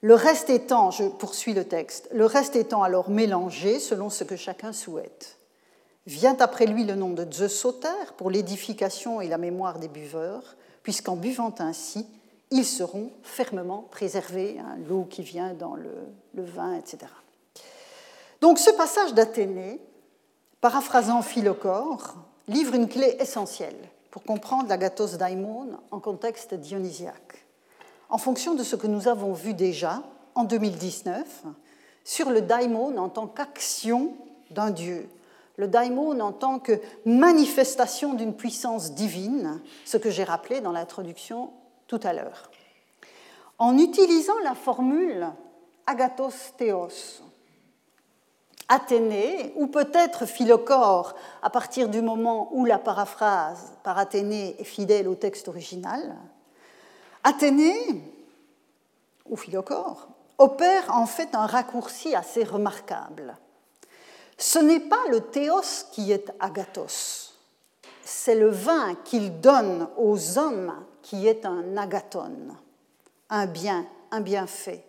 Le 0.00 0.14
reste 0.14 0.50
étant, 0.50 0.90
je 0.90 1.04
poursuis 1.04 1.54
le 1.54 1.64
texte, 1.64 2.08
le 2.10 2.26
reste 2.26 2.56
étant 2.56 2.82
alors 2.82 3.08
mélangé 3.08 3.78
selon 3.78 4.10
ce 4.10 4.24
que 4.24 4.34
chacun 4.34 4.72
souhaite. 4.72 5.38
Vient 6.06 6.36
après 6.38 6.66
lui 6.66 6.84
le 6.84 6.94
nom 6.94 7.10
de 7.10 7.26
Zeus 7.32 7.66
pour 8.16 8.30
l'édification 8.30 9.20
et 9.20 9.28
la 9.28 9.38
mémoire 9.38 9.78
des 9.78 9.88
buveurs, 9.88 10.56
puisqu'en 10.82 11.16
buvant 11.16 11.54
ainsi, 11.58 12.06
ils 12.50 12.64
seront 12.64 13.10
fermement 13.22 13.86
préservés, 13.90 14.58
hein, 14.60 14.76
l'eau 14.88 15.04
qui 15.04 15.22
vient 15.22 15.52
dans 15.54 15.74
le, 15.74 15.90
vin, 16.34 16.74
etc. 16.76 16.98
Donc 18.40 18.58
ce 18.58 18.70
passage 18.70 19.14
d'Athénée, 19.14 19.80
paraphrasant 20.60 21.22
Philocore, 21.22 22.14
livre 22.46 22.74
une 22.74 22.88
clé 22.88 23.16
essentielle 23.18 23.76
pour 24.12 24.22
comprendre 24.22 24.68
l'agathos 24.68 25.16
daimon 25.18 25.70
en 25.90 25.98
contexte 25.98 26.54
dionysiaque 26.54 27.46
en 28.08 28.18
fonction 28.18 28.54
de 28.54 28.62
ce 28.62 28.76
que 28.76 28.86
nous 28.86 29.08
avons 29.08 29.32
vu 29.32 29.54
déjà 29.54 30.02
en 30.34 30.44
2019 30.44 31.44
sur 32.04 32.30
le 32.30 32.40
daimon 32.40 32.96
en 32.98 33.08
tant 33.08 33.26
qu'action 33.26 34.14
d'un 34.50 34.70
dieu, 34.70 35.08
le 35.56 35.68
daimon 35.68 36.20
en 36.20 36.32
tant 36.32 36.58
que 36.58 36.80
manifestation 37.04 38.14
d'une 38.14 38.34
puissance 38.34 38.92
divine, 38.92 39.60
ce 39.84 39.96
que 39.96 40.10
j'ai 40.10 40.24
rappelé 40.24 40.60
dans 40.60 40.72
l'introduction 40.72 41.50
tout 41.86 42.00
à 42.02 42.12
l'heure. 42.12 42.50
En 43.58 43.78
utilisant 43.78 44.38
la 44.44 44.54
formule 44.54 45.26
agathos 45.86 46.52
theos, 46.58 47.22
Athénée, 48.68 49.52
ou 49.54 49.68
peut-être 49.68 50.26
Philocore, 50.26 51.14
à 51.40 51.50
partir 51.50 51.88
du 51.88 52.02
moment 52.02 52.48
où 52.52 52.64
la 52.64 52.78
paraphrase 52.78 53.72
par 53.84 53.96
Athénée 53.96 54.56
est 54.58 54.64
fidèle 54.64 55.06
au 55.06 55.14
texte 55.14 55.46
original, 55.46 56.16
Athénée, 57.22 58.02
ou 59.28 59.36
Philocore, 59.36 60.08
opère 60.38 60.92
en 60.92 61.06
fait 61.06 61.34
un 61.34 61.46
raccourci 61.46 62.14
assez 62.14 62.42
remarquable. 62.42 63.36
Ce 64.38 64.58
n'est 64.58 64.80
pas 64.80 65.02
le 65.10 65.20
théos 65.20 65.86
qui 65.92 66.12
est 66.12 66.30
agathos, 66.40 67.34
c'est 68.04 68.34
le 68.34 68.50
vin 68.50 68.94
qu'il 69.04 69.40
donne 69.40 69.88
aux 69.96 70.38
hommes 70.38 70.74
qui 71.02 71.26
est 71.26 71.46
un 71.46 71.76
agathon, 71.76 72.54
un 73.30 73.46
bien, 73.46 73.86
un 74.10 74.20
bienfait. 74.20 74.84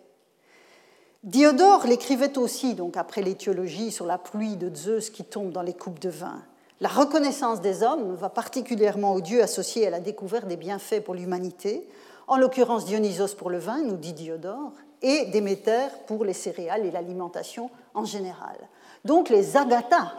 Diodore 1.24 1.86
l'écrivait 1.86 2.36
aussi, 2.38 2.74
donc 2.74 2.96
après 2.96 3.22
l'étiologie 3.22 3.90
sur 3.90 4.06
la 4.06 4.18
pluie 4.18 4.56
de 4.56 4.74
Zeus 4.74 5.10
qui 5.10 5.24
tombe 5.24 5.50
dans 5.50 5.62
les 5.62 5.74
coupes 5.74 5.98
de 5.98 6.10
vin. 6.10 6.42
La 6.80 6.88
reconnaissance 6.88 7.60
des 7.60 7.82
hommes 7.82 8.14
va 8.14 8.28
particulièrement 8.28 9.14
au 9.14 9.20
Dieu 9.20 9.42
associé 9.42 9.86
à 9.86 9.90
la 9.90 10.00
découverte 10.00 10.46
des 10.46 10.56
bienfaits 10.56 11.02
pour 11.02 11.14
l'humanité, 11.14 11.88
en 12.28 12.36
l'occurrence 12.36 12.84
Dionysos 12.84 13.34
pour 13.34 13.50
le 13.50 13.58
vin, 13.58 13.82
nous 13.82 13.96
dit 13.96 14.12
Diodore, 14.12 14.72
et 15.02 15.26
Déméter 15.26 15.88
pour 16.06 16.24
les 16.24 16.34
céréales 16.34 16.84
et 16.86 16.90
l'alimentation 16.90 17.70
en 17.94 18.04
général. 18.04 18.56
Donc 19.04 19.28
les 19.28 19.56
agathas 19.56 20.12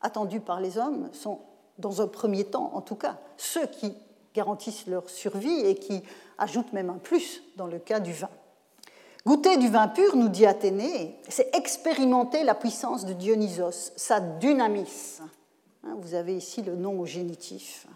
attendus 0.00 0.40
par 0.40 0.60
les 0.60 0.78
hommes 0.78 1.10
sont, 1.12 1.40
dans 1.78 2.00
un 2.00 2.06
premier 2.06 2.44
temps 2.44 2.70
en 2.74 2.80
tout 2.80 2.94
cas, 2.94 3.18
ceux 3.36 3.66
qui 3.66 3.94
garantissent 4.34 4.86
leur 4.86 5.08
survie 5.08 5.60
et 5.60 5.74
qui 5.74 6.02
ajoutent 6.38 6.72
même 6.72 6.90
un 6.90 6.98
plus 6.98 7.42
dans 7.56 7.66
le 7.66 7.78
cas 7.78 8.00
du 8.00 8.12
vin. 8.12 8.30
Goûter 9.26 9.56
du 9.56 9.68
vin 9.68 9.88
pur, 9.88 10.14
nous 10.14 10.28
dit 10.28 10.46
Athénée, 10.46 11.16
c'est 11.28 11.54
expérimenter 11.56 12.44
la 12.44 12.54
puissance 12.54 13.04
de 13.06 13.12
Dionysos, 13.12 13.92
sa 13.96 14.20
dynamis. 14.20 15.18
Hein, 15.82 15.96
vous 15.98 16.14
avez 16.14 16.36
ici 16.36 16.62
le 16.62 16.76
nom 16.76 17.00
au 17.00 17.06
génitif. 17.06 17.88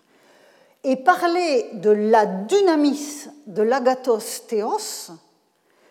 Et 0.83 0.97
parler 0.97 1.71
de 1.75 1.91
la 1.91 2.27
dynamis 2.27 3.29
de 3.47 3.63
l'agathos 3.63 4.47
théos, 4.49 5.13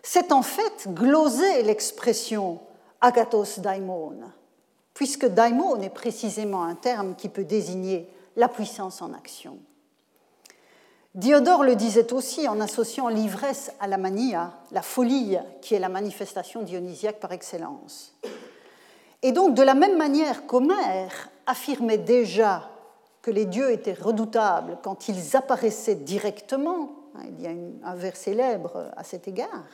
c'est 0.02 0.32
en 0.32 0.42
fait 0.42 0.88
gloser 0.88 1.62
l'expression 1.62 2.58
agathos 3.00 3.58
daimon, 3.58 4.20
puisque 4.94 5.26
daimon 5.26 5.80
est 5.80 5.90
précisément 5.90 6.64
un 6.64 6.74
terme 6.74 7.14
qui 7.14 7.28
peut 7.28 7.44
désigner 7.44 8.08
la 8.36 8.48
puissance 8.48 9.02
en 9.02 9.12
action. 9.12 9.58
Diodore 11.14 11.64
le 11.64 11.74
disait 11.74 12.12
aussi 12.12 12.46
en 12.46 12.60
associant 12.60 13.08
l'ivresse 13.08 13.72
à 13.80 13.88
la 13.88 13.98
mania, 13.98 14.52
la 14.70 14.82
folie 14.82 15.36
qui 15.60 15.74
est 15.74 15.80
la 15.80 15.88
manifestation 15.88 16.62
dionysiaque 16.62 17.18
par 17.18 17.32
excellence. 17.32 18.16
Et 19.22 19.32
donc, 19.32 19.54
de 19.54 19.62
la 19.62 19.74
même 19.74 19.98
manière 19.98 20.46
qu'Homère 20.46 21.30
affirmait 21.46 21.98
déjà 21.98 22.70
que 23.22 23.30
les 23.30 23.44
dieux 23.44 23.72
étaient 23.72 23.92
redoutables 23.92 24.78
quand 24.82 25.08
ils 25.08 25.36
apparaissaient 25.36 25.96
directement, 25.96 26.92
hein, 27.16 27.24
il 27.28 27.42
y 27.42 27.46
a 27.48 27.50
un 27.50 27.94
vers 27.96 28.16
célèbre 28.16 28.90
à 28.96 29.02
cet 29.02 29.26
égard, 29.26 29.66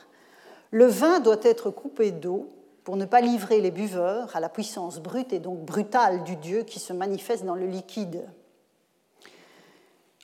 le 0.71 0.87
vin 0.87 1.19
doit 1.19 1.39
être 1.43 1.69
coupé 1.69 2.11
d'eau 2.11 2.49
pour 2.87 2.95
ne 2.95 3.03
pas 3.03 3.19
livrer 3.19 3.59
les 3.59 3.69
buveurs 3.69 4.33
à 4.33 4.39
la 4.39 4.47
puissance 4.47 4.99
brute 4.99 5.33
et 5.33 5.39
donc 5.39 5.59
brutale 5.59 6.23
du 6.23 6.37
dieu 6.37 6.63
qui 6.63 6.79
se 6.79 6.93
manifeste 6.93 7.43
dans 7.43 7.53
le 7.53 7.65
liquide. 7.65 8.23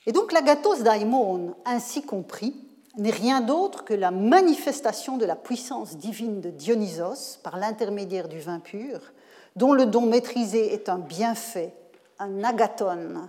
Et 0.06 0.12
donc 0.12 0.32
l'agathos 0.32 0.82
daimon, 0.82 1.56
ainsi 1.66 2.00
compris, 2.00 2.56
n'est 2.96 3.10
rien 3.10 3.42
d'autre 3.42 3.84
que 3.84 3.92
la 3.92 4.10
manifestation 4.10 5.18
de 5.18 5.26
la 5.26 5.36
puissance 5.36 5.98
divine 5.98 6.40
de 6.40 6.48
Dionysos 6.48 7.38
par 7.42 7.58
l'intermédiaire 7.58 8.28
du 8.28 8.38
vin 8.40 8.60
pur, 8.60 9.12
dont 9.56 9.74
le 9.74 9.84
don 9.84 10.06
maîtrisé 10.06 10.72
est 10.72 10.88
un 10.88 10.98
bienfait 10.98 11.74
un 12.18 12.44
agathon, 12.44 13.28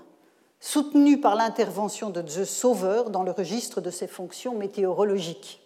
soutenu 0.62 1.20
par 1.20 1.36
l'intervention 1.36 2.10
de 2.10 2.26
Zeus 2.26 2.50
Sauveur 2.50 3.10
dans 3.10 3.24
le 3.24 3.32
registre 3.32 3.82
de 3.82 3.90
ses 3.90 4.08
fonctions 4.08 4.56
météorologiques. 4.56 5.62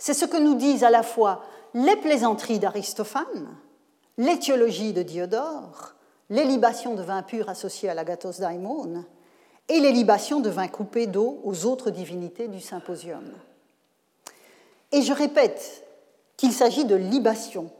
C'est 0.00 0.14
ce 0.14 0.24
que 0.24 0.36
nous 0.36 0.54
disent 0.54 0.82
à 0.82 0.90
la 0.90 1.04
fois 1.04 1.42
les 1.74 1.96
plaisanteries 1.96 2.58
d'Aristophane, 2.58 3.48
l'étiologie 4.16 4.92
de 4.92 5.02
Diodore, 5.02 5.94
les 6.30 6.44
libations 6.44 6.94
de 6.94 7.02
vin 7.02 7.22
pur 7.22 7.48
associées 7.48 7.88
à 7.88 7.94
l'agathos 7.94 8.40
daimon 8.40 9.04
et 9.68 9.80
les 9.80 9.92
libations 9.92 10.40
de 10.40 10.50
vin 10.50 10.68
coupé 10.68 11.06
d'eau 11.06 11.40
aux 11.44 11.66
autres 11.66 11.90
divinités 11.90 12.48
du 12.48 12.60
symposium. 12.60 13.24
Et 14.92 15.02
je 15.02 15.12
répète 15.12 15.84
qu'il 16.36 16.52
s'agit 16.52 16.84
de 16.84 16.94
libations 16.94 17.70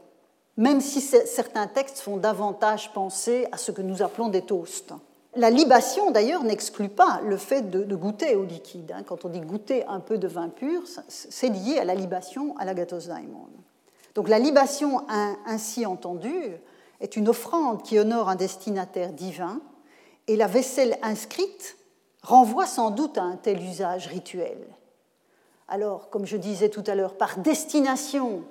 même 0.59 0.81
si 0.81 0.99
certains 0.99 1.67
textes 1.67 1.99
font 1.99 2.17
davantage 2.17 2.91
penser 2.91 3.47
à 3.53 3.57
ce 3.57 3.71
que 3.71 3.81
nous 3.81 4.01
appelons 4.03 4.27
des 4.27 4.41
toasts. 4.41 4.93
La 5.37 5.49
libation, 5.49 6.11
d'ailleurs, 6.11 6.43
n'exclut 6.43 6.89
pas 6.89 7.21
le 7.23 7.37
fait 7.37 7.69
de, 7.71 7.95
goûter 7.95 8.35
au 8.35 8.43
liquide. 8.43 8.91
Hein. 8.93 9.03
Quand 9.03 9.23
on 9.23 9.29
dit 9.29 9.39
goûter 9.39 9.85
un 9.85 10.01
peu 10.01 10.17
de 10.17 10.27
vin 10.27 10.49
pur, 10.49 10.81
c'est 11.07 11.47
lié 11.47 11.79
à 11.79 11.85
la 11.85 11.95
libation 11.95 12.57
à 12.57 12.65
la 12.65 12.73
daimon. 12.73 13.47
Donc 14.19 14.27
la 14.27 14.37
libation 14.37 15.05
ainsi 15.45 15.85
entendue 15.85 16.57
est 16.99 17.15
une 17.15 17.29
offrande 17.29 17.83
qui 17.83 17.97
honore 17.97 18.27
un 18.27 18.35
destinataire 18.35 19.13
divin, 19.13 19.61
et 20.27 20.35
la 20.35 20.47
vaisselle 20.47 20.97
inscrite 21.01 21.77
renvoie 22.21 22.65
sans 22.65 22.91
doute 22.91 23.17
à 23.17 23.23
un 23.23 23.37
tel 23.37 23.63
usage 23.63 24.07
rituel. 24.07 24.57
Alors, 25.69 26.09
comme 26.09 26.25
je 26.25 26.35
disais 26.35 26.67
tout 26.67 26.83
à 26.87 26.95
l'heure, 26.95 27.15
par 27.15 27.37
destination, 27.37 28.43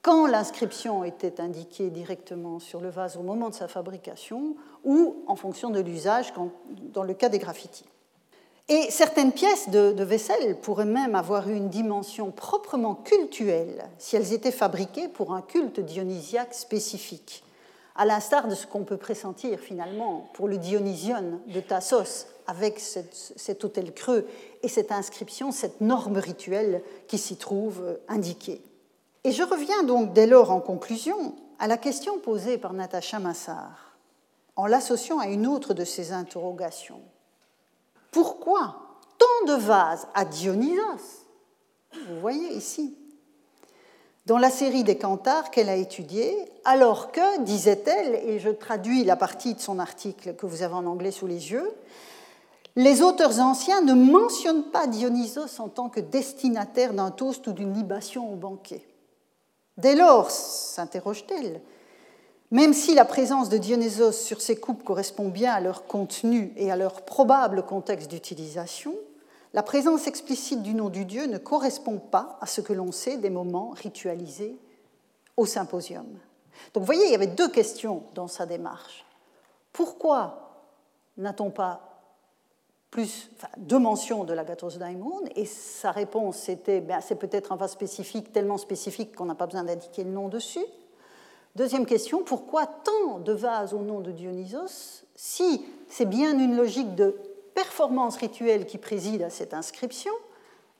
quand 0.00 0.26
l'inscription 0.26 1.04
était 1.04 1.38
indiquée 1.38 1.90
directement 1.90 2.58
sur 2.58 2.80
le 2.80 2.88
vase 2.88 3.18
au 3.18 3.22
moment 3.22 3.50
de 3.50 3.54
sa 3.54 3.68
fabrication 3.68 4.56
ou 4.84 5.22
en 5.26 5.36
fonction 5.36 5.68
de 5.68 5.80
l'usage 5.80 6.32
dans 6.94 7.02
le 7.02 7.12
cas 7.12 7.28
des 7.28 7.38
graffitis. 7.38 7.84
Et 8.70 8.90
certaines 8.90 9.32
pièces 9.32 9.68
de, 9.68 10.02
vaisselle 10.04 10.58
pourraient 10.58 10.86
même 10.86 11.14
avoir 11.14 11.50
une 11.50 11.68
dimension 11.68 12.30
proprement 12.30 12.94
cultuelle 12.94 13.84
si 13.98 14.16
elles 14.16 14.32
étaient 14.32 14.50
fabriquées 14.50 15.08
pour 15.08 15.34
un 15.34 15.42
culte 15.42 15.80
dionysiaque 15.80 16.54
spécifique, 16.54 17.44
à 17.94 18.06
l'instar 18.06 18.48
de 18.48 18.54
ce 18.54 18.66
qu'on 18.66 18.84
peut 18.84 18.96
pressentir 18.96 19.58
finalement 19.58 20.30
pour 20.32 20.48
le 20.48 20.56
Dionysion 20.56 21.40
de 21.46 21.60
Tassos 21.60 22.26
avec 22.46 22.80
cet 22.80 23.64
hôtel 23.64 23.92
creux 23.92 24.26
et 24.62 24.68
cette 24.68 24.92
inscription, 24.92 25.52
cette 25.52 25.82
norme 25.82 26.16
rituelle 26.16 26.82
qui 27.06 27.18
s'y 27.18 27.36
trouve 27.36 27.98
indiquée. 28.08 28.62
Et 29.24 29.32
je 29.32 29.42
reviens 29.42 29.82
donc 29.82 30.14
dès 30.14 30.26
lors 30.26 30.50
en 30.50 30.60
conclusion 30.60 31.34
à 31.58 31.66
la 31.66 31.76
question 31.76 32.18
posée 32.18 32.56
par 32.56 32.72
Natacha 32.72 33.18
Massar. 33.18 33.96
en 34.56 34.66
l'associant 34.66 35.18
à 35.18 35.26
une 35.26 35.46
autre 35.46 35.74
de 35.74 35.84
ses 35.84 36.12
interrogations. 36.12 37.02
Pourquoi 38.14 38.76
tant 39.18 39.52
de 39.52 39.60
vases 39.60 40.06
à 40.14 40.24
Dionysos? 40.24 41.26
Vous 42.08 42.20
voyez 42.20 42.54
ici. 42.54 42.96
Dans 44.24 44.38
la 44.38 44.50
série 44.50 44.84
des 44.84 44.96
Cantars 44.96 45.50
qu'elle 45.50 45.68
a 45.68 45.74
étudiée, 45.74 46.36
alors 46.64 47.10
que, 47.10 47.40
disait-elle, 47.40 48.14
et 48.14 48.38
je 48.38 48.50
traduis 48.50 49.02
la 49.02 49.16
partie 49.16 49.54
de 49.54 49.60
son 49.60 49.80
article 49.80 50.36
que 50.36 50.46
vous 50.46 50.62
avez 50.62 50.74
en 50.74 50.86
anglais 50.86 51.10
sous 51.10 51.26
les 51.26 51.50
yeux, 51.50 51.68
les 52.76 53.02
auteurs 53.02 53.40
anciens 53.40 53.80
ne 53.80 53.94
mentionnent 53.94 54.70
pas 54.70 54.86
Dionysos 54.86 55.58
en 55.58 55.68
tant 55.68 55.88
que 55.88 56.00
destinataire 56.00 56.94
d'un 56.94 57.10
toast 57.10 57.44
ou 57.48 57.52
d'une 57.52 57.74
libation 57.74 58.32
au 58.32 58.36
banquet. 58.36 58.86
Dès 59.76 59.96
lors, 59.96 60.30
s'interroge-t-elle, 60.30 61.60
même 62.54 62.72
si 62.72 62.94
la 62.94 63.04
présence 63.04 63.48
de 63.48 63.58
Dionysos 63.58 64.12
sur 64.12 64.40
ces 64.40 64.54
coupes 64.54 64.84
correspond 64.84 65.28
bien 65.28 65.52
à 65.52 65.58
leur 65.58 65.88
contenu 65.88 66.52
et 66.54 66.70
à 66.70 66.76
leur 66.76 67.02
probable 67.02 67.64
contexte 67.64 68.08
d'utilisation, 68.08 68.94
la 69.54 69.64
présence 69.64 70.06
explicite 70.06 70.62
du 70.62 70.72
nom 70.72 70.88
du 70.88 71.04
dieu 71.04 71.26
ne 71.26 71.38
correspond 71.38 71.98
pas 71.98 72.38
à 72.40 72.46
ce 72.46 72.60
que 72.60 72.72
l'on 72.72 72.92
sait 72.92 73.16
des 73.16 73.28
moments 73.28 73.70
ritualisés 73.70 74.56
au 75.36 75.46
symposium. 75.46 76.06
Donc 76.72 76.82
vous 76.82 76.86
voyez, 76.86 77.06
il 77.06 77.10
y 77.10 77.16
avait 77.16 77.26
deux 77.26 77.48
questions 77.48 78.04
dans 78.14 78.28
sa 78.28 78.46
démarche. 78.46 79.04
Pourquoi 79.72 80.68
n'a-t-on 81.16 81.50
pas 81.50 82.04
plus 82.92 83.32
deux 83.56 83.80
mentions 83.80 84.22
de 84.22 84.32
l'agathos 84.32 84.78
daimon, 84.78 85.22
et 85.34 85.46
sa 85.46 85.90
réponse 85.90 86.48
était 86.48 86.80
ben, 86.80 87.00
c'est 87.00 87.16
peut-être 87.16 87.50
un 87.50 87.56
vase 87.56 87.72
spécifique, 87.72 88.32
tellement 88.32 88.58
spécifique 88.58 89.16
qu'on 89.16 89.24
n'a 89.24 89.34
pas 89.34 89.46
besoin 89.46 89.64
d'indiquer 89.64 90.04
le 90.04 90.10
nom 90.10 90.28
dessus. 90.28 90.64
Deuxième 91.56 91.86
question, 91.86 92.24
pourquoi 92.24 92.66
tant 92.66 93.20
de 93.20 93.32
vases 93.32 93.74
au 93.74 93.78
nom 93.78 94.00
de 94.00 94.10
Dionysos 94.10 95.04
si 95.14 95.64
c'est 95.88 96.04
bien 96.04 96.36
une 96.36 96.56
logique 96.56 96.96
de 96.96 97.16
performance 97.54 98.16
rituelle 98.16 98.66
qui 98.66 98.78
préside 98.78 99.22
à 99.22 99.30
cette 99.30 99.54
inscription, 99.54 100.12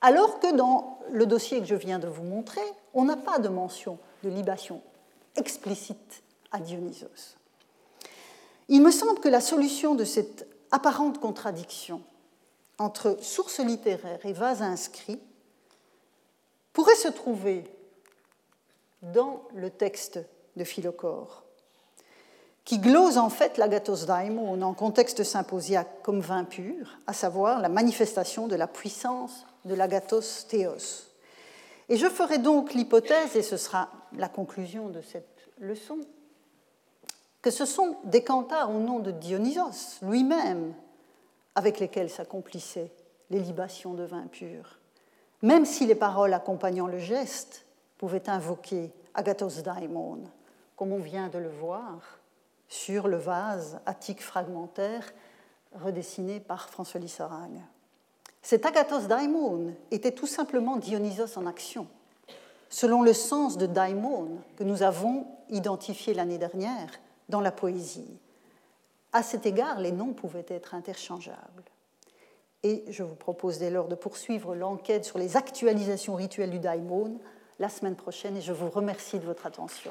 alors 0.01 0.41
que 0.41 0.53
dans 0.53 0.99
le 1.13 1.27
dossier 1.27 1.61
que 1.61 1.67
je 1.67 1.77
viens 1.77 2.01
de 2.01 2.09
vous 2.09 2.25
montrer, 2.25 2.61
on 2.93 3.05
n'a 3.05 3.17
pas 3.17 3.39
de 3.39 3.49
mention 3.49 3.99
de 4.25 4.29
libation 4.29 4.83
explicite 5.37 6.23
à 6.51 6.59
Dionysos? 6.59 7.37
Il 8.69 8.83
me 8.83 8.91
semble 8.91 9.21
que 9.21 9.29
la 9.29 9.41
solution 9.41 9.95
de 9.95 10.05
cette 10.05 10.49
apparente 10.73 11.21
contradiction 11.21 12.03
entre 12.79 13.17
source 13.21 13.61
littéraire 13.61 14.27
et 14.27 14.33
vase 14.33 14.63
inscrit 14.63 15.21
pourrait 16.73 16.97
se 16.97 17.09
trouver 17.09 17.63
dans 19.03 19.43
le 19.55 19.71
texte 19.71 20.19
de 20.57 20.65
Philocore, 20.65 21.45
qui 22.65 22.79
glose 22.79 23.19
en 23.19 23.29
fait 23.29 23.59
l'agathos 23.59 24.07
daimon 24.07 24.63
en 24.63 24.75
contexte 24.75 25.23
symposiaque 25.23 26.03
comme 26.03 26.21
vin 26.21 26.45
pur, 26.45 26.99
à 27.07 27.13
savoir 27.13 27.61
la 27.61 27.69
manifestation 27.69 28.47
de 28.47 28.57
la 28.57 28.67
puissance 28.67 29.47
de 29.65 29.75
l'agathos 29.75 30.47
théos. 30.49 31.11
Et 31.89 31.97
je 31.97 32.09
ferai 32.09 32.39
donc 32.39 32.73
l'hypothèse, 32.73 33.37
et 33.37 33.43
ce 33.43 33.57
sera 33.57 33.91
la 34.17 34.29
conclusion 34.29 34.89
de 34.89 35.03
cette 35.03 35.49
leçon, 35.59 35.99
que 37.43 37.51
ce 37.51 37.67
sont 37.67 37.97
des 38.05 38.25
cantars 38.25 38.71
au 38.71 38.79
nom 38.79 39.01
de 39.01 39.11
Dionysos 39.11 39.99
lui-même 40.01 40.73
avec 41.55 41.79
lesquels 41.79 42.11
s'accomplissaient 42.11 42.91
les 43.29 43.41
libations 43.41 43.93
de 43.93 44.05
vin 44.05 44.27
pur, 44.27 44.79
même 45.43 45.67
si 45.67 45.87
les 45.87 45.95
paroles 45.95 46.33
accompagnant 46.33 46.87
le 46.87 46.99
geste 46.99 47.67
pouvaient 47.99 48.31
invoquer 48.31 48.91
Agathos 49.13 49.63
daimon, 49.63 50.21
comme 50.85 50.93
on 50.93 50.99
vient 50.99 51.29
de 51.29 51.39
le 51.39 51.49
voir 51.49 52.19
sur 52.69 53.09
le 53.09 53.17
vase 53.17 53.81
attique 53.87 54.23
fragmentaire 54.23 55.15
redessiné 55.73 56.41
par 56.41 56.69
François 56.69 57.01
Lissarag. 57.01 57.53
Cet 58.43 58.67
Agathos 58.67 59.07
daimon 59.09 59.73
était 59.91 60.13
tout 60.13 60.27
simplement 60.27 60.77
Dionysos 60.77 61.39
en 61.39 61.47
action, 61.47 61.87
selon 62.69 63.01
le 63.01 63.15
sens 63.15 63.57
de 63.57 63.65
daimon 63.65 64.43
que 64.57 64.63
nous 64.63 64.83
avons 64.83 65.27
identifié 65.49 66.13
l'année 66.13 66.37
dernière 66.37 66.91
dans 67.31 67.41
la 67.41 67.51
poésie. 67.51 68.19
À 69.15 69.23
cet 69.23 69.47
égard, 69.47 69.81
les 69.81 69.91
noms 69.91 70.13
pouvaient 70.13 70.45
être 70.49 70.75
interchangeables. 70.75 71.65
Et 72.63 72.85
je 72.91 73.03
vous 73.03 73.15
propose 73.15 73.59
dès 73.59 73.71
lors 73.71 73.89
de 73.89 73.95
poursuivre 73.95 74.55
l'enquête 74.55 75.07
sur 75.07 75.17
les 75.17 75.39
actualisations 75.39 76.15
rituelles 76.15 76.51
du 76.51 76.59
daimon 76.59 77.21
la 77.59 77.71
semaine 77.71 77.97
prochaine 77.97 78.37
et 78.37 78.43
je 78.43 78.53
vous 78.53 78.69
remercie 78.69 79.19
de 79.19 79.25
votre 79.25 79.47
attention. 79.47 79.91